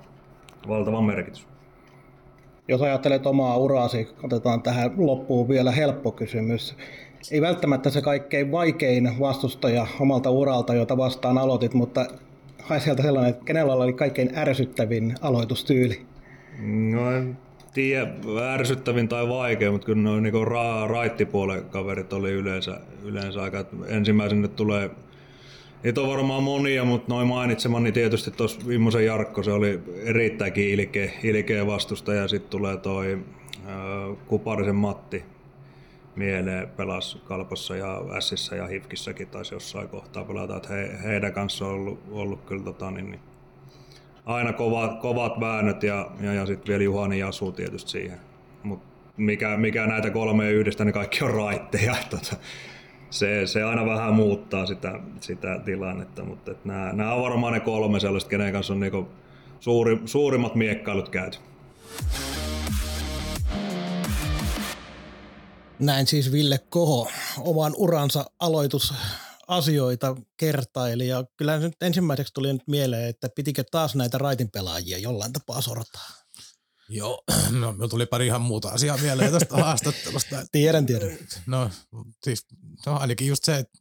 valtava 0.67 1.01
merkitys. 1.01 1.47
Jos 2.67 2.81
ajattelet 2.81 3.25
omaa 3.25 3.57
uraasi, 3.57 4.07
otetaan 4.23 4.61
tähän 4.61 4.91
loppuun 4.97 5.49
vielä 5.49 5.71
helppo 5.71 6.11
kysymys 6.11 6.77
ei 7.31 7.41
välttämättä 7.41 7.89
se 7.89 8.01
kaikkein 8.01 8.51
vaikein 8.51 9.19
vastustaja 9.19 9.88
omalta 9.99 10.29
uralta, 10.29 10.73
jota 10.73 10.97
vastaan 10.97 11.38
aloitit, 11.38 11.73
mutta 11.73 12.05
hae 12.61 12.79
sieltä 12.79 13.03
sellainen, 13.03 13.29
että 13.29 13.45
kenellä 13.45 13.73
oli 13.73 13.93
kaikkein 13.93 14.38
ärsyttävin 14.38 15.15
aloitustyyli? 15.21 16.05
No 16.91 17.11
en 17.11 17.38
tiedä, 17.73 18.07
ärsyttävin 18.53 19.07
tai 19.07 19.30
vaikea, 19.30 19.71
mutta 19.71 19.86
kyllä 19.86 20.01
noin 20.01 20.23
niin 20.23 20.34
ra- 20.34 20.89
raittipuolen 20.89 21.65
kaverit 21.65 22.13
oli 22.13 22.32
yleensä, 22.32 22.80
yleensä 23.03 23.41
aika, 23.41 23.65
ensimmäisenä 23.88 24.47
tulee 24.47 24.91
Niitä 25.84 26.01
on 26.01 26.07
varmaan 26.07 26.43
monia, 26.43 26.86
mutta 26.86 27.13
noin 27.13 27.28
mainitsemani 27.28 27.91
tietysti 27.91 28.32
tuossa 28.32 28.61
Immosen 28.71 29.05
Jarkko, 29.05 29.43
se 29.43 29.51
oli 29.51 29.80
erittäinkin 30.03 30.69
ilkeä, 30.69 31.11
ilkeä 31.23 31.67
vastustaja. 31.67 32.28
Sitten 32.28 32.49
tulee 32.49 32.78
toi 32.78 33.19
äh, 33.67 34.17
Kuparisen 34.28 34.76
Matti, 34.76 35.23
mieleen 36.16 36.68
pelas 36.68 37.18
Kalpossa 37.26 37.76
ja 37.76 38.01
Ässissä 38.18 38.55
ja 38.55 38.68
Hifkissäkin 38.68 39.28
taisi 39.28 39.55
jossain 39.55 39.89
kohtaa 39.89 40.24
pelata. 40.24 40.57
Että 40.57 40.74
he, 40.74 40.97
heidän 41.03 41.34
kanssa 41.34 41.66
on 41.66 41.72
ollut, 41.72 41.99
ollut 42.11 42.45
kyllä 42.45 42.63
tota, 42.63 42.91
niin, 42.91 43.11
niin, 43.11 43.22
aina 44.26 44.53
kovat, 44.53 44.99
kovat 44.99 45.39
väännöt 45.39 45.84
ja, 45.84 46.11
ja, 46.22 46.34
ja 46.34 46.45
sitten 46.45 46.68
vielä 46.68 46.84
Juhani 46.84 47.20
Jasu 47.20 47.51
tietysti 47.51 47.91
siihen. 47.91 48.20
Mut 48.63 48.80
mikä, 49.18 49.57
mikä 49.57 49.88
näitä 49.88 50.09
kolmea 50.09 50.49
yhdestä, 50.49 50.86
niin 50.86 50.93
kaikki 50.93 51.24
on 51.24 51.34
raitteja. 51.34 51.95
Tota, 52.09 52.36
se, 53.09 53.47
se 53.47 53.63
aina 53.63 53.86
vähän 53.86 54.13
muuttaa 54.13 54.66
sitä, 54.66 54.99
sitä 55.20 55.59
tilannetta, 55.66 56.24
mutta 56.24 56.51
nämä, 56.66 56.93
nämä 56.93 57.13
on 57.13 57.22
varmaan 57.22 57.53
ne 57.53 57.59
kolme 57.59 57.99
sellaista, 57.99 58.30
kenen 58.30 58.53
kanssa 58.53 58.74
on 58.74 58.80
niinku 58.80 59.07
suuri, 59.59 59.99
suurimmat 60.05 60.55
miekkailut 60.55 61.09
käyty. 61.09 61.38
Näin 65.80 66.07
siis 66.07 66.32
Ville 66.32 66.57
Koho 66.57 67.11
oman 67.38 67.73
uransa 67.78 68.26
aloitus, 68.39 68.93
asioita 69.47 70.15
kertaili 70.38 71.07
ja 71.07 71.23
kyllä 71.38 71.59
nyt 71.59 71.73
ensimmäiseksi 71.82 72.34
tuli 72.34 72.53
nyt 72.53 72.67
mieleen, 72.67 73.09
että 73.09 73.30
pitikö 73.36 73.63
taas 73.71 73.95
näitä 73.95 74.17
raitin 74.17 74.51
pelaajia 74.51 74.97
jollain 74.97 75.34
tapaa 75.34 75.61
sortaa. 75.61 76.09
Joo, 76.89 77.23
no 77.59 77.71
minulla 77.71 77.88
tuli 77.88 78.05
pari 78.05 78.28
ihan 78.28 78.41
muuta 78.41 78.69
asiaa 78.69 78.97
mieleen 78.97 79.32
tästä 79.32 79.55
haastattelusta. 79.55 80.45
Tiedän, 80.51 80.86
tiedän. 80.86 81.17
No 81.45 81.69
siis 82.23 82.45
no, 82.86 82.97
ainakin 82.97 83.28
just 83.28 83.43
se, 83.43 83.57
että 83.57 83.80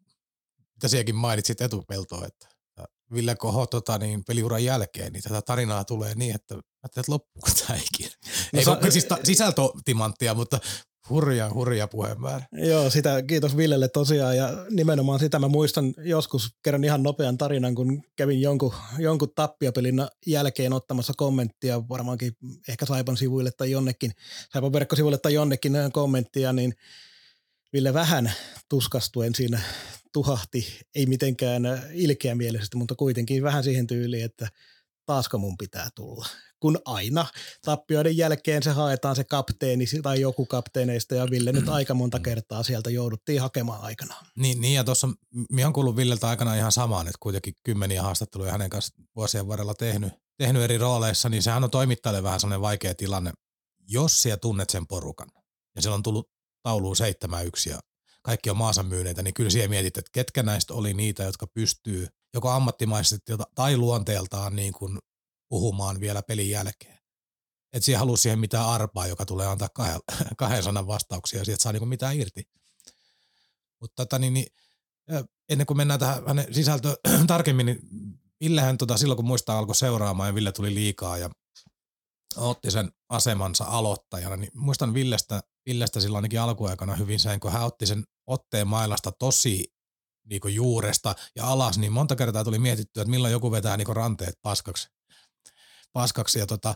mitä 0.75 0.89
sielläkin 0.89 1.15
mainitsit 1.15 1.61
etupeltoa, 1.61 2.27
että 2.27 2.49
Ville 3.13 3.35
Koho 3.37 3.67
tota, 3.67 3.99
niin 3.99 4.25
peliuran 4.25 4.65
jälkeen, 4.65 5.13
niin 5.13 5.23
tätä 5.23 5.43
tarinaa 5.43 5.85
tulee 5.85 6.15
niin, 6.15 6.35
että 6.35 6.55
että 6.85 7.03
loppuuko 7.09 7.49
tämä 7.67 7.79
ikinä. 7.79 8.11
No, 8.53 8.59
Ei 8.59 8.65
sa- 8.65 8.79
siis 8.91 9.05
ta- 9.05 9.19
sisältötimanttia, 9.25 10.35
mutta 10.35 10.61
hurja, 11.11 11.51
hurja 11.55 11.89
puheenmäärä. 11.89 12.47
Joo, 12.53 12.91
sitä 12.91 13.23
kiitos 13.23 13.57
Villelle 13.57 13.89
tosiaan 13.89 14.37
ja 14.37 14.67
nimenomaan 14.71 15.19
sitä 15.21 15.39
mä 15.39 15.49
muistan 15.49 15.95
joskus 15.99 16.51
kerran 16.63 16.85
ihan 16.85 17.03
nopean 17.03 17.39
tarinan, 17.39 17.75
kun 17.75 18.03
kävin 18.17 18.41
jonkun, 18.41 18.75
jonkun 18.99 19.33
tappiopelin 19.35 20.07
jälkeen 20.27 20.73
ottamassa 20.73 21.13
kommenttia 21.17 21.89
varmaankin 21.89 22.33
ehkä 22.69 22.87
Saipan 22.87 23.17
sivuille 23.17 23.51
tai 23.51 23.71
jonnekin, 23.71 24.13
Saipan 24.53 24.73
verkkosivuille 24.73 25.19
tai 25.19 25.35
jonnekin 25.35 25.73
kommenttia, 25.93 26.53
niin 26.53 26.75
Ville 27.73 27.95
vähän 27.95 28.33
tuskastuen 28.69 29.35
siinä 29.35 29.61
tuhahti, 30.13 30.81
ei 30.95 31.07
mitenkään 31.07 31.63
ilkeämielisesti, 31.93 32.77
mutta 32.77 32.95
kuitenkin 32.95 33.43
vähän 33.43 33.65
siihen 33.65 33.87
tyyliin, 33.87 34.25
että 34.25 34.49
taasko 35.07 35.39
mun 35.39 35.59
pitää 35.59 35.89
tulla. 35.95 36.27
Kun 36.65 36.79
aina 36.85 37.27
tappioiden 37.65 38.17
jälkeen 38.17 38.63
se 38.63 38.71
haetaan 38.71 39.17
se 39.17 39.25
kapteeni 39.25 39.85
tai 40.03 40.21
joku 40.21 40.47
kapteeneista 40.47 41.15
ja 41.15 41.31
Ville 41.31 41.53
nyt 41.53 41.69
aika 41.69 41.95
monta 41.95 42.21
kertaa 42.21 42.63
sieltä 42.63 42.91
jouduttiin 42.91 43.41
hakemaan 43.41 43.81
aikana. 43.81 44.15
Niin, 44.37 44.61
niin 44.61 44.75
ja 44.75 44.85
tuossa 44.85 45.09
minä 45.51 45.67
olen 45.67 45.73
kuullut 45.73 45.97
Villeltä 45.97 46.29
aikana 46.29 46.55
ihan 46.55 46.73
samaan, 46.73 47.07
että 47.07 47.19
kuitenkin 47.21 47.55
kymmeniä 47.65 48.03
haastatteluja 48.03 48.53
hänen 48.53 48.71
kanssa 48.71 48.95
vuosien 49.17 49.49
varrella 49.49 49.75
tehnyt, 49.75 50.13
tehnyt 50.39 50.63
eri 50.63 50.79
rooleissa, 50.79 51.29
niin 51.29 51.43
sehän 51.43 51.65
on 51.65 51.71
toimittajalle 51.71 52.23
vähän 52.23 52.41
sellainen 52.41 52.61
vaikea 52.61 52.95
tilanne, 52.95 53.33
jos 53.89 54.23
siellä 54.23 54.37
tunnet 54.37 54.71
sen 54.71 54.87
porukan 54.87 55.29
ja 55.77 55.83
siellä 55.83 55.95
on 55.95 56.03
tullut 56.03 56.31
tauluun 56.63 56.97
7-1 57.67 57.71
ja 57.71 57.79
kaikki 58.23 58.51
on 58.51 58.57
maansa 58.57 58.83
myyneitä, 58.83 59.23
niin 59.23 59.35
kyllä 59.35 59.51
siellä 59.51 59.69
mietit, 59.69 59.99
että 59.99 60.11
ketkä 60.13 60.43
näistä 60.43 60.75
oli 60.75 60.95
niitä, 60.95 61.23
jotka 61.23 61.47
pystyy 61.47 62.09
joko 62.35 62.51
ammattimaisesti 62.51 63.33
tai 63.55 63.77
luonteeltaan 63.77 64.57
niin 64.57 64.73
kuin 64.73 64.99
puhumaan 65.55 66.01
vielä 66.01 66.23
pelin 66.23 66.51
jälkeen. 66.51 66.99
Että 67.73 67.85
siihen 67.85 67.99
halusi 67.99 68.23
siihen 68.23 68.39
mitään 68.39 68.67
arpaa, 68.67 69.07
joka 69.07 69.27
tulee 69.27 69.47
antaa 69.47 69.69
kahden, 69.69 70.01
kahden 70.39 70.63
sanan 70.63 70.87
vastauksia 70.87 71.39
ja 71.39 71.45
sieltä 71.45 71.63
saa 71.63 71.73
niin 71.73 71.89
mitään 71.89 72.21
irti. 72.21 72.43
Mutta 73.81 73.95
tota, 73.97 74.19
niin, 74.19 74.35
niin, 74.35 74.47
ennen 75.49 75.67
kuin 75.67 75.77
mennään 75.77 76.01
tähän 76.01 76.23
hänen 76.27 76.55
sisältöön 76.55 76.97
tarkemmin, 77.27 77.67
niin 77.67 77.79
Villehän 78.41 78.79
tota, 78.79 78.97
silloin 78.97 79.17
kun 79.17 79.25
muistaa 79.25 79.59
alkoi 79.59 79.75
seuraamaan 79.75 80.29
ja 80.29 80.35
Ville 80.35 80.53
tuli 80.53 80.75
liikaa 80.75 81.19
ja 81.19 81.31
otti 82.37 82.71
sen 82.71 82.91
asemansa 83.09 83.65
aloittajana, 83.65 84.37
niin 84.37 84.51
muistan 84.55 84.95
Villestä, 84.95 85.43
Villestä 85.67 86.01
silloin 86.01 86.19
ainakin 86.19 86.41
alkuaikana 86.41 86.97
hyvin 86.97 87.21
sen, 87.21 87.41
kun 87.41 87.53
hän 87.53 87.65
otti 87.65 87.87
sen 87.87 88.05
otteen 88.27 88.69
mailasta 88.69 89.13
tosi 89.13 89.75
niin 90.25 90.55
juuresta 90.55 91.15
ja 91.37 91.47
alas, 91.47 91.79
niin 91.79 91.93
monta 91.93 92.17
kertaa 92.17 92.45
tuli 92.45 92.59
mietittyä, 92.59 93.01
että 93.03 93.11
milloin 93.11 93.33
joku 93.33 93.51
vetää 93.51 93.77
niin 93.77 93.97
ranteet 93.97 94.35
paskaksi. 94.43 94.94
Paskaksi 95.95 96.39
ja, 96.39 96.47
tota, 96.47 96.75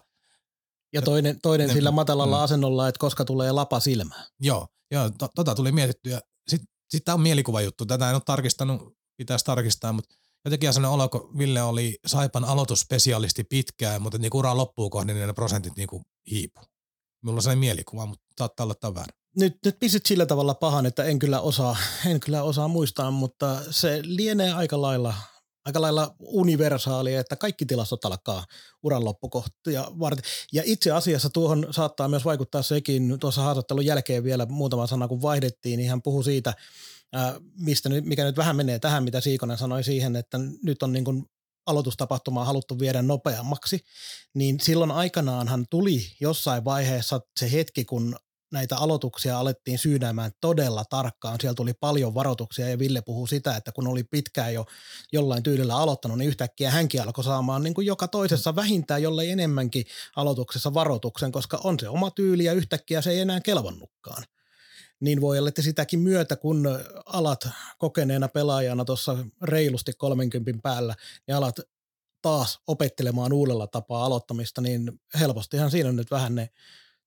ja 0.93 1.03
toinen, 1.03 1.41
toinen 1.41 1.69
ne, 1.69 1.75
sillä 1.75 1.91
matalalla 1.91 2.37
mm. 2.37 2.43
asennolla, 2.43 2.89
että 2.89 2.99
koska 2.99 3.25
tulee 3.25 3.53
lapa 3.53 3.81
silmään. 3.81 4.27
Joo, 4.41 4.67
joo 4.91 5.11
to, 5.11 5.29
tota 5.35 5.55
tuli 5.55 5.73
mietittyä. 5.73 6.21
Sitten 6.49 6.69
sit 6.89 7.05
tämä 7.05 7.15
on 7.15 7.21
mielikuva 7.21 7.61
juttu. 7.61 7.87
Tätä 7.87 8.09
en 8.09 8.15
ole 8.15 8.23
tarkistanut, 8.27 8.97
pitäisi 9.17 9.45
tarkistaa, 9.45 9.93
mutta 9.93 10.15
jotenkin 10.45 10.73
sellainen 10.73 10.95
olo, 10.95 11.09
kun 11.09 11.39
Ville 11.39 11.63
oli 11.63 11.99
Saipan 12.07 12.45
aloitusspesialisti 12.45 13.45
pitkään, 13.45 14.03
mutta 14.03 14.19
niin 14.19 14.31
uran 14.35 14.57
loppuun 14.57 14.91
kohden 14.91 15.17
niin 15.17 15.27
ne 15.27 15.33
prosentit 15.33 15.77
niin 15.77 15.89
hiipu. 16.31 16.61
Mulla 17.23 17.37
on 17.37 17.43
sellainen 17.43 17.61
mielikuva, 17.61 18.07
mutta 18.07 18.25
saattaa 18.39 18.65
olla 18.65 18.75
tämä 18.75 18.95
väärä 18.95 19.19
nyt, 19.39 19.57
nyt 19.65 19.77
pisit 19.81 20.07
sillä 20.07 20.27
tavalla 20.27 20.55
pahan, 20.55 20.87
että 20.87 21.05
en 21.05 21.19
kyllä 21.19 21.41
osaa, 21.41 21.77
en 22.11 22.21
kyllä 22.21 22.43
osaa 22.43 22.69
muistaa, 22.69 23.11
mutta 23.11 23.61
se 23.71 24.01
lienee 24.05 24.53
aika 24.53 24.83
lailla, 24.83 25.15
aika 25.69 25.81
lailla 25.81 26.15
universaali, 26.21 27.15
että 27.15 27.37
kaikki 27.37 27.67
tilastot 27.67 28.05
alkaa 28.05 28.45
uran 28.83 29.05
loppukohtia 29.05 29.85
varten. 29.99 30.25
Ja 30.53 30.63
itse 30.67 30.91
asiassa 30.91 31.31
tuohon 31.31 31.67
saattaa 31.71 32.09
myös 32.09 32.25
vaikuttaa 32.25 32.63
sekin, 32.63 33.19
tuossa 33.21 33.43
haastattelun 33.43 33.87
jälkeen 33.87 34.25
vielä 34.25 34.47
muutama 34.47 34.87
sana 34.87 35.09
kun 35.09 35.23
vaihdettiin, 35.23 35.77
niin 35.77 35.91
hän 35.91 36.03
puhui 36.03 36.25
siitä, 36.25 36.55
mistä 37.59 37.89
nyt, 37.89 38.05
mikä 38.05 38.25
nyt 38.25 38.37
vähän 38.37 38.57
menee 38.57 38.79
tähän, 38.79 39.05
mitä 39.05 39.21
Siikonen 39.21 39.59
sanoi 39.59 39.85
siihen, 39.85 40.17
että 40.17 40.39
nyt 40.63 40.83
on 40.83 40.93
niin 40.93 41.05
kuin 41.05 41.25
aloitustapahtumaa 41.67 42.45
haluttu 42.45 42.79
viedä 42.79 43.03
nopeammaksi, 43.03 43.81
niin 44.35 44.61
silloin 44.61 44.91
aikanaanhan 44.91 45.67
tuli 45.71 46.01
jossain 46.21 46.65
vaiheessa 46.65 47.21
se 47.41 47.53
hetki, 47.53 47.85
kun 47.85 48.17
näitä 48.53 48.77
aloituksia 48.77 49.39
alettiin 49.39 49.79
syynäämään 49.79 50.31
todella 50.41 50.85
tarkkaan. 50.91 51.39
Siellä 51.41 51.55
tuli 51.55 51.75
paljon 51.75 52.15
varoituksia 52.15 52.69
ja 52.69 52.79
Ville 52.79 53.03
puhuu 53.03 53.27
sitä, 53.27 53.57
että 53.57 53.73
kun 53.73 53.87
oli 53.87 54.05
pitkään 54.05 54.55
jo 54.55 54.67
jollain 55.13 55.43
tyylillä 55.43 55.77
aloittanut, 55.77 56.19
niin 56.19 56.29
yhtäkkiä 56.29 56.71
hänkin 56.71 57.03
alkoi 57.03 57.25
saamaan 57.25 57.63
niin 57.63 57.75
kuin 57.75 57.87
joka 57.87 58.09
toisessa 58.09 58.57
vähintään 58.57 59.03
jollei 59.03 59.31
enemmänkin 59.31 59.85
aloituksessa 60.17 60.75
varoituksen, 60.75 61.33
koska 61.33 61.61
on 61.65 61.79
se 61.79 61.89
oma 61.89 62.11
tyyli 62.11 62.45
ja 62.45 62.53
yhtäkkiä 62.53 63.03
se 63.03 63.11
ei 63.11 63.21
enää 63.21 63.41
kelvannutkaan. 63.41 64.25
Niin 65.01 65.21
voi 65.21 65.39
olla, 65.39 65.49
että 65.49 65.63
sitäkin 65.63 66.01
myötä, 66.01 66.37
kun 66.37 66.79
alat 67.07 67.49
kokeneena 67.79 68.29
pelaajana 68.29 68.85
tuossa 68.85 69.17
reilusti 69.43 69.93
30 69.93 70.63
päällä, 70.63 70.95
niin 71.27 71.37
alat 71.37 71.57
taas 72.23 72.61
opettelemaan 72.67 73.33
uudella 73.33 73.67
tapaa 73.67 74.05
aloittamista, 74.05 74.61
niin 74.61 75.01
helpostihan 75.19 75.71
siinä 75.71 75.89
on 75.89 75.97
nyt 75.97 76.11
vähän 76.11 76.35
ne 76.35 76.49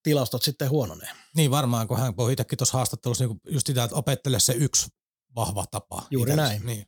tilastot 0.04 0.44
sitten 0.44 0.70
huononee. 0.70 1.10
Niin 1.36 1.52
varmaan, 1.52 1.88
kun 1.88 2.00
hän 2.00 2.16
puhui 2.16 2.34
itsekin 2.34 2.58
tuossa 2.58 2.78
haastattelussa 2.78 3.26
niin 3.26 3.42
just 3.50 3.68
sitä, 3.68 3.84
että 3.84 3.96
opettele 3.96 4.40
se 4.40 4.54
yksi 4.54 4.90
vahva 5.36 5.66
tapa. 5.72 6.08
Juuri 6.12 6.32
itse. 6.32 6.42
näin. 6.42 6.66
Niin. 6.66 6.86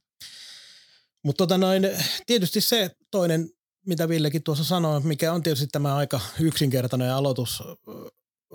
Mutta 1.24 1.38
tota 1.38 1.58
noin, 1.58 1.90
tietysti 2.26 2.62
se 2.62 2.92
toinen, 3.12 3.50
mitä 3.86 4.10
Villekin 4.10 4.44
tuossa 4.44 4.64
sanoi, 4.64 5.02
mikä 5.02 5.34
on 5.34 5.44
tietysti 5.44 5.68
tämä 5.68 5.96
aika 5.96 6.20
yksinkertainen 6.40 7.14
aloitus 7.14 7.64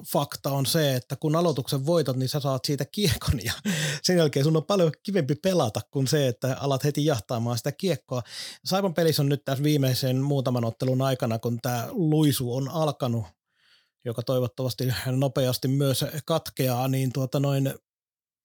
fakta 0.06 0.50
on 0.50 0.66
se, 0.66 0.94
että 0.94 1.16
kun 1.16 1.36
aloituksen 1.36 1.86
voitot, 1.86 2.16
niin 2.16 2.28
sä 2.28 2.40
saat 2.40 2.64
siitä 2.64 2.84
kiekon 2.84 3.44
ja 3.44 3.52
sen 4.02 4.16
jälkeen 4.16 4.44
sun 4.44 4.56
on 4.56 4.64
paljon 4.64 4.92
kivempi 5.02 5.34
pelata 5.34 5.80
kuin 5.90 6.06
se, 6.06 6.28
että 6.28 6.56
alat 6.60 6.84
heti 6.84 7.04
jahtaamaan 7.04 7.58
sitä 7.58 7.72
kiekkoa. 7.72 8.22
Saipan 8.64 8.94
pelissä 8.94 9.22
on 9.22 9.28
nyt 9.28 9.44
tässä 9.44 9.64
viimeisen 9.64 10.16
muutaman 10.16 10.64
ottelun 10.64 11.02
aikana, 11.02 11.38
kun 11.38 11.58
tämä 11.62 11.88
luisu 11.90 12.54
on 12.54 12.68
alkanut 12.68 13.24
joka 14.08 14.22
toivottavasti 14.22 14.84
nopeasti 15.06 15.68
myös 15.68 16.04
katkeaa, 16.24 16.88
niin 16.88 17.12
tuota 17.12 17.40
noin, 17.40 17.74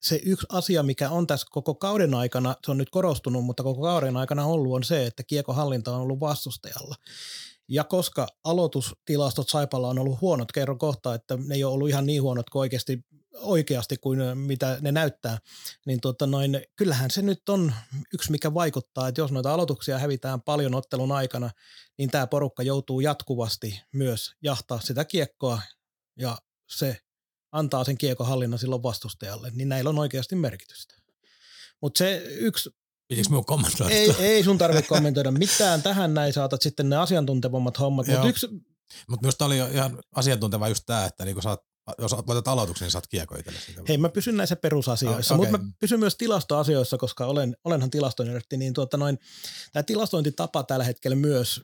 se 0.02 0.20
yksi 0.24 0.46
asia, 0.48 0.82
mikä 0.82 1.10
on 1.10 1.26
tässä 1.26 1.46
koko 1.50 1.74
kauden 1.74 2.14
aikana, 2.14 2.56
se 2.64 2.70
on 2.70 2.78
nyt 2.78 2.90
korostunut, 2.90 3.44
mutta 3.44 3.62
koko 3.62 3.82
kauden 3.82 4.16
aikana 4.16 4.46
ollut, 4.46 4.74
on 4.74 4.84
se, 4.84 5.06
että 5.06 5.22
kiekohallinta 5.22 5.94
on 5.94 6.00
ollut 6.00 6.20
vastustajalla. 6.20 6.94
Ja 7.68 7.84
koska 7.84 8.26
aloitustilastot 8.44 9.48
Saipalla 9.48 9.88
on 9.88 9.98
ollut 9.98 10.20
huonot, 10.20 10.52
kerron 10.52 10.78
kohta, 10.78 11.14
että 11.14 11.36
ne 11.36 11.54
ei 11.54 11.64
ole 11.64 11.72
ollut 11.72 11.88
ihan 11.88 12.06
niin 12.06 12.22
huonot 12.22 12.50
kuin 12.50 12.60
oikeasti, 12.60 13.04
oikeasti 13.34 13.96
kuin 13.96 14.38
mitä 14.38 14.78
ne 14.80 14.92
näyttää, 14.92 15.38
niin 15.86 16.00
tuota 16.00 16.26
noin, 16.26 16.60
kyllähän 16.76 17.10
se 17.10 17.22
nyt 17.22 17.48
on 17.48 17.74
yksi, 18.14 18.30
mikä 18.30 18.54
vaikuttaa, 18.54 19.08
että 19.08 19.20
jos 19.20 19.32
noita 19.32 19.54
aloituksia 19.54 19.98
hävitään 19.98 20.42
paljon 20.42 20.74
ottelun 20.74 21.12
aikana, 21.12 21.50
niin 21.98 22.10
tämä 22.10 22.26
porukka 22.26 22.62
joutuu 22.62 23.00
jatkuvasti 23.00 23.80
myös 23.92 24.32
jahtaa 24.42 24.80
sitä 24.80 25.04
kiekkoa 25.04 25.62
ja 26.18 26.38
se 26.68 26.96
antaa 27.52 27.84
sen 27.84 27.98
kiekohallinnan 27.98 28.58
silloin 28.58 28.82
vastustajalle, 28.82 29.50
niin 29.54 29.68
näillä 29.68 29.90
on 29.90 29.98
oikeasti 29.98 30.36
merkitystä. 30.36 30.94
Mutta 31.82 31.98
se 31.98 32.22
yksi 32.26 32.70
minun 33.28 33.44
kommentoida? 33.44 33.94
Ei, 33.94 34.14
ei 34.18 34.44
sun 34.44 34.58
tarvitse 34.58 34.88
kommentoida 34.88 35.30
mitään. 35.30 35.82
Tähän 35.82 36.14
näin 36.14 36.32
saatat 36.32 36.62
sitten 36.62 36.88
ne 36.88 36.96
asiantuntevammat 36.96 37.78
hommat. 37.78 38.06
Mutta 38.06 38.28
yksi... 38.28 38.48
Mut 39.08 39.22
minusta 39.22 39.44
oli 39.44 39.56
ihan 39.56 40.02
asiantunteva 40.12 40.68
just 40.68 40.82
tämä, 40.86 41.04
että 41.04 41.24
niinku 41.24 41.42
saat, 41.42 41.60
jos 41.98 42.12
voitat 42.12 42.48
aloituksen, 42.48 42.86
niin 42.86 42.90
saat 42.90 43.06
kiekko 43.06 43.36
Hei, 43.88 43.98
mä 43.98 44.08
pysyn 44.08 44.36
näissä 44.36 44.56
perusasioissa, 44.56 45.34
oh, 45.34 45.40
okay. 45.40 45.52
mutta 45.52 45.66
mä 45.66 45.72
pysyn 45.78 46.00
myös 46.00 46.16
tilastoasioissa, 46.16 46.98
koska 46.98 47.26
olen, 47.26 47.56
olenhan 47.64 47.90
tilastointi, 47.90 48.56
niin 48.56 48.72
tuota 48.74 48.96
noin, 48.96 49.18
tämä 49.72 49.82
tilastointitapa 49.82 50.62
tällä 50.62 50.84
hetkellä 50.84 51.16
myös 51.16 51.62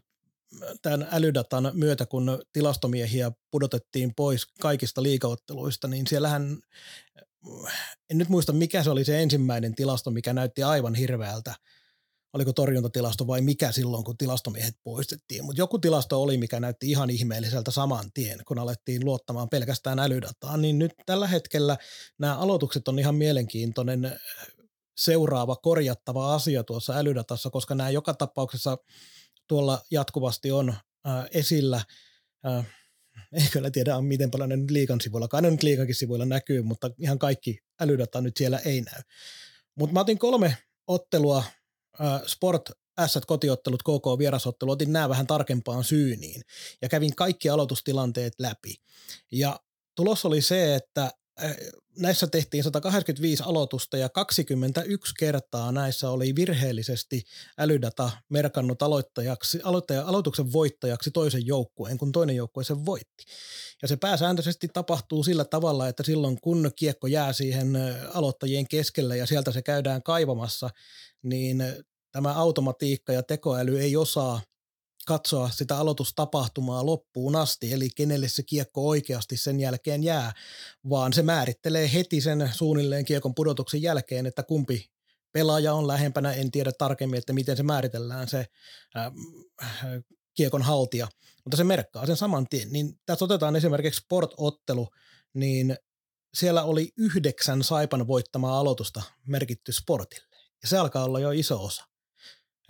tämän 0.82 1.08
älydatan 1.10 1.70
myötä, 1.74 2.06
kun 2.06 2.42
tilastomiehiä 2.52 3.32
pudotettiin 3.50 4.14
pois 4.14 4.46
kaikista 4.46 5.02
liikaotteluista, 5.02 5.88
niin 5.88 6.06
siellähän 6.06 6.58
en 8.10 8.18
nyt 8.18 8.28
muista 8.28 8.52
mikä 8.52 8.82
se 8.82 8.90
oli 8.90 9.04
se 9.04 9.22
ensimmäinen 9.22 9.74
tilasto, 9.74 10.10
mikä 10.10 10.32
näytti 10.32 10.62
aivan 10.62 10.94
hirveältä. 10.94 11.54
Oliko 12.32 12.52
torjuntatilasto 12.52 13.26
vai 13.26 13.40
mikä 13.40 13.72
silloin, 13.72 14.04
kun 14.04 14.16
tilastomiehet 14.16 14.74
poistettiin. 14.84 15.44
Mutta 15.44 15.60
joku 15.60 15.78
tilasto 15.78 16.22
oli, 16.22 16.36
mikä 16.36 16.60
näytti 16.60 16.90
ihan 16.90 17.10
ihmeelliseltä 17.10 17.70
saman 17.70 18.10
tien, 18.14 18.38
kun 18.46 18.58
alettiin 18.58 19.04
luottamaan 19.04 19.48
pelkästään 19.48 19.98
älydataan. 19.98 20.62
Niin 20.62 20.78
nyt 20.78 20.92
tällä 21.06 21.26
hetkellä 21.26 21.76
nämä 22.18 22.38
aloitukset 22.38 22.88
on 22.88 22.98
ihan 22.98 23.14
mielenkiintoinen 23.14 24.20
seuraava 24.96 25.56
korjattava 25.56 26.34
asia 26.34 26.64
tuossa 26.64 26.96
älydatassa, 26.96 27.50
koska 27.50 27.74
nämä 27.74 27.90
joka 27.90 28.14
tapauksessa 28.14 28.78
tuolla 29.48 29.82
jatkuvasti 29.90 30.50
on 30.50 30.68
äh, 30.68 31.26
esillä. 31.32 31.84
Äh, 32.46 32.66
ei 33.32 33.48
kyllä 33.52 33.70
tiedä, 33.70 34.00
miten 34.00 34.30
paljon 34.30 34.48
ne 34.48 34.56
nyt 34.56 34.70
liikan 34.70 35.00
sivuilla, 35.00 35.40
ne 35.40 35.50
nyt 35.50 35.62
liikankin 35.62 35.94
sivuilla 35.94 36.24
näkyy, 36.24 36.62
mutta 36.62 36.90
ihan 36.98 37.18
kaikki 37.18 37.58
älydata 37.80 38.20
nyt 38.20 38.36
siellä 38.36 38.58
ei 38.58 38.80
näy. 38.80 39.02
Mutta 39.78 39.94
mä 39.94 40.00
otin 40.00 40.18
kolme 40.18 40.56
ottelua, 40.86 41.38
äh, 41.38 41.59
Sport 42.26 42.70
S 43.07 43.18
kotiottelut, 43.26 43.82
KK 43.82 44.18
vierasottelu, 44.18 44.70
otin 44.70 44.92
nämä 44.92 45.09
vähän 45.09 45.26
tarkempaan 45.26 45.84
syyniin 45.84 46.42
ja 46.82 46.88
kävin 46.88 47.16
kaikki 47.16 47.48
aloitustilanteet 47.48 48.32
läpi. 48.38 48.74
Ja 49.32 49.61
tulos 49.96 50.24
oli 50.24 50.42
se, 50.42 50.74
että 50.74 51.11
näissä 51.98 52.26
tehtiin 52.26 52.64
185 52.64 53.42
aloitusta 53.46 53.96
ja 53.96 54.09
21 54.09 55.14
kertaa 55.18 55.72
näissä 55.72 56.11
oli 56.11 56.34
virheellisesti 56.34 57.22
älydata 57.59 58.11
merkannut 58.28 58.82
aloittajaksi, 58.82 59.61
aloittaja, 59.64 60.03
aloituksen 60.03 60.53
voittajaksi 60.53 61.11
toisen 61.11 61.46
joukkueen, 61.46 61.98
kun 61.98 62.12
toinen 62.12 62.36
joukkue 62.36 62.64
sen 62.64 62.86
voitti. 62.86 63.24
Ja 63.82 63.88
se 63.88 63.96
pääsääntöisesti 63.96 64.68
tapahtuu 64.72 65.22
sillä 65.22 65.44
tavalla, 65.44 65.88
että 65.88 66.03
silloin 66.03 66.40
kun 66.40 66.70
kiekko 66.76 67.07
jää 67.07 67.32
siihen 67.32 67.78
aloittajien 68.14 68.68
keskelle 68.68 69.16
ja 69.16 69.26
sieltä 69.26 69.53
se 69.53 69.62
käydään 69.62 70.03
kaivamassa, 70.03 70.70
niin 71.22 71.62
tämä 72.12 72.34
automatiikka 72.34 73.12
ja 73.12 73.22
tekoäly 73.22 73.80
ei 73.80 73.96
osaa 73.96 74.40
katsoa 75.06 75.50
sitä 75.50 75.78
aloitustapahtumaa 75.78 76.86
loppuun 76.86 77.36
asti, 77.36 77.72
eli 77.72 77.90
kenelle 77.96 78.28
se 78.28 78.42
kiekko 78.42 78.88
oikeasti 78.88 79.36
sen 79.36 79.61
jälkeen 79.61 80.02
jää, 80.02 80.32
vaan 80.90 81.12
se 81.12 81.22
määrittelee 81.22 81.92
heti 81.92 82.20
sen 82.20 82.50
suunnilleen 82.54 83.04
kiekon 83.04 83.34
pudotuksen 83.34 83.82
jälkeen, 83.82 84.26
että 84.26 84.42
kumpi 84.42 84.90
pelaaja 85.32 85.74
on 85.74 85.86
lähempänä, 85.86 86.32
en 86.32 86.50
tiedä 86.50 86.72
tarkemmin, 86.78 87.18
että 87.18 87.32
miten 87.32 87.56
se 87.56 87.62
määritellään 87.62 88.28
se 88.28 88.46
äh, 88.96 89.12
kiekon 90.34 90.62
haltija, 90.62 91.08
mutta 91.44 91.56
se 91.56 91.64
merkkaa 91.64 92.06
sen 92.06 92.16
saman 92.16 92.46
tien. 92.50 92.72
Niin 92.72 93.00
tässä 93.06 93.24
otetaan 93.24 93.56
esimerkiksi 93.56 94.00
sportottelu, 94.00 94.88
niin 95.34 95.76
siellä 96.34 96.62
oli 96.62 96.92
yhdeksän 96.96 97.62
Saipan 97.62 98.06
voittamaa 98.06 98.61
aloitusta 98.61 99.02
merkitty 99.26 99.72
sportille, 99.72 100.36
ja 100.62 100.68
se 100.68 100.78
alkaa 100.78 101.04
olla 101.04 101.20
jo 101.20 101.30
iso 101.30 101.64
osa. 101.64 101.89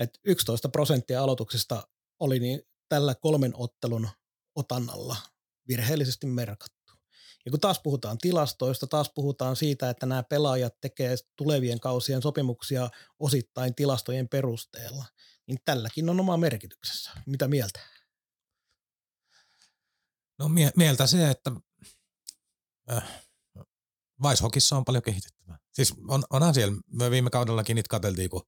Et 0.00 0.20
11 0.24 0.68
prosenttia 0.68 1.22
aloituksista 1.22 1.88
oli 2.20 2.40
niin 2.40 2.62
tällä 2.88 3.14
kolmen 3.14 3.52
ottelun 3.56 4.08
otannalla 4.54 5.16
virheellisesti 5.68 6.26
merkattu. 6.26 6.92
Ja 7.44 7.50
kun 7.50 7.60
taas 7.60 7.80
puhutaan 7.80 8.18
tilastoista, 8.18 8.86
taas 8.86 9.10
puhutaan 9.14 9.56
siitä, 9.56 9.90
että 9.90 10.06
nämä 10.06 10.22
pelaajat 10.22 10.80
tekee 10.80 11.16
tulevien 11.36 11.80
kausien 11.80 12.22
sopimuksia 12.22 12.90
osittain 13.18 13.74
tilastojen 13.74 14.28
perusteella, 14.28 15.04
niin 15.46 15.58
tälläkin 15.64 16.08
on 16.08 16.20
oma 16.20 16.36
merkityksessä. 16.36 17.10
Mitä 17.26 17.48
mieltä? 17.48 17.80
No 20.38 20.48
mie- 20.48 20.72
mieltä 20.76 21.06
se, 21.06 21.30
että 21.30 21.52
äh, 22.92 23.22
Weishokissa 24.22 24.76
on 24.76 24.84
paljon 24.84 25.02
kehitettävää. 25.02 25.58
Siis 25.72 25.94
on, 26.08 26.24
onhan 26.30 26.54
siellä, 26.54 26.76
me 26.92 27.10
viime 27.10 27.30
kaudellakin 27.30 27.74
niitä 27.74 27.88
katseltiin, 27.88 28.30
kun 28.30 28.42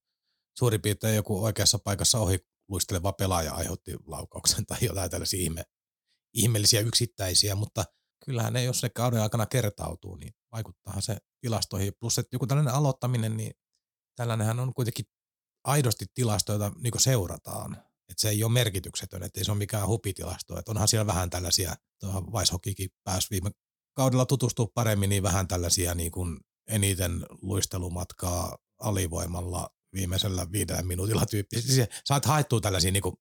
suurin 0.59 0.83
piirtein 0.83 1.17
joku 1.17 1.45
oikeassa 1.45 1.79
paikassa 1.79 2.19
ohi 2.19 2.39
luisteleva 2.69 3.13
pelaaja 3.13 3.55
aiheutti 3.55 3.97
laukauksen 4.07 4.67
tai 4.67 4.79
jotain 4.83 5.11
tällaisia 5.11 5.41
ihme, 5.41 5.63
ihmeellisiä 6.35 6.81
yksittäisiä, 6.81 7.55
mutta 7.55 7.85
kyllähän 8.25 8.53
ne, 8.53 8.65
jos 8.65 8.81
se 8.81 8.89
kauden 8.89 9.23
aikana 9.23 9.47
kertautuu, 9.47 10.17
niin 10.17 10.33
vaikuttaahan 10.53 11.03
se 11.03 11.17
tilastoihin. 11.41 11.93
Plus, 12.01 12.19
että 12.19 12.35
joku 12.35 12.47
tällainen 12.47 12.75
aloittaminen, 12.75 13.37
niin 13.37 13.53
tällainenhän 14.17 14.61
on 14.61 14.75
kuitenkin 14.75 15.05
aidosti 15.65 16.07
tilasto, 16.15 16.53
jota 16.53 16.73
niin 16.83 16.93
seurataan. 17.01 17.73
Että 18.09 18.21
se 18.21 18.29
ei 18.29 18.45
ole 18.45 18.53
merkityksetön, 18.53 19.23
että 19.23 19.41
ei 19.41 19.45
se 19.45 19.51
ole 19.51 19.59
mikään 19.59 19.89
hupitilasto. 19.89 20.59
Että 20.59 20.71
onhan 20.71 20.89
siellä 20.89 21.07
vähän 21.07 21.31
tällaisia, 21.31 21.75
tuohon 22.01 22.33
Weishokikin 22.33 22.91
pääsi 23.05 23.31
viime 23.31 23.51
kaudella 23.97 24.27
tutustua 24.27 24.67
paremmin, 24.75 25.11
niin 25.11 25.23
vähän 25.23 25.49
tällaisia 25.49 25.95
niin 25.95 26.13
kuin 26.13 26.41
eniten 26.69 27.27
luistelumatkaa 27.43 28.59
alivoimalla 28.81 29.71
viimeisellä 29.95 30.47
viidellä 30.53 30.83
minuutilla 30.83 31.27
tyyppisesti. 31.27 31.73
Siis 31.73 31.89
saat 32.05 32.25
haettua 32.25 32.61
tällaisia 32.61 32.93
niin 32.93 33.03
kuin, 33.03 33.17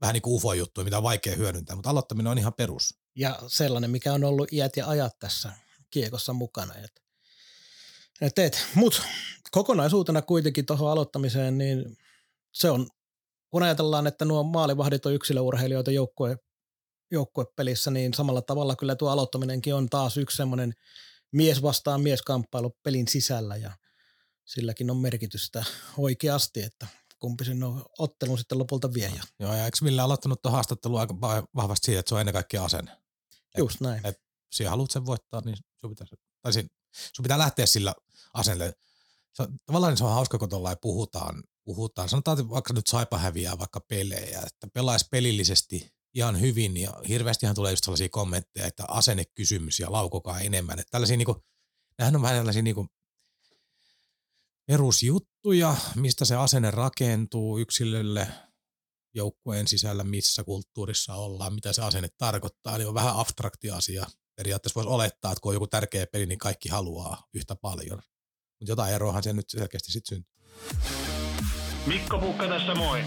vähän 0.00 0.12
niin 0.12 0.22
kuin 0.22 0.34
ufo-juttuja, 0.34 0.84
mitä 0.84 0.96
on 0.96 1.02
vaikea 1.02 1.36
hyödyntää, 1.36 1.76
mutta 1.76 1.90
aloittaminen 1.90 2.30
on 2.30 2.38
ihan 2.38 2.54
perus. 2.54 2.94
Ja 3.16 3.38
sellainen, 3.46 3.90
mikä 3.90 4.12
on 4.12 4.24
ollut 4.24 4.52
iät 4.52 4.76
ja 4.76 4.88
ajat 4.88 5.18
tässä 5.18 5.52
kiekossa 5.90 6.32
mukana. 6.32 6.74
Että, 6.74 7.00
et 8.20 8.34
teet. 8.34 8.66
Mut 8.74 9.02
kokonaisuutena 9.50 10.22
kuitenkin 10.22 10.66
tuohon 10.66 10.90
aloittamiseen, 10.90 11.58
niin 11.58 11.96
se 12.52 12.70
on, 12.70 12.88
kun 13.50 13.62
ajatellaan, 13.62 14.06
että 14.06 14.24
nuo 14.24 14.42
maalivahdit 14.42 15.06
on 15.06 15.14
yksilöurheilijoita 15.14 15.90
joukkue, 15.90 16.36
joukkuepelissä, 17.10 17.90
niin 17.90 18.14
samalla 18.14 18.42
tavalla 18.42 18.76
kyllä 18.76 18.96
tuo 18.96 19.10
aloittaminenkin 19.10 19.74
on 19.74 19.88
taas 19.88 20.16
yksi 20.16 20.36
semmoinen 20.36 20.72
mies 21.32 21.62
vastaan 21.62 22.00
mies 22.00 22.22
kamppailu 22.22 22.76
pelin 22.82 23.08
sisällä 23.08 23.56
ja– 23.56 23.72
silläkin 24.48 24.90
on 24.90 24.96
merkitystä 24.96 25.64
oikeasti, 25.98 26.62
että 26.62 26.86
kumpi 27.18 27.44
sen 27.44 27.62
on 27.62 27.84
ottelun 27.98 28.38
sitten 28.38 28.58
lopulta 28.58 28.94
vie. 28.94 29.12
Ja. 29.16 29.22
Joo, 29.38 29.54
ja 29.54 29.64
eikö 29.64 29.78
Ville 29.84 30.02
aloittanut 30.02 30.42
tuon 30.42 30.52
haastattelun 30.52 31.00
aika 31.00 31.20
vahvasti 31.54 31.84
siitä, 31.84 32.00
että 32.00 32.08
se 32.08 32.14
on 32.14 32.20
ennen 32.20 32.32
kaikkea 32.32 32.64
asenne? 32.64 32.98
Just 33.58 33.80
näin. 33.80 34.06
Et, 34.06 34.20
jos 34.60 34.70
haluat 34.70 34.90
sen 34.90 35.06
voittaa, 35.06 35.40
niin 35.44 35.56
sun 35.76 35.90
pitää, 35.90 36.06
tai 36.42 36.52
sin, 36.52 36.70
sun 37.12 37.22
pitää 37.22 37.38
lähteä 37.38 37.66
sillä 37.66 37.94
asenteella. 38.34 38.74
Se, 39.32 39.48
tavallaan 39.66 39.96
se 39.96 40.04
on 40.04 40.14
hauska, 40.14 40.38
kun 40.38 40.48
tuolla 40.48 40.76
puhutaan, 40.76 41.44
puhutaan. 41.64 42.08
Sanotaan, 42.08 42.40
että 42.40 42.50
vaikka 42.50 42.74
nyt 42.74 42.86
Saipa 42.86 43.18
häviää 43.18 43.58
vaikka 43.58 43.80
pelejä, 43.80 44.42
että 44.46 44.68
pelaisi 44.74 45.06
pelillisesti 45.10 45.92
ihan 46.14 46.40
hyvin 46.40 46.76
ja 46.76 46.94
hirveästihan 47.08 47.54
tulee 47.54 47.72
just 47.72 47.84
sellaisia 47.84 48.08
kommentteja, 48.08 48.66
että 48.66 48.84
asennekysymys 48.88 49.80
ja 49.80 49.92
laukokaa 49.92 50.40
enemmän. 50.40 50.78
Että 50.78 50.90
tällaisia 50.90 51.16
niinku, 51.16 51.44
nämähän 51.98 52.16
on 52.16 52.22
vähän 52.22 52.36
tällaisia 52.36 52.62
niinku 52.62 52.86
perusjuttuja, 54.68 55.76
mistä 55.94 56.24
se 56.24 56.36
asenne 56.36 56.70
rakentuu 56.70 57.58
yksilölle 57.58 58.28
joukkueen 59.14 59.68
sisällä, 59.68 60.04
missä 60.04 60.44
kulttuurissa 60.44 61.14
ollaan, 61.14 61.54
mitä 61.54 61.72
se 61.72 61.82
asenne 61.82 62.08
tarkoittaa, 62.18 62.78
niin 62.78 62.88
on 62.88 62.94
vähän 62.94 63.16
abstrakti 63.16 63.70
asia. 63.70 64.06
Periaatteessa 64.36 64.74
voisi 64.74 64.90
olettaa, 64.90 65.32
että 65.32 65.42
kun 65.42 65.50
on 65.50 65.54
joku 65.54 65.66
tärkeä 65.66 66.06
peli, 66.06 66.26
niin 66.26 66.38
kaikki 66.38 66.68
haluaa 66.68 67.22
yhtä 67.34 67.56
paljon. 67.56 68.02
Mutta 68.60 68.72
jotain 68.72 68.94
eroahan 68.94 69.22
se 69.22 69.32
nyt 69.32 69.50
selkeästi 69.50 69.92
sitten 69.92 70.16
syntyy. 70.16 70.32
Mikko 71.86 72.18
Pukka 72.18 72.48
tässä 72.48 72.74
moi. 72.74 73.04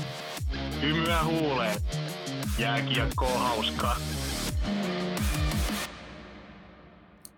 Hymyä 0.82 1.24
huuleen. 1.24 1.82
Jääkiekkoa 2.60 3.40
hauskaa. 3.40 3.98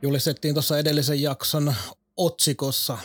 Julistettiin 0.01 0.55
tuossa 0.55 0.79
edellisen 0.79 1.21
jakson 1.21 1.75
otsikossa 2.17 2.97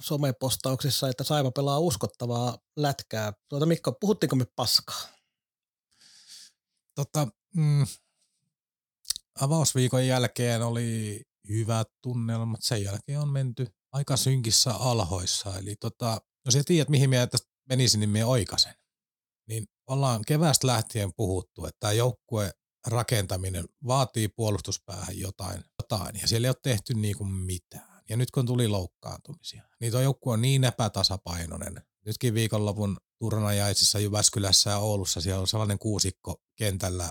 somepostauksissa, 0.00 1.08
että 1.08 1.24
Saiva 1.24 1.50
pelaa 1.50 1.78
uskottavaa 1.78 2.58
lätkää. 2.76 3.32
Tuota 3.48 3.66
Mikko, 3.66 3.92
puhuttiinko 3.92 4.36
me 4.36 4.46
paskaa? 4.56 5.02
Tota, 6.94 7.28
mm, 7.56 7.86
avausviikon 9.40 10.06
jälkeen 10.06 10.62
oli 10.62 11.22
hyvät 11.48 11.88
tunnelmat. 12.02 12.62
Sen 12.62 12.82
jälkeen 12.82 13.20
on 13.20 13.28
menty 13.28 13.66
aika 13.92 14.16
synkissä 14.16 14.74
alhoissa. 14.74 15.58
Eli 15.58 15.76
tota, 15.76 16.20
jos 16.44 16.54
sä 16.54 16.62
tiedät, 16.66 16.88
mihin 16.88 17.10
minä 17.10 17.26
tästä 17.26 17.48
menisin, 17.68 18.00
niin 18.00 18.10
minä 18.10 18.26
oikasen. 18.26 18.74
Niin 19.48 19.64
ollaan 19.86 20.22
kevästä 20.26 20.66
lähtien 20.66 21.12
puhuttu, 21.16 21.66
että 21.66 21.80
tämä 21.80 21.92
joukkue 21.92 22.52
rakentaminen 22.86 23.64
vaatii 23.86 24.28
puolustuspäähän 24.28 25.18
jotain, 25.18 25.64
jotain 25.82 26.20
ja 26.20 26.28
siellä 26.28 26.46
ei 26.46 26.50
ole 26.50 26.56
tehty 26.62 26.94
niin 26.94 27.16
kuin 27.16 27.30
mitään. 27.30 27.95
Ja 28.08 28.16
nyt 28.16 28.30
kun 28.30 28.46
tuli 28.46 28.68
loukkaantumisia, 28.68 29.62
niin 29.80 29.92
tuo 29.92 30.00
joukkue 30.00 30.32
on 30.32 30.42
niin 30.42 30.64
epätasapainoinen. 30.64 31.82
Nytkin 32.06 32.34
viikonlopun 32.34 32.96
turnajaisissa 33.18 33.98
Jyväskylässä 33.98 34.70
ja 34.70 34.78
Oulussa 34.78 35.20
siellä 35.20 35.40
on 35.40 35.46
sellainen 35.46 35.78
kuusikko 35.78 36.42
kentällä, 36.56 37.10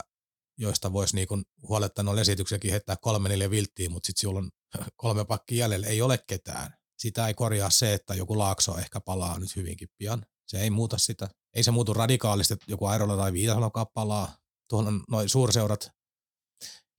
joista 0.57 0.93
voisi 0.93 1.15
niinku 1.15 1.41
huoletta 1.67 2.03
noilla 2.03 2.21
esityksenkin 2.21 2.71
heittää 2.71 2.95
kolme 3.01 3.29
neljä 3.29 3.49
vilttiin, 3.49 3.91
mutta 3.91 4.07
sitten 4.07 4.21
sulla 4.21 4.39
on 4.39 4.49
kolme 4.95 5.25
pakkia 5.25 5.57
jäljellä, 5.57 5.87
ei 5.87 6.01
ole 6.01 6.19
ketään. 6.27 6.73
Sitä 6.99 7.27
ei 7.27 7.33
korjaa 7.33 7.69
se, 7.69 7.93
että 7.93 8.13
joku 8.13 8.37
laakso 8.37 8.77
ehkä 8.77 9.01
palaa 9.01 9.39
nyt 9.39 9.55
hyvinkin 9.55 9.87
pian. 9.97 10.25
Se 10.47 10.61
ei 10.61 10.69
muuta 10.69 10.97
sitä. 10.97 11.29
Ei 11.53 11.63
se 11.63 11.71
muutu 11.71 11.93
radikaalisti, 11.93 12.53
että 12.53 12.65
joku 12.67 12.85
Airola 12.85 13.17
tai 13.17 13.33
Viitasalokaa 13.33 13.85
palaa. 13.85 14.37
Tuolla 14.69 14.89
on 14.89 15.03
noin 15.09 15.29
suurseurat, 15.29 15.91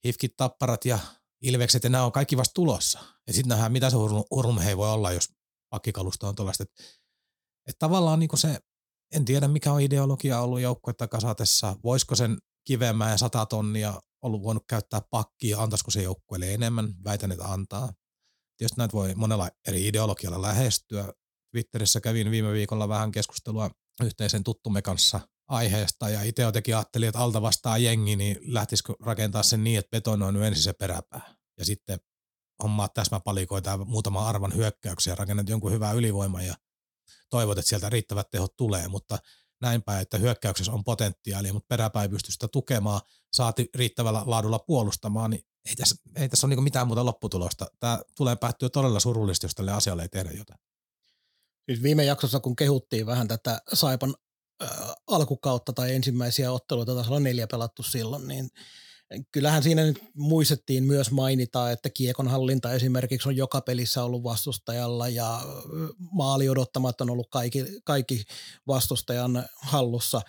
hifkit, 0.05 0.33
tapparat 0.37 0.85
ja 0.85 0.99
Ilvekset 1.41 1.83
ja 1.83 1.89
nämä 1.89 2.03
on 2.03 2.11
kaikki 2.11 2.37
vasta 2.37 2.53
tulossa. 2.53 2.99
Ja 3.27 3.33
sitten 3.33 3.49
nähdään, 3.49 3.71
mitä 3.71 3.89
se 3.89 3.97
hurmhei 4.31 4.77
voi 4.77 4.89
olla, 4.89 5.11
jos 5.11 5.29
pakkikalusta 5.69 6.27
on 6.27 6.35
tuollaista. 6.35 6.63
Että 6.63 6.83
et 7.67 7.75
tavallaan 7.79 8.19
niin 8.19 8.29
se, 8.37 8.59
en 9.15 9.25
tiedä 9.25 9.47
mikä 9.47 9.71
on 9.71 9.81
ideologia 9.81 10.39
ollut 10.39 10.59
joukkuetta 10.59 11.07
kasatessa. 11.07 11.75
Voisiko 11.83 12.15
sen 12.15 12.37
kivemmää 12.67 13.11
ja 13.11 13.17
sata 13.17 13.45
tonnia 13.45 13.99
ollut 14.21 14.43
voinut 14.43 14.63
käyttää 14.69 15.01
pakkia, 15.09 15.61
antaisiko 15.61 15.91
se 15.91 16.01
joukkueelle 16.01 16.53
enemmän, 16.53 16.93
väitän, 17.03 17.31
että 17.31 17.45
antaa. 17.45 17.93
Tietysti 18.57 18.77
näitä 18.77 18.93
voi 18.93 19.15
monella 19.15 19.49
eri 19.67 19.87
ideologialla 19.87 20.41
lähestyä. 20.41 21.13
Twitterissä 21.51 22.01
kävin 22.01 22.31
viime 22.31 22.53
viikolla 22.53 22.89
vähän 22.89 23.11
keskustelua 23.11 23.69
yhteisen 24.03 24.43
tuttumme 24.43 24.81
kanssa 24.81 25.19
aiheesta 25.47 26.09
ja 26.09 26.23
itse 26.23 26.41
jotenkin 26.41 26.75
ajattelin, 26.75 27.07
että 27.07 27.19
alta 27.19 27.41
vastaa 27.41 27.77
jengi, 27.77 28.15
niin 28.15 28.37
lähtisikö 28.41 28.93
rakentaa 29.03 29.43
sen 29.43 29.63
niin, 29.63 29.79
että 29.79 29.89
betonoinut 29.89 30.43
ensin 30.43 30.63
se 30.63 30.73
peräpää 30.73 31.35
ja 31.57 31.65
sitten 31.65 31.99
hommaa 32.63 32.89
täsmäpalikoita 32.89 33.69
ja 33.69 33.77
muutama 33.77 34.29
arvan 34.29 34.55
hyökkäyksiä, 34.55 35.15
rakennat 35.15 35.49
jonkun 35.49 35.71
hyvää 35.71 35.91
ylivoimaa 35.91 36.41
ja 36.41 36.55
toivot, 37.29 37.57
että 37.57 37.69
sieltä 37.69 37.89
riittävät 37.89 38.29
tehot 38.31 38.55
tulee, 38.57 38.87
mutta 38.87 39.19
näin 39.61 39.83
että 40.01 40.17
hyökkäyksessä 40.17 40.71
on 40.71 40.83
potentiaalia, 40.83 41.53
mutta 41.53 41.67
peräpää 41.67 42.03
ei 42.03 42.09
pysty 42.09 42.31
sitä 42.31 42.47
tukemaan, 42.47 43.01
saati 43.33 43.69
riittävällä 43.75 44.23
laadulla 44.25 44.59
puolustamaan, 44.59 45.31
niin 45.31 45.41
ei 45.69 45.75
tässä, 45.75 45.95
ei 46.15 46.29
tässä 46.29 46.47
ole 46.47 46.55
niin 46.55 46.63
mitään 46.63 46.87
muuta 46.87 47.05
lopputulosta. 47.05 47.67
Tämä 47.79 47.99
tulee 48.17 48.35
päättyä 48.35 48.69
todella 48.69 48.99
surullisesti, 48.99 49.45
jos 49.45 49.55
tälle 49.55 49.71
asialle 49.71 50.01
ei 50.01 50.09
tehdä 50.09 50.31
jotain. 50.31 50.59
Siis 51.69 51.83
viime 51.83 52.03
jaksossa, 52.03 52.39
kun 52.39 52.55
kehuttiin 52.55 53.05
vähän 53.05 53.27
tätä 53.27 53.61
Saipan 53.73 54.15
alkukautta 55.07 55.73
tai 55.73 55.95
ensimmäisiä 55.95 56.51
otteluita, 56.51 56.95
taisi 56.95 57.09
olla 57.09 57.19
neljä 57.19 57.47
pelattu 57.47 57.83
silloin, 57.83 58.27
niin 58.27 58.49
kyllähän 59.31 59.63
siinä 59.63 59.83
nyt 59.83 60.03
muistettiin 60.13 60.83
myös 60.83 61.11
mainita, 61.11 61.71
että 61.71 61.89
kiekon 61.89 62.27
hallinta 62.27 62.73
esimerkiksi 62.73 63.29
on 63.29 63.37
joka 63.37 63.61
pelissä 63.61 64.03
ollut 64.03 64.23
vastustajalla 64.23 65.09
ja 65.09 65.41
maali 66.11 66.49
odottamat 66.49 67.01
on 67.01 67.09
ollut 67.09 67.27
kaikki, 67.29 67.65
kaikki 67.83 68.23
vastustajan 68.67 69.45
hallussa. 69.61 70.21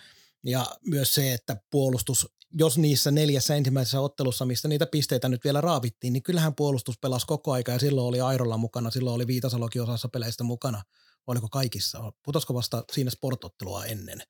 Ja 0.45 0.65
myös 0.85 1.13
se, 1.13 1.33
että 1.33 1.57
puolustus, 1.71 2.27
jos 2.53 2.77
niissä 2.77 3.11
neljässä 3.11 3.55
ensimmäisessä 3.55 4.01
ottelussa, 4.01 4.45
mistä 4.45 4.67
niitä 4.67 4.85
pisteitä 4.85 5.29
nyt 5.29 5.43
vielä 5.43 5.61
raavittiin, 5.61 6.13
niin 6.13 6.23
kyllähän 6.23 6.55
puolustus 6.55 6.97
pelasi 6.97 7.27
koko 7.27 7.51
aika 7.51 7.71
ja 7.71 7.79
silloin 7.79 8.07
oli 8.07 8.21
Airolla 8.21 8.57
mukana, 8.57 8.91
silloin 8.91 9.15
oli 9.15 9.27
Viitasalokin 9.27 9.81
osassa 9.81 10.09
peleistä 10.09 10.43
mukana. 10.43 10.83
Oliko 11.27 11.49
kaikissa? 11.49 12.11
Putosko 12.23 12.53
vasta 12.53 12.83
siinä 12.91 13.11
sportottelua 13.11 13.85
ennen 13.85 14.21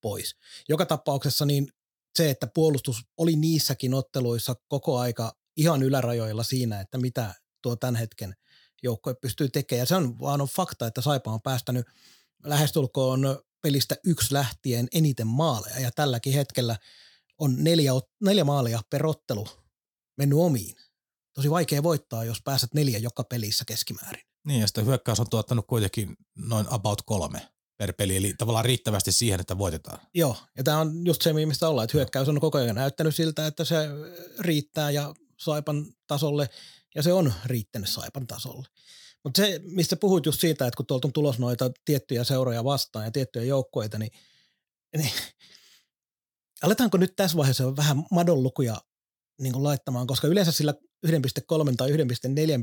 pois? 0.00 0.36
Joka 0.68 0.86
tapauksessa 0.86 1.46
niin 1.46 1.72
se, 2.16 2.30
että 2.30 2.46
puolustus 2.46 3.02
oli 3.16 3.36
niissäkin 3.36 3.94
otteluissa 3.94 4.54
koko 4.68 4.98
aika 4.98 5.32
ihan 5.56 5.82
ylärajoilla 5.82 6.42
siinä, 6.42 6.80
että 6.80 6.98
mitä 6.98 7.34
tuo 7.62 7.76
tämän 7.76 7.96
hetken 7.96 8.34
joukko 8.82 9.14
pystyy 9.14 9.48
tekemään. 9.48 9.80
Ja 9.80 9.86
se 9.86 9.94
on 9.94 10.20
vaan 10.20 10.40
on 10.40 10.48
fakta, 10.48 10.86
että 10.86 11.00
Saipa 11.00 11.32
on 11.32 11.42
päästänyt 11.42 11.86
lähestulkoon 12.44 13.42
pelistä 13.62 13.96
yksi 14.04 14.34
lähtien 14.34 14.88
eniten 14.92 15.26
maaleja. 15.26 15.80
Ja 15.80 15.90
tälläkin 15.90 16.32
hetkellä 16.32 16.76
on 17.38 17.64
neljä, 17.64 17.92
neljä 18.20 18.44
maalia 18.44 18.82
per 18.90 19.06
ottelu 19.06 19.48
mennyt 20.16 20.38
omiin. 20.38 20.76
Tosi 21.34 21.50
vaikea 21.50 21.82
voittaa, 21.82 22.24
jos 22.24 22.42
pääset 22.42 22.74
neljä 22.74 22.98
joka 22.98 23.24
pelissä 23.24 23.64
keskimäärin. 23.64 24.25
Niin, 24.46 24.60
ja 24.60 24.66
sitä 24.66 24.82
hyökkäys 24.82 25.20
on 25.20 25.30
tuottanut 25.30 25.66
kuitenkin 25.66 26.16
noin 26.36 26.66
about 26.70 27.02
kolme 27.02 27.48
per 27.76 27.92
peli, 27.92 28.16
eli 28.16 28.34
tavallaan 28.38 28.64
riittävästi 28.64 29.12
siihen, 29.12 29.40
että 29.40 29.58
voitetaan. 29.58 29.98
Joo, 30.14 30.36
ja 30.56 30.64
tämä 30.64 30.78
on 30.78 31.06
just 31.06 31.22
se, 31.22 31.32
mistä 31.32 31.68
ollaan, 31.68 31.84
että 31.84 31.98
hyökkäys 31.98 32.28
on 32.28 32.40
koko 32.40 32.58
ajan 32.58 32.76
näyttänyt 32.76 33.14
siltä, 33.14 33.46
että 33.46 33.64
se 33.64 33.76
riittää 34.40 34.90
ja 34.90 35.14
Saipan 35.36 35.86
tasolle, 36.06 36.50
ja 36.94 37.02
se 37.02 37.12
on 37.12 37.32
riittänyt 37.44 37.88
Saipan 37.88 38.26
tasolle. 38.26 38.68
Mutta 39.24 39.42
se, 39.42 39.60
mistä 39.64 39.96
puhuit 39.96 40.26
just 40.26 40.40
siitä, 40.40 40.66
että 40.66 40.76
kun 40.76 40.86
tuolta 40.86 41.08
on 41.08 41.12
tulos 41.12 41.38
noita 41.38 41.70
tiettyjä 41.84 42.24
seuroja 42.24 42.64
vastaan 42.64 43.04
ja 43.04 43.10
tiettyjä 43.10 43.44
joukkoita, 43.44 43.98
niin, 43.98 44.10
niin 44.96 45.10
aletaanko 46.62 46.98
nyt 46.98 47.16
tässä 47.16 47.36
vaiheessa 47.36 47.76
vähän 47.76 48.04
madonlukuja 48.10 48.76
niin 49.40 49.62
laittamaan, 49.62 50.06
koska 50.06 50.28
yleensä 50.28 50.52
sillä 50.52 50.74
1,3 51.06 51.12
tai 51.76 51.90
1,4 51.90 51.96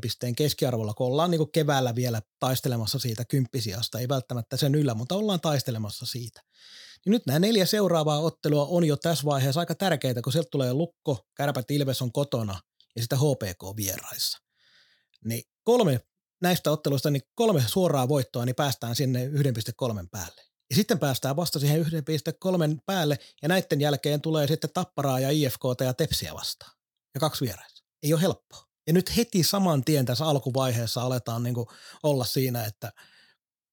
pisteen 0.02 0.36
keskiarvolla, 0.36 0.94
kun 0.94 1.08
ollaan 1.08 1.32
niin 1.32 1.52
keväällä 1.52 1.96
vielä 1.96 2.22
taistelemassa 2.40 3.00
siitä 3.00 3.26
kymppisiasta, 3.26 4.00
ei 4.00 4.10
välttämättä 4.10 4.58
sen 4.58 4.76
yllä, 4.76 4.94
mutta 4.94 5.16
ollaan 5.16 5.42
taistelemassa 5.42 6.06
siitä. 6.06 6.42
Niin 7.06 7.12
nyt 7.12 7.26
nämä 7.26 7.40
neljä 7.40 7.66
seuraavaa 7.66 8.20
ottelua 8.20 8.66
on 8.66 8.84
jo 8.84 8.98
tässä 8.98 9.26
vaiheessa 9.26 9.60
aika 9.60 9.76
tärkeitä, 9.76 10.22
kun 10.22 10.34
sieltä 10.34 10.50
tulee 10.52 10.74
Lukko, 10.74 11.28
Kärpät 11.36 11.72
Ilves 11.72 12.02
on 12.02 12.12
kotona 12.12 12.62
ja 12.96 13.02
sitten 13.02 13.20
HPK 13.20 13.78
vieraissa. 13.78 14.38
Niin 15.26 15.44
kolme 15.64 16.00
näistä 16.42 16.72
otteluista, 16.72 17.10
niin 17.10 17.22
kolme 17.36 17.64
suoraa 17.68 18.08
voittoa, 18.08 18.46
niin 18.46 18.56
päästään 18.56 18.96
sinne 18.96 19.28
1,3 19.28 19.32
päälle. 20.12 20.42
Ja 20.70 20.76
sitten 20.76 21.00
päästään 21.00 21.36
vasta 21.36 21.60
siihen 21.60 21.86
1,3 21.86 21.90
päälle, 22.86 23.20
ja 23.42 23.48
näiden 23.48 23.82
jälkeen 23.82 24.22
tulee 24.22 24.48
sitten 24.48 24.70
Tapparaa 24.74 25.20
ja 25.20 25.30
IFK 25.30 25.62
ja 25.86 25.94
Tepsiä 25.94 26.34
vastaan. 26.34 26.72
Ja 27.14 27.20
kaksi 27.20 27.46
vieraissa 27.46 27.73
ei 28.04 28.14
ole 28.14 28.22
helppoa. 28.22 28.64
Ja 28.88 28.94
nyt 28.94 29.18
heti 29.18 29.44
saman 29.44 29.84
tien 29.84 30.06
tässä 30.06 30.26
alkuvaiheessa 30.26 31.02
aletaan 31.02 31.44
niin 31.44 31.56
kuin 31.56 31.68
olla 32.04 32.26
siinä, 32.26 32.66
että 32.66 32.92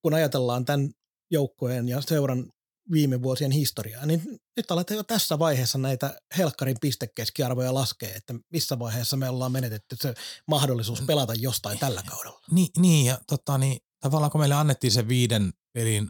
kun 0.02 0.14
ajatellaan 0.14 0.64
tämän 0.64 0.90
joukkueen 1.30 1.88
ja 1.88 2.00
seuran 2.00 2.52
viime 2.92 3.22
vuosien 3.22 3.50
historiaa, 3.50 4.06
niin 4.06 4.22
nyt 4.56 4.70
aletaan 4.70 4.96
jo 4.96 5.02
tässä 5.02 5.38
vaiheessa 5.38 5.78
näitä 5.78 6.20
helkkarin 6.38 6.76
pistekeskiarvoja 6.80 7.74
laskea, 7.74 8.14
että 8.14 8.34
missä 8.52 8.78
vaiheessa 8.78 9.16
me 9.16 9.28
ollaan 9.28 9.52
menetetty 9.52 9.96
se 10.00 10.14
mahdollisuus 10.48 11.02
pelata 11.02 11.34
jostain 11.34 11.78
tällä 11.78 12.02
kaudella. 12.08 12.40
Niin, 12.50 12.68
niin 12.78 13.06
ja 13.06 13.18
tota, 13.26 13.58
niin, 13.58 13.80
tavallaan 14.00 14.30
kun 14.30 14.40
meille 14.40 14.54
annettiin 14.54 14.92
se 14.92 15.08
viiden 15.08 15.52
pelin 15.72 16.08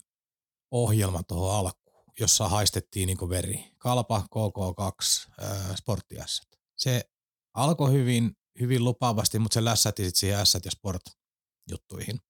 ohjelma 0.70 1.22
tuohon 1.22 1.54
alkuun, 1.54 2.04
jossa 2.20 2.48
haistettiin 2.48 3.06
niin 3.06 3.28
veri. 3.28 3.64
Kalpa, 3.78 4.26
KK2, 4.34 5.28
äh, 5.42 5.76
Sporttiasset. 5.76 6.58
Se 6.76 7.04
alkoi 7.55 7.92
hyvin, 7.92 8.36
hyvin 8.61 8.84
lupaavasti, 8.84 9.38
mutta 9.38 9.55
se 9.55 9.64
lässätti 9.64 10.05
sitten 10.05 10.20
siihen 10.20 10.46
S 10.46 10.55
ja 10.64 10.70
Sport 10.70 11.03
juttuihin. 11.70 12.20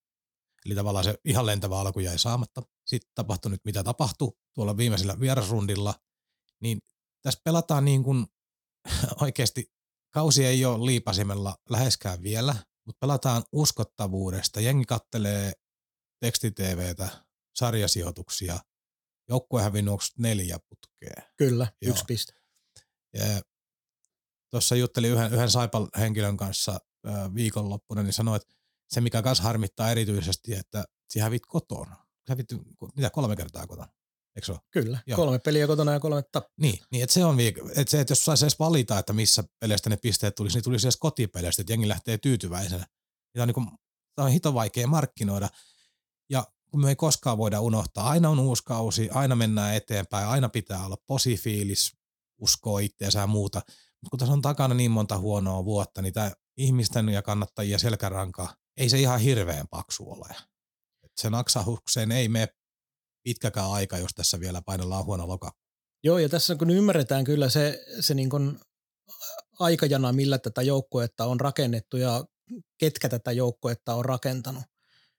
Eli 0.66 0.75
tavallaan 0.75 1.05
se 1.05 1.14
ihan 1.25 1.47
lentävä 1.47 1.81
alku 1.81 2.01
jäi 2.01 2.18
saamatta. 2.18 2.62
Sitten 2.87 3.12
tapahtui 3.14 3.51
nyt 3.51 3.64
mitä 3.64 3.85
tapahtui 3.85 4.33
tuolla 4.55 4.77
viimeisellä 4.77 5.21
vierasrundilla, 5.21 5.95
niin 6.61 6.79
tässä 7.23 7.41
pelataan 7.45 7.85
niin 7.85 8.05
kuin 8.05 8.27
oikeasti, 9.23 9.73
kausi 10.14 10.45
ei 10.47 10.64
ole 10.64 10.87
liipasimella 10.87 11.57
läheskään 11.71 12.23
vielä, 12.23 12.57
mutta 12.87 12.99
pelataan 13.01 13.45
uskottavuudesta. 13.53 14.61
Jengi 14.61 14.85
kattelee 14.85 15.53
tekstitvtä, 16.21 17.09
sarjasijoituksia, 17.55 18.59
joukkue 19.29 19.62
hävinnyt 19.62 20.01
neljä 20.18 20.59
putkea. 20.68 21.31
Kyllä, 21.37 21.73
Joo. 21.83 21.91
yksi 21.91 22.05
piste. 22.07 22.33
Ja 23.14 23.43
tuossa 24.51 24.76
juttelin 24.76 25.11
yhden, 25.11 25.32
yhden 25.32 25.51
Saipal 25.51 25.86
henkilön 25.98 26.36
kanssa 26.36 26.80
äh, 27.09 27.34
viikonloppuna, 27.34 28.03
niin 28.03 28.12
sanoi, 28.12 28.36
että 28.36 28.55
se 28.88 29.01
mikä 29.01 29.22
kanssa 29.22 29.44
harmittaa 29.44 29.90
erityisesti, 29.90 30.55
että 30.55 30.84
sinä 31.09 31.24
hävit 31.24 31.46
kotona. 31.46 31.96
Sä 31.96 32.32
hävit 32.32 32.46
mitä 32.96 33.11
kolme 33.11 33.36
kertaa 33.36 33.66
kotona. 33.66 33.88
Eikö 34.36 34.46
se 34.46 34.53
ole? 34.53 34.61
Kyllä, 34.70 34.98
Joo. 35.07 35.16
kolme 35.16 35.38
peliä 35.38 35.66
kotona 35.66 35.92
ja 35.92 36.01
kolme 36.01 36.22
tappia. 36.32 36.55
Niin, 36.61 36.78
niin 36.90 37.03
että 37.03 37.14
se 37.14 37.24
on, 37.24 37.40
että 37.40 37.90
se, 37.90 38.01
että 38.01 38.12
jos 38.12 38.24
saisi 38.24 38.44
edes 38.44 38.59
valita, 38.59 38.98
että 38.98 39.12
missä 39.12 39.44
peleistä 39.61 39.90
ne 39.90 39.96
pisteet 39.96 40.34
tulisi, 40.34 40.57
niin 40.57 40.64
tulisi 40.64 40.86
edes 40.86 40.96
kotipeleistä, 40.96 41.62
että 41.62 41.72
jengi 41.72 41.88
lähtee 41.88 42.18
tyytyväisenä. 42.18 42.86
Tämä 43.32 43.42
on, 43.42 43.48
niin 43.48 43.55
kuin, 43.55 43.68
tämä 44.14 44.26
on 44.26 44.32
hito 44.32 44.55
vaikea 44.55 44.86
markkinoida. 44.86 45.48
Ja 46.30 46.46
kun 46.70 46.82
me 46.82 46.88
ei 46.88 46.96
koskaan 46.96 47.38
voida 47.38 47.61
unohtaa, 47.61 48.09
aina 48.09 48.28
on 48.28 48.38
uusi 48.38 48.62
kausi, 48.64 49.09
aina 49.11 49.36
mennään 49.36 49.74
eteenpäin, 49.74 50.26
aina 50.26 50.48
pitää 50.48 50.86
olla 50.86 50.96
posifiilis, 51.07 51.92
uskoo 52.38 52.78
itseensä 52.78 53.18
ja 53.18 53.26
muuta– 53.26 53.62
mutta 54.03 54.11
kun 54.11 54.18
tässä 54.18 54.32
on 54.32 54.42
takana 54.42 54.74
niin 54.74 54.90
monta 54.90 55.18
huonoa 55.18 55.64
vuotta, 55.64 56.03
niin 56.03 56.12
tämä 56.12 56.32
ihmisten 56.57 57.09
ja 57.09 57.22
kannattajia 57.22 57.78
selkäranka, 57.78 58.55
ei 58.76 58.88
se 58.88 59.01
ihan 59.01 59.20
hirveän 59.20 59.66
paksu 59.70 60.11
ole. 60.11 60.36
Et 61.05 61.12
sen 61.20 61.34
aksahukseen 61.34 62.12
ei 62.12 62.28
mene 62.28 62.48
pitkäkään 63.22 63.70
aika, 63.70 63.98
jos 63.98 64.11
tässä 64.14 64.40
vielä 64.40 64.62
painellaan 64.62 65.05
huono 65.05 65.28
loka. 65.28 65.53
Joo, 66.05 66.18
ja 66.18 66.28
tässä 66.28 66.57
kun 66.57 66.70
ymmärretään 66.70 67.24
kyllä 67.24 67.48
se, 67.48 67.84
se 68.01 68.14
niin 68.14 68.30
kuin 68.30 68.61
aikajana, 69.59 70.12
millä 70.12 70.38
tätä 70.38 70.62
joukkuetta 70.62 71.24
on 71.24 71.40
rakennettu 71.40 71.96
ja 71.96 72.24
ketkä 72.78 73.09
tätä 73.09 73.32
joukkuetta 73.32 73.94
on 73.94 74.05
rakentanut. 74.05 74.62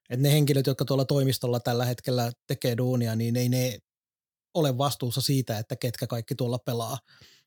Että 0.10 0.24
ne 0.24 0.32
henkilöt, 0.32 0.68
jotka 0.68 0.86
tuolla 0.86 1.06
toimistolla 1.06 1.60
tällä 1.60 1.86
hetkellä 1.86 2.32
tekee 2.48 2.78
duunia, 2.78 3.16
niin 3.16 3.36
ei 3.36 3.50
ne 3.50 3.80
ole 4.54 4.78
vastuussa 4.78 5.22
siitä, 5.22 5.60
että 5.60 5.76
ketkä 5.76 6.08
kaikki 6.08 6.36
tuolla 6.36 6.58
pelaa 6.58 6.98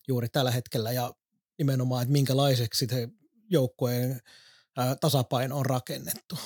juuri 0.09 0.29
tällä 0.29 0.51
hetkellä. 0.51 0.93
Ja 0.93 1.13
nimenomaan, 1.59 2.03
että 2.03 2.13
minkälaiseksi 2.13 2.87
se 2.91 3.09
joukkueen 3.51 4.21
tasapaino 5.01 5.59
on 5.59 5.67
rakennettu. 5.67 6.39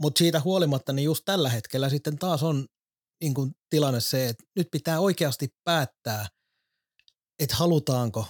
Mutta 0.00 0.18
siitä 0.18 0.40
huolimatta, 0.40 0.92
niin 0.92 1.04
just 1.04 1.24
tällä 1.24 1.50
hetkellä 1.50 1.88
sitten 1.88 2.18
taas 2.18 2.42
on 2.42 2.66
niin 3.20 3.34
kuin 3.34 3.52
tilanne 3.70 4.00
se, 4.00 4.28
että 4.28 4.44
nyt 4.56 4.68
pitää 4.72 5.00
oikeasti 5.00 5.48
päättää, 5.64 6.26
että 7.38 7.56
halutaanko 7.56 8.26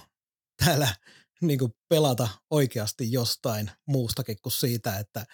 täällä 0.65 0.95
niin 1.41 1.59
kuin 1.59 1.73
pelata 1.89 2.27
oikeasti 2.49 3.11
jostain 3.11 3.71
muustakin 3.87 4.37
kuin 4.41 4.53
siitä, 4.53 4.99
että 4.99 5.25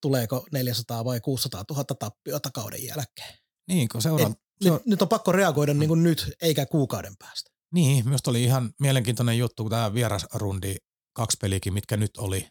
tuleeko 0.00 0.46
400 0.52 1.04
vai 1.04 1.20
600 1.20 1.64
000 1.70 1.84
tappiota 1.84 2.50
kauden 2.50 2.84
jälkeen. 2.84 3.34
Niin, 3.68 3.88
kun 3.88 4.02
seura... 4.02 4.26
Et, 4.26 4.32
nyt, 4.64 4.86
nyt 4.86 5.02
on 5.02 5.08
pakko 5.08 5.32
reagoida 5.32 5.74
niin 5.74 5.88
kuin 5.88 6.02
nyt, 6.02 6.32
eikä 6.42 6.66
kuukauden 6.66 7.16
päästä. 7.18 7.53
Niin, 7.74 8.08
myös 8.08 8.20
oli 8.26 8.44
ihan 8.44 8.72
mielenkiintoinen 8.80 9.38
juttu, 9.38 9.62
kun 9.62 9.70
tämä 9.70 9.94
vierasrundi 9.94 10.76
kaksi 11.12 11.36
pelikin, 11.40 11.74
mitkä 11.74 11.96
nyt 11.96 12.16
oli. 12.16 12.48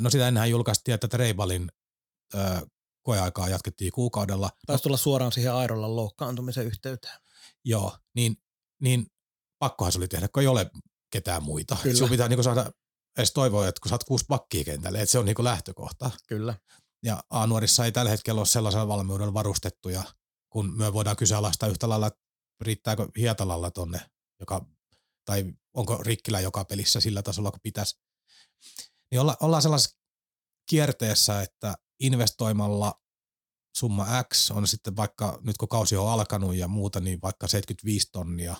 No 0.00 0.10
sitä 0.10 0.28
ennenhän 0.28 0.50
julkaistiin, 0.50 0.94
että 0.94 1.08
Treibalin 1.08 1.68
koeaikaa 3.02 3.48
jatkettiin 3.48 3.92
kuukaudella. 3.92 4.50
Taisi 4.66 4.82
tulla 4.82 4.96
suoraan 4.96 5.32
siihen 5.32 5.54
Airolla 5.54 5.96
loukkaantumisen 5.96 6.66
yhteyteen. 6.66 7.18
Joo, 7.64 7.98
niin, 8.14 8.36
niin 8.82 9.06
pakkohan 9.58 9.92
se 9.92 9.98
oli 9.98 10.08
tehdä, 10.08 10.28
kun 10.28 10.42
ei 10.42 10.46
ole 10.46 10.70
ketään 11.10 11.42
muita. 11.42 11.76
Kyllä. 11.82 11.94
Sinun 11.94 12.10
pitää 12.10 12.28
niin 12.28 12.44
saada 12.44 12.72
edes 13.18 13.32
toivoa, 13.32 13.68
että 13.68 13.80
kun 13.82 13.88
saat 13.88 14.04
kuusi 14.04 14.24
pakkia 14.28 14.64
kentälle, 14.64 15.00
että 15.00 15.12
se 15.12 15.18
on 15.18 15.24
niin 15.24 15.44
lähtökohta. 15.44 16.10
Kyllä. 16.28 16.54
Ja 17.04 17.22
A-nuorissa 17.30 17.84
ei 17.84 17.92
tällä 17.92 18.10
hetkellä 18.10 18.40
ole 18.40 18.46
sellaisella 18.46 18.88
valmiudella 18.88 19.34
varustettuja, 19.34 20.02
kun 20.52 20.78
me 20.78 20.92
voidaan 20.92 21.16
kyseenalaistaa 21.16 21.68
yhtä 21.68 21.88
lailla, 21.88 22.06
että 22.06 22.20
riittääkö 22.60 23.08
Hietalalla 23.18 23.70
tonne, 23.70 24.00
joka, 24.40 24.66
tai 25.24 25.52
onko 25.74 25.96
Rikkilä 26.02 26.40
joka 26.40 26.64
pelissä 26.64 27.00
sillä 27.00 27.22
tasolla, 27.22 27.50
kun 27.50 27.60
pitäisi. 27.62 27.98
Niin 29.10 29.20
olla, 29.20 29.36
ollaan 29.40 29.62
sellaisessa 29.62 29.98
kierteessä, 30.70 31.42
että 31.42 31.74
investoimalla 32.00 33.02
summa 33.76 34.06
X 34.34 34.50
on 34.50 34.66
sitten 34.66 34.96
vaikka, 34.96 35.38
nyt 35.42 35.56
kun 35.56 35.68
kausi 35.68 35.96
on 35.96 36.10
alkanut 36.10 36.54
ja 36.54 36.68
muuta, 36.68 37.00
niin 37.00 37.22
vaikka 37.22 37.48
75 37.48 38.08
tonnia, 38.12 38.56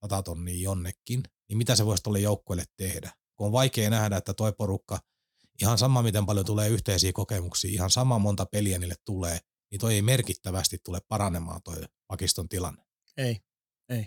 100 0.00 0.22
tonnia 0.22 0.62
jonnekin, 0.62 1.22
niin 1.48 1.58
mitä 1.58 1.76
se 1.76 1.86
voisi 1.86 2.02
tuolle 2.02 2.20
joukkueelle 2.20 2.64
tehdä? 2.76 3.12
Kun 3.36 3.46
on 3.46 3.52
vaikea 3.52 3.90
nähdä, 3.90 4.16
että 4.16 4.34
toi 4.34 4.52
porukka, 4.52 5.00
ihan 5.62 5.78
sama 5.78 6.02
miten 6.02 6.26
paljon 6.26 6.46
tulee 6.46 6.68
yhteisiä 6.68 7.12
kokemuksia, 7.12 7.70
ihan 7.70 7.90
sama 7.90 8.18
monta 8.18 8.46
peliä 8.46 8.78
niille 8.78 8.94
tulee, 9.04 9.38
niin 9.70 9.80
toi 9.80 9.94
ei 9.94 10.02
merkittävästi 10.02 10.78
tule 10.84 11.00
paranemaan 11.08 11.60
toi 11.64 11.76
pakiston 12.06 12.48
tilanne. 12.48 12.84
Ei, 13.16 13.40
ei. 13.88 14.06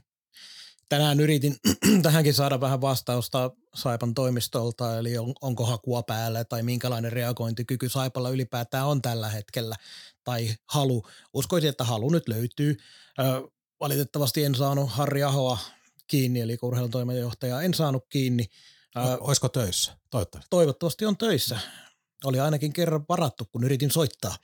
Tänään 0.90 1.20
yritin 1.20 1.56
tähänkin 2.04 2.34
saada 2.34 2.62
vähän 2.62 2.82
vastausta 2.82 3.52
Saipan 3.76 4.14
toimistolta, 4.14 4.98
eli 4.98 5.18
on, 5.18 5.34
onko 5.42 5.66
hakua 5.66 6.04
päällä 6.04 6.44
tai 6.44 6.64
minkälainen 6.64 7.12
reagointikyky 7.12 7.90
Saipalla 7.90 8.30
ylipäätään 8.30 8.88
on 8.88 9.02
tällä 9.02 9.30
hetkellä 9.30 9.76
tai 10.24 10.56
halu. 10.66 11.04
Uskoisin, 11.34 11.70
että 11.70 11.84
halu 11.84 12.10
nyt 12.10 12.28
löytyy. 12.28 12.78
Ö, 13.20 13.24
valitettavasti 13.80 14.44
en 14.44 14.56
saanut 14.56 14.90
Harri 14.92 15.24
Ahoa 15.24 15.58
kiinni, 16.08 16.42
eli 16.42 16.58
urheilutoimenjohtaja 16.62 17.62
en 17.62 17.74
saanut 17.74 18.06
kiinni. 18.10 18.46
Ö, 18.98 19.18
Olisiko 19.20 19.50
töissä? 19.50 19.98
Toivottavasti. 20.10 20.48
Toivottavasti 20.50 21.06
on 21.06 21.18
töissä. 21.18 21.60
Oli 22.24 22.40
ainakin 22.40 22.74
kerran 22.74 23.06
varattu, 23.10 23.46
kun 23.46 23.64
yritin 23.64 23.92
soittaa. 23.92 24.36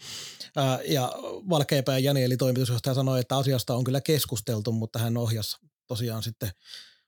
Ja 0.87 1.13
Valkeapää 1.49 1.97
Jani, 1.97 2.23
eli 2.23 2.37
toimitusjohtaja, 2.37 2.93
sanoi, 2.93 3.19
että 3.19 3.37
asiasta 3.37 3.75
on 3.75 3.83
kyllä 3.83 4.01
keskusteltu, 4.01 4.71
mutta 4.71 4.99
hän 4.99 5.17
ohjasi 5.17 5.57
tosiaan 5.87 6.23
sitten 6.23 6.51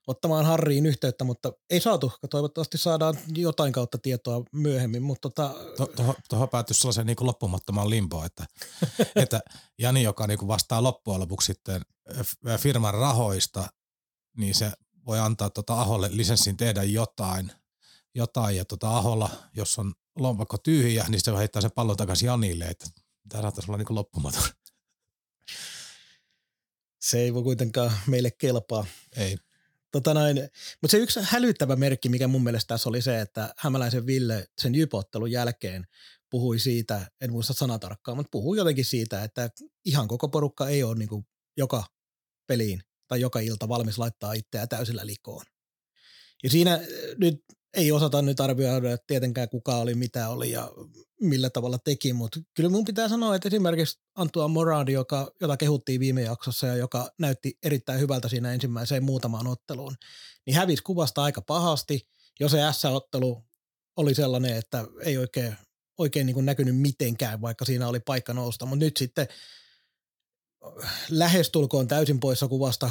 ottamaan 0.08 0.44
Harriin 0.44 0.86
yhteyttä, 0.86 1.24
mutta 1.24 1.52
ei 1.70 1.80
saatu. 1.80 2.12
Toivottavasti 2.30 2.78
saadaan 2.78 3.18
jotain 3.36 3.72
kautta 3.72 3.98
tietoa 3.98 4.42
myöhemmin. 4.52 5.02
Mutta 5.02 5.30
tota... 5.30 5.54
Tuohon 5.96 6.14
to, 6.28 6.46
päättyisi 6.46 6.80
sellaisen 6.80 7.06
niin 7.06 7.16
loppumattomaan 7.20 7.90
limboon, 7.90 8.26
että, 8.26 8.46
että 9.16 9.40
Jani, 9.78 10.02
joka 10.02 10.26
niin 10.26 10.48
vastaa 10.48 10.82
loppujen 10.82 11.20
lopuksi 11.20 11.46
sitten 11.46 11.82
firman 12.58 12.94
rahoista, 12.94 13.68
niin 14.36 14.54
se 14.54 14.72
voi 15.06 15.18
antaa 15.18 15.50
tota 15.50 15.80
Aholle 15.80 16.08
lisenssin 16.12 16.56
tehdä 16.56 16.82
jotain, 16.82 17.52
jotain 18.14 18.56
ja 18.56 18.64
tota 18.64 18.96
Aholla, 18.96 19.30
jos 19.56 19.78
on 19.78 19.94
lompakko 20.18 20.58
tyhjä, 20.58 21.04
niin 21.08 21.20
se 21.20 21.36
heittää 21.36 21.62
sen 21.62 21.70
pallon 21.74 21.96
takaisin 21.96 22.26
Janille, 22.26 22.64
että 22.64 22.86
tämä 23.28 23.42
saattaisi 23.42 23.70
olla 23.70 23.78
niin 23.78 23.94
loppumaton. 23.94 24.42
Se 27.00 27.18
ei 27.18 27.34
voi 27.34 27.42
kuitenkaan 27.42 27.92
meille 28.06 28.30
kelpaa. 28.30 28.86
Ei. 29.16 29.36
Tota 29.92 30.14
noin, 30.14 30.36
mutta 30.80 30.90
se 30.90 30.98
yksi 30.98 31.20
hälyttävä 31.22 31.76
merkki, 31.76 32.08
mikä 32.08 32.28
mun 32.28 32.44
mielestä 32.44 32.68
tässä 32.68 32.88
oli 32.88 33.02
se, 33.02 33.20
että 33.20 33.54
Hämäläisen 33.56 34.06
Ville 34.06 34.46
sen 34.58 34.74
jypottelun 34.74 35.30
jälkeen 35.30 35.86
puhui 36.30 36.58
siitä, 36.58 37.10
en 37.20 37.32
muista 37.32 37.52
sanatarkkaan, 37.52 38.16
mutta 38.16 38.30
puhui 38.30 38.56
jotenkin 38.56 38.84
siitä, 38.84 39.24
että 39.24 39.50
ihan 39.84 40.08
koko 40.08 40.28
porukka 40.28 40.68
ei 40.68 40.82
ole 40.82 40.94
niin 40.98 41.08
kuin 41.08 41.26
joka 41.56 41.84
peliin 42.46 42.82
tai 43.08 43.20
joka 43.20 43.40
ilta 43.40 43.68
valmis 43.68 43.98
laittaa 43.98 44.32
itseä 44.32 44.66
täysillä 44.66 45.06
likoon. 45.06 45.44
Ja 46.42 46.50
siinä 46.50 46.80
nyt 47.18 47.44
ei 47.76 47.92
osata 47.92 48.22
nyt 48.22 48.40
arvioida 48.40 48.92
että 48.92 49.04
tietenkään 49.06 49.48
kuka 49.48 49.76
oli, 49.76 49.94
mitä 49.94 50.28
oli 50.28 50.50
ja 50.50 50.70
millä 51.20 51.50
tavalla 51.50 51.78
teki, 51.78 52.12
mutta 52.12 52.40
kyllä 52.56 52.70
mun 52.70 52.84
pitää 52.84 53.08
sanoa, 53.08 53.34
että 53.34 53.48
esimerkiksi 53.48 54.00
Antua 54.14 54.48
Moradi, 54.48 54.92
joka, 54.92 55.32
jota 55.40 55.56
kehuttiin 55.56 56.00
viime 56.00 56.22
jaksossa 56.22 56.66
ja 56.66 56.76
joka 56.76 57.10
näytti 57.18 57.58
erittäin 57.62 58.00
hyvältä 58.00 58.28
siinä 58.28 58.52
ensimmäiseen 58.52 59.04
muutamaan 59.04 59.46
otteluun, 59.46 59.96
niin 60.46 60.56
hävisi 60.56 60.82
kuvasta 60.82 61.22
aika 61.22 61.42
pahasti. 61.42 62.08
Jo 62.40 62.48
se 62.48 62.58
S-ottelu 62.72 63.44
oli 63.96 64.14
sellainen, 64.14 64.56
että 64.56 64.84
ei 65.04 65.18
oikein, 65.18 65.56
oikein 65.98 66.26
niin 66.26 66.34
kuin 66.34 66.46
näkynyt 66.46 66.76
mitenkään, 66.76 67.40
vaikka 67.40 67.64
siinä 67.64 67.88
oli 67.88 68.00
paikka 68.00 68.34
nousta, 68.34 68.66
mutta 68.66 68.84
nyt 68.84 68.96
sitten 68.96 69.28
lähestulkoon 71.10 71.88
täysin 71.88 72.20
poissa 72.20 72.48
kuvasta 72.48 72.90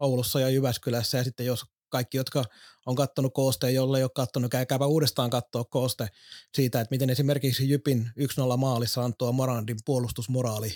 Oulussa 0.00 0.40
ja 0.40 0.48
Jyväskylässä 0.48 1.18
ja 1.18 1.24
sitten 1.24 1.46
jos 1.46 1.64
kaikki, 1.88 2.16
jotka 2.16 2.44
on 2.86 2.96
kattonut 2.96 3.34
koosteen, 3.34 3.74
jolle 3.74 3.98
ei 3.98 4.04
ole 4.04 4.10
kattonut, 4.14 4.50
käykääpä 4.50 4.86
uudestaan 4.86 5.30
katsoa 5.30 5.64
kooste 5.64 6.08
siitä, 6.54 6.80
että 6.80 6.94
miten 6.94 7.10
esimerkiksi 7.10 7.70
Jypin 7.70 8.10
1-0 8.54 8.56
maalissa 8.56 9.04
Antoa 9.04 9.32
Morandin 9.32 9.78
puolustusmoraali 9.84 10.74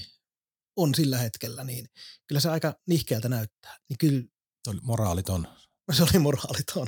on 0.76 0.94
sillä 0.94 1.18
hetkellä, 1.18 1.64
niin 1.64 1.88
kyllä 2.26 2.40
se 2.40 2.50
aika 2.50 2.74
nihkeältä 2.86 3.28
näyttää. 3.28 3.78
Niin 3.88 3.98
kyllä, 3.98 4.22
se 4.64 4.70
oli 4.70 4.80
moraaliton. 4.82 5.48
Se 5.96 6.02
oli 6.02 6.18
moraaliton. 6.18 6.86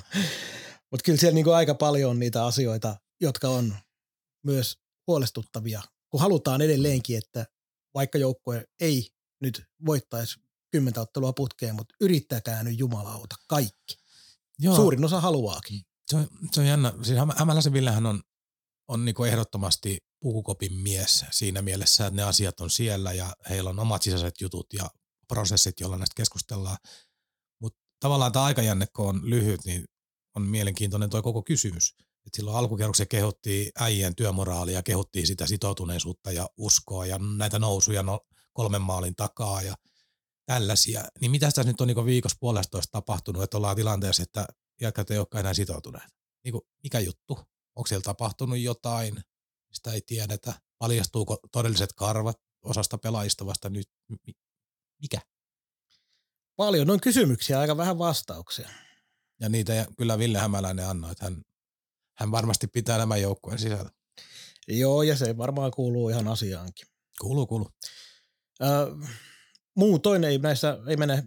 Mutta 0.91 1.05
kyllä 1.05 1.19
siellä 1.19 1.35
niinku 1.35 1.51
aika 1.51 1.75
paljon 1.75 2.11
on 2.11 2.19
niitä 2.19 2.47
asioita, 2.47 2.97
jotka 3.21 3.49
on 3.49 3.75
myös 4.45 4.79
huolestuttavia, 5.07 5.83
kun 6.11 6.21
halutaan 6.21 6.63
edelleenkin, 6.63 7.19
että 7.19 7.47
vaikka 7.95 8.19
joukkue 8.19 8.65
ei 8.81 9.11
nyt 9.41 9.65
voittaisi 9.87 10.41
kymmentä 10.71 11.01
ottelua 11.01 11.33
putkeen, 11.33 11.75
mutta 11.75 11.95
yrittäkää 12.01 12.63
nyt 12.63 12.79
jumalauta 12.79 13.37
kaikki. 13.49 14.04
Joo. 14.59 14.77
Suurin 14.77 15.05
osa 15.05 15.21
haluaakin. 15.21 15.81
Se 16.11 16.17
on, 16.17 16.29
se 16.53 16.61
on 16.61 16.67
jännä. 16.67 16.93
Siis 17.03 17.19
Hämäläisen 17.37 17.73
Villehän 17.73 18.07
on, 18.07 18.23
on 18.89 19.05
niinku 19.05 19.25
ehdottomasti 19.25 19.99
pukukopin 20.21 20.75
mies 20.75 21.25
siinä 21.31 21.63
mielessä, 21.63 22.07
että 22.07 22.17
ne 22.17 22.23
asiat 22.23 22.61
on 22.61 22.71
siellä 22.71 23.13
ja 23.13 23.37
heillä 23.51 23.71
on 23.71 23.79
omat 23.79 24.03
sisäiset 24.03 24.41
jutut 24.41 24.67
ja 24.73 24.91
prosessit, 25.29 25.81
joilla 25.81 25.99
näistä 25.99 26.15
keskustellaan. 26.17 26.77
Mutta 27.61 27.79
tavallaan 28.01 28.33
tämä 28.33 28.45
aikajänne, 28.45 28.87
kun 28.97 29.09
on 29.09 29.31
lyhyt, 29.31 29.65
niin 29.65 29.85
on 30.37 30.43
mielenkiintoinen 30.43 31.11
tuo 31.11 31.23
koko 31.23 31.43
kysymys. 31.43 31.95
Et 32.27 32.35
silloin 32.35 32.57
alkukerroksen 32.57 33.09
kehottiin 33.09 33.73
äijien 33.79 34.15
työmoraalia, 34.15 34.83
kehottiin 34.83 35.27
sitä 35.27 35.47
sitoutuneisuutta 35.47 36.33
ja 36.33 36.49
uskoa 36.57 37.07
ja 37.07 37.19
näitä 37.19 37.59
nousuja 37.59 38.03
no, 38.03 38.21
kolmen 38.53 38.83
maalin 38.83 39.17
takaa 39.17 39.63
ja– 39.63 39.75
tällaisia, 40.47 41.05
niin 41.21 41.31
mitä 41.31 41.47
tässä 41.47 41.65
nyt 41.65 41.81
on 41.81 41.89
niin 41.89 42.07
viikossa 42.07 42.37
puolestoista 42.41 42.93
tapahtunut, 42.93 43.43
että 43.43 43.57
ollaan 43.57 43.77
tilanteessa, 43.77 44.23
että 44.23 44.47
jätkät 44.81 45.11
ei 45.11 45.19
olekaan 45.19 45.41
enää 45.41 45.55
sitoutuneet? 45.55 46.15
Niin 46.45 46.53
kuin, 46.53 46.63
mikä 46.83 46.99
juttu? 47.01 47.39
Onko 47.77 47.87
siellä 47.87 48.03
tapahtunut 48.03 48.59
jotain, 48.59 49.15
mistä 49.69 49.93
ei 49.93 50.01
tiedetä? 50.07 50.55
Paljastuuko 50.79 51.39
todelliset 51.53 51.93
karvat 51.93 52.41
osasta 52.63 52.99
pelaajista 52.99 53.47
vasta 53.47 53.71
nyt? 53.71 53.89
Mikä? 55.03 55.21
Paljon 56.57 56.91
on 56.91 57.01
kysymyksiä, 57.01 57.61
aika 57.61 57.77
vähän 57.77 57.99
vastauksia. 57.99 58.69
Ja 59.41 59.49
niitä 59.49 59.87
kyllä 59.99 60.19
Ville 60.19 60.39
Hämäläinen 60.39 60.89
annoi, 60.89 61.13
että 61.13 61.25
hän, 61.25 61.43
hän 62.19 62.31
varmasti 62.31 62.67
pitää 62.67 62.99
nämä 62.99 63.17
joukkueen 63.17 63.59
sisällä. 63.59 63.91
Joo, 64.69 65.03
ja 65.03 65.17
se 65.17 65.37
varmaan 65.37 65.71
kuuluu 65.71 66.09
ihan 66.09 66.29
asiaankin. 66.29 66.87
Kuuluu, 67.21 67.47
kuuluu. 67.47 67.71
Öö, 68.63 68.87
muutoin 69.75 70.25
ei 70.25 70.39
näissä, 70.39 70.79
ei 70.87 70.97
mene 70.97 71.25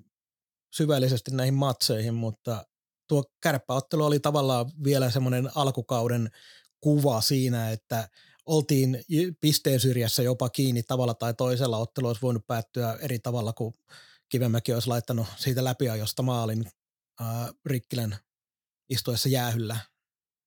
syvällisesti 0.75 1.31
näihin 1.31 1.53
matseihin, 1.53 2.13
mutta 2.13 2.65
tuo 3.07 3.23
kärppäottelu 3.43 4.05
oli 4.05 4.19
tavallaan 4.19 4.71
vielä 4.83 5.11
semmoinen 5.11 5.49
alkukauden 5.55 6.29
kuva 6.81 7.21
siinä, 7.21 7.71
että 7.71 8.09
oltiin 8.45 9.03
pisteen 9.41 9.79
syrjässä 9.79 10.23
jopa 10.23 10.49
kiinni 10.49 10.83
tavalla 10.83 11.13
tai 11.13 11.33
toisella. 11.33 11.77
Ottelu 11.77 12.07
olisi 12.07 12.21
voinut 12.21 12.47
päättyä 12.47 12.97
eri 13.01 13.19
tavalla, 13.19 13.53
kuin 13.53 13.73
Kivemäki 14.29 14.73
olisi 14.73 14.87
laittanut 14.87 15.27
siitä 15.35 15.63
läpiajosta 15.63 16.23
maalin 16.23 16.65
äh, 17.21 17.27
Rikkilän 17.65 18.17
istuessa 18.89 19.29
jäähyllä. 19.29 19.77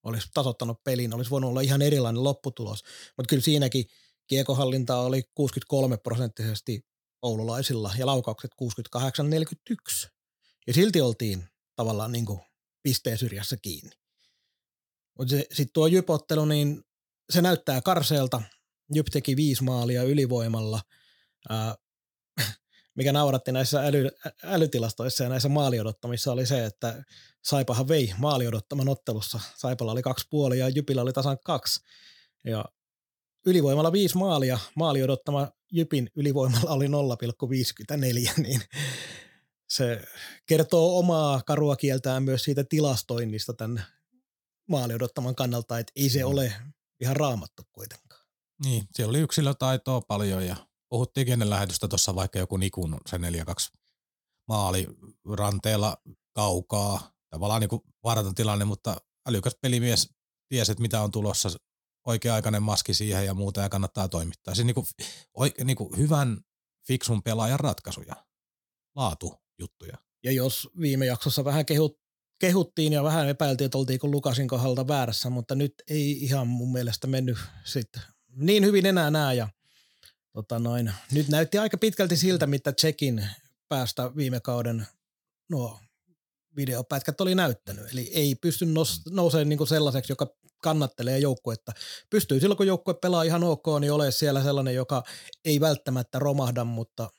Olisi 0.03 0.28
tasottanut 0.34 0.84
pelin, 0.84 1.14
olisi 1.14 1.30
voinut 1.30 1.51
olla 1.51 1.61
ihan 1.61 1.82
erilainen 1.82 2.24
lopputulos. 2.24 2.82
Mutta 3.16 3.28
kyllä 3.28 3.42
siinäkin 3.42 3.84
kiekohallinta 4.26 4.96
oli 4.96 5.22
63 5.34 5.96
prosenttisesti 5.96 6.86
oululaisilla 7.23 7.95
ja 7.99 8.07
laukaukset 8.07 8.51
68-41. 8.97 10.09
Ja 10.66 10.75
silti 10.75 11.01
oltiin 11.01 11.49
tavallaan 11.77 12.12
niin 12.12 12.27
kuin 12.27 12.41
pisteen 12.83 13.18
syrjässä 13.18 13.57
kiinni. 13.62 13.97
Mutta 15.18 15.37
sitten 15.37 15.73
tuo 15.73 15.87
jypottelu, 15.87 16.45
niin 16.45 16.83
se 17.31 17.43
näyttää 17.43 17.81
karseelta. 17.81 18.43
Jyp 18.95 19.07
teki 19.12 19.37
viisi 19.37 19.64
maalia 19.64 20.03
ylivoimalla, 20.03 20.81
ää, 21.49 21.75
mikä 22.97 23.12
nauratti 23.12 23.53
näissä 23.53 23.87
äly, 23.87 24.11
älytilastoissa 24.45 25.25
ja 25.25 25.31
näissä 25.31 25.49
maaliodottamissa 25.49 26.33
oli 26.33 26.47
se, 26.47 26.64
että 26.64 27.03
Saipahan 27.45 27.89
vei 27.89 28.14
maaliodottaman 28.18 28.89
ottelussa. 28.89 29.41
Saipalla 29.57 29.93
oli 29.93 30.03
kaksi 30.03 30.27
puolia 30.31 30.64
ja 30.64 30.73
Jypillä 30.75 31.03
oli 31.03 31.12
tasan 31.12 31.39
kaksi. 31.45 31.81
Ja 32.45 32.64
ylivoimalla 33.47 33.93
viisi 33.93 34.18
maalia, 34.18 34.59
maali 34.74 35.03
odottama 35.03 35.49
Jypin 35.72 36.11
ylivoimalla 36.16 36.70
oli 36.70 36.86
0,54, 36.86 36.93
niin 38.43 38.61
se 39.68 40.03
kertoo 40.47 40.99
omaa 40.99 41.43
karua 41.47 41.76
kieltään 41.76 42.22
myös 42.22 42.43
siitä 42.43 42.64
tilastoinnista 42.64 43.55
tämän 43.55 43.84
maali 44.68 44.95
odottaman 44.95 45.34
kannalta, 45.34 45.78
että 45.78 45.93
ei 45.97 46.09
se 46.09 46.24
ole 46.24 46.53
ihan 47.01 47.16
raamattu 47.16 47.62
kuitenkaan. 47.72 48.26
Niin, 48.64 48.84
siellä 48.95 49.11
oli 49.11 49.18
yksilötaitoa 49.18 50.01
paljon 50.01 50.47
ja 50.47 50.57
puhuttiin 50.88 51.32
ennen 51.32 51.51
lähetystä 51.51 51.88
tuossa 51.88 52.14
vaikka 52.14 52.38
joku 52.38 52.57
Nikun 52.57 52.97
se 53.09 53.16
4-2 53.16 53.20
maali 54.49 54.86
ranteella 55.36 55.97
kaukaa. 56.32 57.11
Tavallaan 57.30 57.61
niin 57.61 57.68
kuin 57.68 57.82
tilanne, 58.34 58.64
mutta 58.64 58.97
älykäs 59.28 59.57
pelimies 59.62 60.09
tiesi, 60.49 60.72
että 60.72 60.82
mitä 60.82 61.03
on 61.03 61.11
tulossa, 61.11 61.49
oikea-aikainen 62.07 62.62
maski 62.62 62.94
siihen 62.94 63.26
ja 63.26 63.34
muuta 63.34 63.61
ja 63.61 63.68
kannattaa 63.68 64.09
toimittaa. 64.09 64.55
Siis 64.55 64.66
niin 64.66 64.74
kuin, 64.74 64.86
oike, 65.34 65.64
niin 65.64 65.76
kuin 65.76 65.96
hyvän, 65.96 66.40
fiksun 66.86 67.22
pelaajan 67.22 67.61
ratkaisuja, 67.61 68.14
laatu 68.96 69.34
juttuja. 69.59 69.96
Ja 70.24 70.32
jos 70.32 70.68
viime 70.80 71.07
jaksossa 71.07 71.44
vähän 71.44 71.66
kehut, 71.66 72.01
kehuttiin 72.40 72.92
ja 72.92 73.05
vähän 73.05 73.28
epäiltiin, 73.28 73.66
että 73.66 73.78
oltiinko 73.78 74.09
Lukasin 74.09 74.48
kohdalta 74.48 74.88
väärässä, 74.88 75.30
mutta 75.30 75.55
nyt 75.55 75.74
ei 75.88 76.12
ihan 76.24 76.46
mun 76.46 76.72
mielestä 76.72 77.07
mennyt 77.07 77.38
sit 77.64 77.88
niin 78.36 78.64
hyvin 78.64 78.86
enää 78.86 79.11
nää 79.11 79.32
ja 79.32 79.48
tota 80.32 80.59
noin, 80.59 80.92
nyt 81.12 81.28
näytti 81.28 81.59
aika 81.59 81.78
pitkälti 81.78 82.16
siltä, 82.16 82.46
mitä 82.46 82.72
Tsekin 82.72 83.26
päästä 83.68 84.16
viime 84.16 84.40
kauden 84.40 84.86
nuo 85.51 85.80
videopätkät 86.57 87.20
oli 87.20 87.34
näyttänyt. 87.34 87.92
Eli 87.92 88.11
ei 88.14 88.34
pysty 88.34 88.66
nous, 88.66 89.01
nousemaan 89.11 89.48
niin 89.48 89.68
sellaiseksi, 89.68 90.12
joka 90.12 90.26
kannattelee 90.62 91.18
joukkuetta. 91.18 91.72
Pystyy 92.11 92.40
silloin, 92.40 92.57
kun 92.57 92.66
joukkue 92.66 92.94
pelaa 92.94 93.22
ihan 93.22 93.44
ok, 93.44 93.66
niin 93.80 93.92
ole 93.92 94.11
siellä 94.11 94.42
sellainen, 94.42 94.74
joka 94.74 95.03
ei 95.44 95.61
välttämättä 95.61 96.18
romahda, 96.18 96.64
mutta 96.64 97.11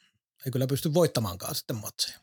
ei 0.45 0.51
kyllä 0.51 0.67
pysty 0.67 0.93
voittamaankaan 0.93 1.55
sitten 1.55 1.75
matseja. 1.75 2.19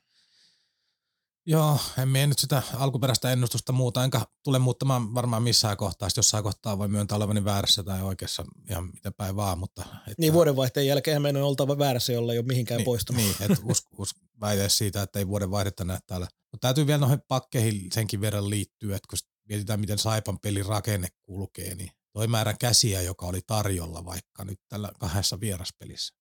Joo, 1.50 1.78
en 1.98 2.08
mene 2.08 2.26
nyt 2.26 2.38
sitä 2.38 2.62
alkuperäistä 2.74 3.32
ennustusta 3.32 3.72
muuta, 3.72 4.04
enkä 4.04 4.20
tule 4.44 4.58
muuttamaan 4.58 5.14
varmaan 5.14 5.42
missään 5.42 5.76
kohtaa. 5.76 6.08
Sitten 6.08 6.18
jossain 6.18 6.44
kohtaa 6.44 6.78
voi 6.78 6.88
myöntää 6.88 7.16
olevani 7.16 7.44
väärässä 7.44 7.82
tai 7.82 8.02
oikeassa 8.02 8.44
ihan 8.70 8.90
miten 8.94 9.14
päin 9.14 9.36
vaan. 9.36 9.58
Mutta, 9.58 9.82
että, 9.82 10.14
niin 10.18 10.32
vuodenvaihteen 10.32 10.86
jälkeen 10.86 11.22
meidän 11.22 11.42
on 11.42 11.48
oltava 11.48 11.78
väärässä, 11.78 12.12
jolla 12.12 12.32
ei 12.32 12.38
ole 12.38 12.46
mihinkään 12.46 12.78
niin, 12.78 12.84
poistunut. 12.84 13.22
Niin, 13.22 13.34
että 13.40 13.56
us, 13.64 13.86
us, 13.98 14.14
väite 14.40 14.68
siitä, 14.68 15.02
että 15.02 15.18
ei 15.18 15.28
vuodenvaihdetta 15.28 15.84
näe 15.84 15.98
täällä. 16.06 16.28
Mutta 16.52 16.66
täytyy 16.66 16.86
vielä 16.86 16.98
noihin 16.98 17.22
pakkeihin 17.28 17.92
senkin 17.92 18.20
verran 18.20 18.50
liittyä, 18.50 18.96
että 18.96 19.08
kun 19.10 19.18
mietitään, 19.48 19.80
miten 19.80 19.98
Saipan 19.98 20.38
pelin 20.38 20.66
rakenne 20.66 21.08
kulkee, 21.22 21.74
niin 21.74 21.90
toi 22.12 22.26
määrä 22.26 22.54
käsiä, 22.60 23.02
joka 23.02 23.26
oli 23.26 23.40
tarjolla 23.46 24.04
vaikka 24.04 24.44
nyt 24.44 24.60
tällä 24.68 24.92
kahdessa 25.00 25.40
vieraspelissä. 25.40 26.14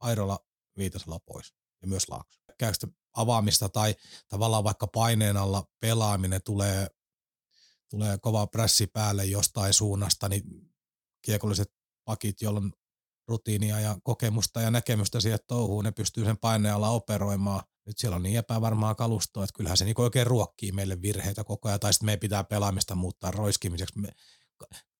Airola 0.00 0.38
Viitasella 0.76 1.20
pois 1.20 1.54
ja 1.82 1.88
myös 1.88 2.08
Laakso. 2.08 2.40
Käykö 2.58 2.86
avaamista 3.16 3.68
tai 3.68 3.94
tavallaan 4.28 4.64
vaikka 4.64 4.86
paineen 4.86 5.36
alla 5.36 5.64
pelaaminen 5.80 6.40
tulee, 6.44 6.88
tulee 7.90 8.18
kova 8.18 8.46
pressi 8.46 8.86
päälle 8.86 9.24
jostain 9.24 9.74
suunnasta, 9.74 10.28
niin 10.28 10.42
kiekolliset 11.22 11.74
pakit, 12.04 12.42
joilla 12.42 12.60
on 12.60 12.72
rutiinia 13.28 13.80
ja 13.80 13.98
kokemusta 14.02 14.60
ja 14.60 14.70
näkemystä 14.70 15.20
siihen 15.20 15.38
touhuun, 15.46 15.84
ne 15.84 15.92
pystyy 15.92 16.24
sen 16.24 16.38
paineen 16.38 16.74
alla 16.74 16.88
operoimaan. 16.88 17.62
Nyt 17.88 17.98
siellä 17.98 18.16
on 18.16 18.22
niin 18.22 18.38
epävarmaa 18.38 18.94
kalustoa, 18.94 19.44
että 19.44 19.56
kyllähän 19.56 19.76
se 19.76 19.84
niin 19.84 20.00
oikein 20.00 20.26
ruokkii 20.26 20.72
meille 20.72 21.02
virheitä 21.02 21.44
koko 21.44 21.68
ajan, 21.68 21.80
tai 21.80 21.92
sitten 21.92 22.06
meidän 22.06 22.20
pitää 22.20 22.44
pelaamista 22.44 22.94
muuttaa 22.94 23.30
roiskimiseksi. 23.30 23.98
Me, 23.98 24.08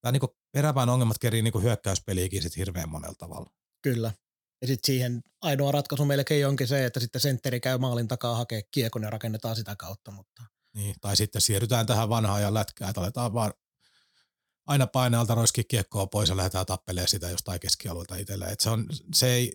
tämä 0.00 0.12
niin 0.12 0.22
peräpään 0.52 0.88
ongelmat 0.88 1.18
kerii 1.18 1.42
niin 1.42 1.62
hyökkäyspeliäkin 1.62 2.42
sit 2.42 2.56
hirveän 2.56 2.88
monella 2.88 3.14
tavalla. 3.18 3.50
Kyllä. 3.82 4.12
Ja 4.60 4.66
sitten 4.66 4.86
siihen 4.86 5.22
ainoa 5.40 5.72
ratkaisu 5.72 6.04
melkein 6.04 6.48
onkin 6.48 6.68
se, 6.68 6.84
että 6.84 7.00
sitten 7.00 7.20
sentteri 7.20 7.60
käy 7.60 7.78
maalin 7.78 8.08
takaa 8.08 8.36
hakea 8.36 8.62
kiekon 8.70 9.02
ja 9.02 9.10
rakennetaan 9.10 9.56
sitä 9.56 9.76
kautta. 9.76 10.10
Mutta. 10.10 10.42
Niin, 10.74 10.94
tai 11.00 11.16
sitten 11.16 11.40
siirrytään 11.40 11.86
tähän 11.86 12.08
vanhaan 12.08 12.42
ja 12.42 12.54
lätkään, 12.54 12.88
että 12.90 13.00
aletaan 13.00 13.34
vaan 13.34 13.52
aina 14.66 14.86
painaalta 14.86 15.34
roiski 15.34 15.64
kiekkoa 15.64 16.06
pois 16.06 16.28
ja 16.28 16.36
lähdetään 16.36 16.66
tappelemaan 16.66 17.08
sitä 17.08 17.30
jostain 17.30 17.60
keskialueelta 17.60 18.16
itselleen. 18.16 18.56
se, 18.58 18.70
on, 18.70 18.86
se, 19.14 19.26
ei, 19.26 19.52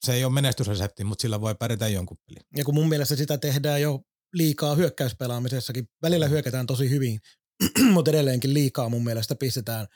se 0.00 0.12
ei 0.12 0.24
ole 0.24 0.32
menestysresepti, 0.32 1.04
mutta 1.04 1.22
sillä 1.22 1.40
voi 1.40 1.54
pärjätä 1.54 1.88
jonkun 1.88 2.16
peli. 2.26 2.38
Ja 2.56 2.64
kun 2.64 2.74
mun 2.74 2.88
mielestä 2.88 3.16
sitä 3.16 3.38
tehdään 3.38 3.82
jo 3.82 4.00
liikaa 4.32 4.74
hyökkäyspelaamisessakin, 4.74 5.88
välillä 6.02 6.28
hyökätään 6.28 6.66
tosi 6.66 6.90
hyvin, 6.90 7.20
mutta 7.94 8.10
edelleenkin 8.10 8.54
liikaa 8.54 8.88
mun 8.88 9.04
mielestä 9.04 9.34
pistetään 9.34 9.86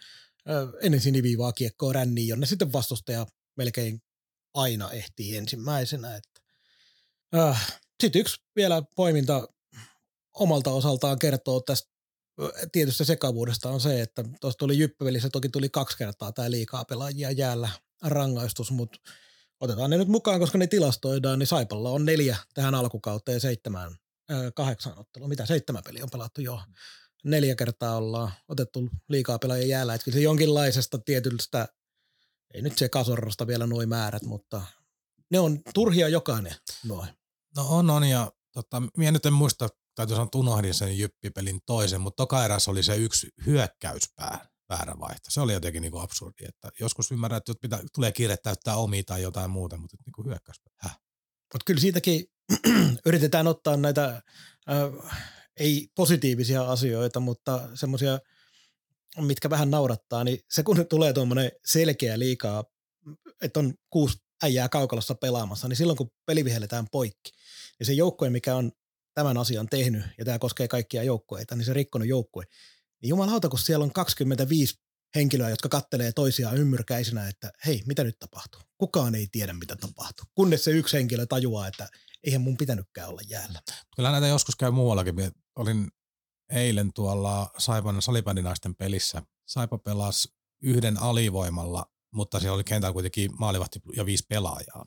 ennen 0.80 1.00
siniviivaa 1.00 1.52
kiekkoa 1.52 1.92
ränniin, 1.92 2.28
jonne 2.28 2.46
sitten 2.46 2.72
vastustaja 2.72 3.26
melkein 3.56 4.02
aina 4.54 4.90
ehtii 4.90 5.36
ensimmäisenä. 5.36 6.16
Että. 6.16 6.40
Äh, 7.36 7.78
Sitten 8.00 8.20
yksi 8.20 8.36
vielä 8.56 8.82
poiminta 8.96 9.48
omalta 10.34 10.70
osaltaan 10.70 11.18
kertoo 11.18 11.60
tästä 11.60 11.94
tietystä 12.72 13.04
sekavuudesta 13.04 13.70
on 13.70 13.80
se, 13.80 14.00
että 14.00 14.24
tuossa 14.40 14.58
tuli 14.58 14.78
Jyppevelissä 14.78 15.28
toki 15.32 15.48
tuli 15.48 15.68
kaksi 15.68 15.96
kertaa 15.96 16.32
tämä 16.32 16.50
liikaa 16.50 16.84
pelaajia 16.84 17.30
jäällä 17.30 17.68
rangaistus, 18.02 18.70
mutta 18.70 18.98
otetaan 19.60 19.90
ne 19.90 19.96
nyt 19.96 20.08
mukaan, 20.08 20.40
koska 20.40 20.58
ne 20.58 20.66
tilastoidaan, 20.66 21.38
niin 21.38 21.46
Saipalla 21.46 21.90
on 21.90 22.04
neljä 22.04 22.36
tähän 22.54 22.74
alkukauteen 22.74 23.40
seitsemän, 23.40 23.96
äh, 24.32 24.52
kahdeksan 24.54 24.98
ottelua. 24.98 25.28
Mitä 25.28 25.46
seitsemän 25.46 25.82
peliä 25.84 26.04
on 26.04 26.10
pelattu 26.10 26.40
jo? 26.40 26.60
Neljä 27.24 27.54
kertaa 27.54 27.96
ollaan 27.96 28.32
otettu 28.48 28.88
liikaa 29.08 29.38
pelaajia 29.38 29.66
jäällä. 29.66 29.94
Että 29.94 30.10
se 30.10 30.20
jonkinlaisesta 30.20 30.98
tietystä 30.98 31.68
ei 32.54 32.62
nyt 32.62 32.78
se 32.78 32.88
kasorrosta 32.88 33.46
vielä 33.46 33.66
noin 33.66 33.88
määrät, 33.88 34.22
mutta 34.22 34.62
ne 35.30 35.38
on 35.38 35.60
turhia 35.74 36.08
jokainen 36.08 36.54
noin. 36.84 37.08
No 37.56 37.66
on, 37.68 37.90
on 37.90 38.04
ja 38.04 38.32
tota, 38.52 38.82
minä 38.96 39.10
nyt 39.10 39.26
en 39.26 39.32
muista, 39.32 39.68
täytyy 39.94 40.16
sanoa, 40.16 40.28
unohdin 40.34 40.74
sen 40.74 40.98
jyppipelin 40.98 41.60
toisen, 41.66 42.00
mutta 42.00 42.16
toka 42.16 42.44
eräs 42.44 42.68
oli 42.68 42.82
se 42.82 42.96
yksi 42.96 43.28
hyökkäyspää 43.46 44.53
väärä 44.68 44.94
vaihto. 45.00 45.30
Se 45.30 45.40
oli 45.40 45.52
jotenkin 45.52 45.82
niin 45.82 46.00
absurdi, 46.00 46.44
että 46.48 46.70
joskus 46.80 47.10
ymmärrän, 47.12 47.38
että 47.38 47.52
pitää, 47.60 47.80
tulee 47.94 48.12
kiire 48.12 48.36
täyttää 48.36 48.76
omia 48.76 49.02
tai 49.06 49.22
jotain 49.22 49.50
muuta, 49.50 49.76
mutta 49.76 49.96
niin 50.06 50.12
kuin 50.12 50.26
hyökkäyspää. 50.26 50.72
Häh? 50.76 50.98
Mutta 51.52 51.64
kyllä 51.66 51.80
siitäkin 51.80 52.24
yritetään 53.06 53.46
ottaa 53.46 53.76
näitä 53.76 54.22
äh, 54.70 55.18
ei 55.56 55.88
positiivisia 55.96 56.70
asioita, 56.70 57.20
mutta 57.20 57.68
semmoisia– 57.74 58.18
mitkä 59.20 59.50
vähän 59.50 59.70
naurattaa, 59.70 60.24
niin 60.24 60.38
se 60.50 60.62
kun 60.62 60.86
tulee 60.88 61.12
tuommoinen 61.12 61.52
selkeä 61.64 62.18
liikaa, 62.18 62.64
että 63.42 63.60
on 63.60 63.74
kuusi 63.90 64.18
äijää 64.42 64.68
kaukalossa 64.68 65.14
pelaamassa, 65.14 65.68
niin 65.68 65.76
silloin 65.76 65.96
kun 65.96 66.10
peli 66.26 66.44
vihelletään 66.44 66.86
poikki, 66.92 67.30
niin 67.78 67.86
se 67.86 67.92
joukkue, 67.92 68.30
mikä 68.30 68.56
on 68.56 68.72
tämän 69.14 69.36
asian 69.36 69.66
tehnyt, 69.68 70.04
ja 70.18 70.24
tämä 70.24 70.38
koskee 70.38 70.68
kaikkia 70.68 71.02
joukkueita, 71.02 71.56
niin 71.56 71.64
se 71.64 71.72
rikkonut 71.72 72.08
joukkue, 72.08 72.44
niin 73.04 73.08
jumalauta, 73.08 73.48
kun 73.48 73.58
siellä 73.58 73.82
on 73.82 73.92
25 73.92 74.74
henkilöä, 75.14 75.50
jotka 75.50 75.68
kattelee 75.68 76.12
toisiaan 76.12 76.56
ymmyrkäisenä, 76.56 77.28
että 77.28 77.52
hei, 77.66 77.82
mitä 77.86 78.04
nyt 78.04 78.18
tapahtuu? 78.18 78.60
Kukaan 78.78 79.14
ei 79.14 79.28
tiedä, 79.32 79.52
mitä 79.52 79.76
tapahtuu. 79.76 80.26
Kunnes 80.34 80.64
se 80.64 80.70
yksi 80.70 80.96
henkilö 80.96 81.26
tajuaa, 81.26 81.66
että 81.66 81.88
eihän 82.22 82.40
mun 82.40 82.56
pitänytkään 82.56 83.08
olla 83.08 83.20
jäällä. 83.28 83.60
Kyllä 83.96 84.10
näitä 84.10 84.26
joskus 84.26 84.56
käy 84.56 84.70
muuallakin. 84.70 85.14
Olin 85.56 85.88
eilen 86.52 86.92
tuolla 86.92 87.50
Saipan 87.58 88.02
salibändinaisten 88.02 88.74
pelissä. 88.74 89.22
Saipa 89.46 89.78
pelasi 89.78 90.28
yhden 90.62 90.98
alivoimalla, 90.98 91.86
mutta 92.14 92.40
siellä 92.40 92.54
oli 92.54 92.64
kentällä 92.64 92.92
kuitenkin 92.92 93.30
maalivahti 93.38 93.80
ja 93.96 94.06
viisi 94.06 94.24
pelaajaa. 94.28 94.86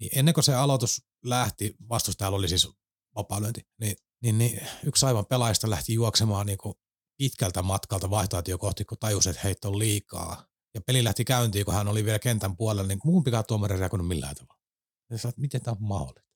Niin 0.00 0.18
ennen 0.18 0.34
kuin 0.34 0.44
se 0.44 0.54
aloitus 0.54 1.02
lähti, 1.24 1.74
vastustajalla 1.88 2.38
oli 2.38 2.48
siis 2.48 2.68
vapaa-lyönti, 3.16 3.60
niin, 3.80 3.96
niin, 4.22 4.38
niin 4.38 4.60
yksi 4.84 5.00
Saipan 5.00 5.26
pelaajista 5.26 5.70
lähti 5.70 5.94
juoksemaan 5.94 6.46
niin 6.46 6.58
kuin 6.58 6.74
pitkältä 7.16 7.62
matkalta 7.62 8.10
vaihtoehtoja 8.10 8.58
kohti, 8.58 8.84
kun 8.84 8.98
tajusi, 8.98 9.30
että 9.30 9.42
heitä 9.44 9.68
on 9.68 9.78
liikaa. 9.78 10.46
Ja 10.74 10.80
peli 10.80 11.04
lähti 11.04 11.24
käyntiin, 11.24 11.64
kun 11.64 11.74
hän 11.74 11.88
oli 11.88 12.04
vielä 12.04 12.18
kentän 12.18 12.56
puolella, 12.56 12.88
niin 12.88 13.00
muun 13.04 13.24
pitää 13.24 13.42
tuomari 13.42 13.78
reagoinut 13.78 14.08
millään 14.08 14.36
tavalla. 14.36 14.60
Ja 15.10 15.18
sä, 15.18 15.32
miten 15.36 15.62
tämä 15.62 15.72
on 15.72 15.88
mahdollista? 15.88 16.26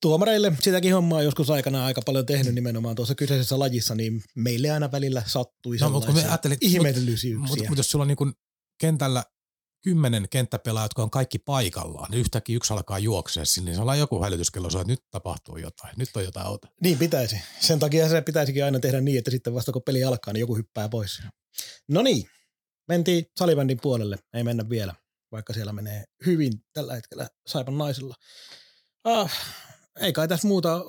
tuomareille 0.00 0.52
sitäkin 0.60 0.94
hommaa 0.94 1.22
joskus 1.22 1.50
aikana 1.50 1.84
aika 1.84 2.02
paljon 2.06 2.26
tehnyt 2.26 2.54
nimenomaan 2.54 2.96
tuossa 2.96 3.14
kyseisessä 3.14 3.58
lajissa, 3.58 3.94
niin 3.94 4.22
meille 4.34 4.70
aina 4.70 4.92
välillä 4.92 5.22
sattui 5.26 5.76
no, 5.76 5.90
mutta 5.90 6.12
me 6.12 6.24
ajattelin, 6.24 6.58
ihmeellisyyksiä. 6.60 7.38
Mutta 7.38 7.68
mut 7.68 7.78
jos 7.78 7.90
sulla 7.90 8.02
on 8.02 8.08
niin 8.08 8.32
kentällä 8.78 9.24
kymmenen 9.82 10.28
kenttäpelaajaa, 10.30 10.84
jotka 10.84 11.02
on 11.02 11.10
kaikki 11.10 11.38
paikallaan, 11.38 12.10
niin 12.10 12.20
yhtäkkiä 12.20 12.56
yksi 12.56 12.72
alkaa 12.72 12.98
juoksea 12.98 13.44
sinne, 13.44 13.70
niin 13.70 13.76
se 13.76 13.82
on 13.82 13.98
joku 13.98 14.22
hälytyskello, 14.22 14.68
että 14.68 14.84
nyt 14.84 15.02
tapahtuu 15.10 15.56
jotain, 15.56 15.94
nyt 15.96 16.16
on 16.16 16.24
jotain 16.24 16.46
auta. 16.46 16.68
Niin 16.82 16.98
pitäisi. 16.98 17.36
Sen 17.60 17.78
takia 17.78 18.08
se 18.08 18.20
pitäisikin 18.20 18.64
aina 18.64 18.80
tehdä 18.80 19.00
niin, 19.00 19.18
että 19.18 19.30
sitten 19.30 19.54
vasta 19.54 19.72
kun 19.72 19.82
peli 19.82 20.04
alkaa, 20.04 20.32
niin 20.32 20.40
joku 20.40 20.56
hyppää 20.56 20.88
pois. 20.88 21.22
No 21.88 22.02
niin, 22.02 22.30
mentiin 22.88 23.26
salibändin 23.38 23.78
puolelle, 23.82 24.16
ei 24.34 24.44
mennä 24.44 24.68
vielä, 24.68 24.94
vaikka 25.32 25.52
siellä 25.52 25.72
menee 25.72 26.04
hyvin 26.26 26.52
tällä 26.72 26.94
hetkellä 26.94 27.28
Saipan 27.46 27.78
naisilla. 27.78 28.14
Ah, 29.04 29.32
ei 30.00 30.12
kai 30.12 30.28
tässä 30.28 30.48
muuta, 30.48 30.84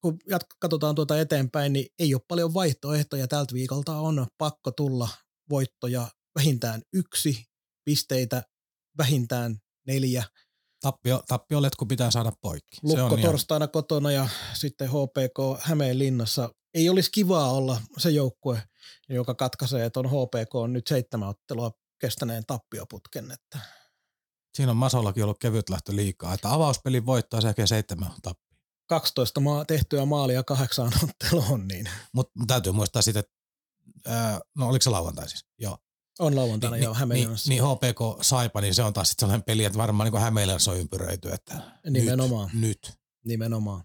kun 0.00 0.18
katsotaan 0.58 0.94
tuota 0.94 1.20
eteenpäin, 1.20 1.72
niin 1.72 1.86
ei 1.98 2.14
ole 2.14 2.22
paljon 2.28 2.54
vaihtoehtoja 2.54 3.28
tältä 3.28 3.54
viikolta. 3.54 3.96
On 3.96 4.26
pakko 4.38 4.70
tulla 4.70 5.08
voittoja 5.50 6.08
vähintään 6.34 6.82
yksi, 6.92 7.49
pisteitä 7.84 8.42
vähintään 8.98 9.56
neljä. 9.86 10.24
Tappio, 10.80 11.22
tappioletku 11.28 11.86
pitää 11.86 12.10
saada 12.10 12.32
poikki. 12.40 12.76
se 12.76 12.80
Lukko 12.82 13.04
on 13.04 13.18
ihan, 13.18 13.30
torstaina 13.30 13.68
kotona 13.68 14.10
ja 14.10 14.28
sitten 14.54 14.88
HPK 14.88 15.60
Hämeenlinnassa. 15.60 16.54
Ei 16.74 16.88
olisi 16.88 17.10
kivaa 17.10 17.52
olla 17.52 17.80
se 17.98 18.10
joukkue, 18.10 18.62
joka 19.08 19.34
katkaisee 19.34 19.90
tuon 19.90 20.06
HPK 20.06 20.54
on 20.54 20.72
nyt 20.72 20.86
seitsemän 20.86 21.28
ottelua 21.28 21.70
kestäneen 21.98 22.42
tappioputken. 22.46 23.30
Että 23.30 23.58
siinä 24.54 24.70
on 24.70 24.76
Masollakin 24.76 25.24
ollut 25.24 25.38
kevyt 25.38 25.68
lähtö 25.68 25.96
liikaa. 25.96 26.34
Että 26.34 26.52
avauspelin 26.52 27.06
voittaa 27.06 27.40
sekä 27.40 27.66
seitsemän 27.66 28.12
tappia. 28.22 28.50
12 28.86 29.40
maa, 29.40 29.64
tehtyä 29.64 30.04
maalia 30.04 30.42
kahdeksaan 30.42 30.92
otteluun, 31.04 31.68
niin 31.68 31.90
Mutta 32.12 32.32
täytyy 32.46 32.72
muistaa 32.72 33.02
sitten, 33.02 33.20
että 33.20 33.32
ää, 34.06 34.40
no 34.56 34.68
oliko 34.68 34.82
se 34.82 34.90
lauantai 34.90 35.28
siis? 35.28 35.46
Joo. 35.58 35.78
On 36.20 36.36
lauantaina 36.36 36.76
niin, 36.76 36.84
jo 36.84 36.90
niin, 36.90 36.98
Hämeenlinnassa. 36.98 37.48
niin, 37.48 37.62
HPK 37.62 38.22
Saipa, 38.22 38.60
niin 38.60 38.74
se 38.74 38.82
on 38.82 38.92
taas 38.92 39.08
sitten 39.08 39.26
sellainen 39.26 39.44
peli, 39.44 39.64
että 39.64 39.78
varmaan 39.78 40.12
niin 40.12 40.22
Hämeenlinnassa 40.22 40.70
on 40.70 40.78
ympyröity. 40.78 41.32
Että 41.32 41.62
Nimenomaan. 41.90 42.50
Nyt, 42.52 42.60
nyt. 42.60 42.92
Nimenomaan. 43.24 43.84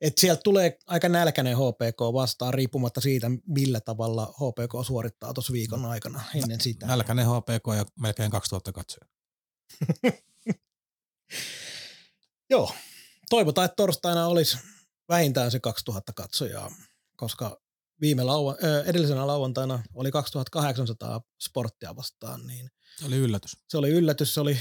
Et 0.00 0.18
sieltä 0.18 0.40
tulee 0.44 0.78
aika 0.86 1.08
nälkäinen 1.08 1.56
HPK 1.56 2.00
vastaan, 2.12 2.54
riippumatta 2.54 3.00
siitä, 3.00 3.30
millä 3.46 3.80
tavalla 3.80 4.26
HPK 4.26 4.86
suorittaa 4.86 5.34
tuossa 5.34 5.52
viikon 5.52 5.84
aikana 5.84 6.20
ennen 6.34 6.60
sitä. 6.60 6.86
Nälkäinen 6.86 7.26
HPK 7.26 7.76
ja 7.76 7.84
melkein 8.00 8.30
2000 8.30 8.72
katsoja. 8.72 9.06
Joo, 12.50 12.74
toivotaan, 13.30 13.64
että 13.64 13.76
torstaina 13.76 14.26
olisi 14.26 14.58
vähintään 15.08 15.50
se 15.50 15.60
2000 15.60 16.12
katsojaa, 16.12 16.72
koska 17.16 17.61
viime 18.02 18.24
lauan, 18.24 18.56
ö, 18.64 18.84
edellisenä 18.84 19.26
lauantaina 19.26 19.82
oli 19.94 20.10
2800 20.10 21.20
sporttia 21.42 21.96
vastaan, 21.96 22.46
niin 22.46 22.70
Se 22.98 23.04
oli 23.06 23.16
yllätys. 23.16 23.56
se 23.68 23.78
oli 23.78 23.90
yllätys, 23.90 24.34
se 24.34 24.40
oli 24.40 24.58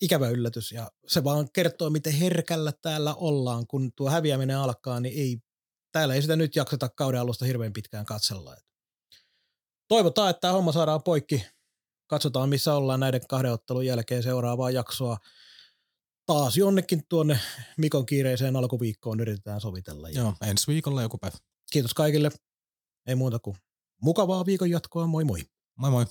ikävä 0.00 0.28
yllätys 0.28 0.72
ja 0.72 0.90
se 1.06 1.24
vaan 1.24 1.48
kertoo, 1.52 1.90
miten 1.90 2.12
herkällä 2.12 2.72
täällä 2.82 3.14
ollaan, 3.14 3.66
kun 3.66 3.92
tuo 3.96 4.10
häviäminen 4.10 4.56
alkaa, 4.56 5.00
niin 5.00 5.18
ei, 5.18 5.38
täällä 5.92 6.14
ei 6.14 6.22
sitä 6.22 6.36
nyt 6.36 6.56
jakseta 6.56 6.88
kauden 6.88 7.20
alusta 7.20 7.44
hirveän 7.44 7.72
pitkään 7.72 8.04
katsella. 8.06 8.56
Toivotaan, 9.88 10.30
että 10.30 10.40
tämä 10.40 10.52
homma 10.52 10.72
saadaan 10.72 11.02
poikki. 11.02 11.44
Katsotaan, 12.06 12.48
missä 12.48 12.74
ollaan 12.74 13.00
näiden 13.00 13.20
kahden 13.28 13.52
ottelun 13.52 13.86
jälkeen 13.86 14.22
seuraavaa 14.22 14.70
jaksoa. 14.70 15.16
Taas 16.26 16.56
jonnekin 16.56 17.02
tuonne 17.08 17.38
Mikon 17.76 18.06
kiireiseen 18.06 18.56
alkuviikkoon 18.56 19.20
yritetään 19.20 19.60
sovitella. 19.60 20.10
Joo, 20.10 20.34
ensi 20.46 20.66
viikolla 20.66 21.02
joku 21.02 21.18
päivä. 21.18 21.36
Kiitos 21.72 21.94
kaikille. 21.94 22.30
Ei 23.06 23.14
muuta 23.14 23.38
kuin 23.38 23.56
mukavaa 24.02 24.46
viikon 24.46 24.70
jatkoa. 24.70 25.06
Moi 25.06 25.24
moi. 25.24 25.40
Moi 25.76 25.90
moi. 25.90 26.06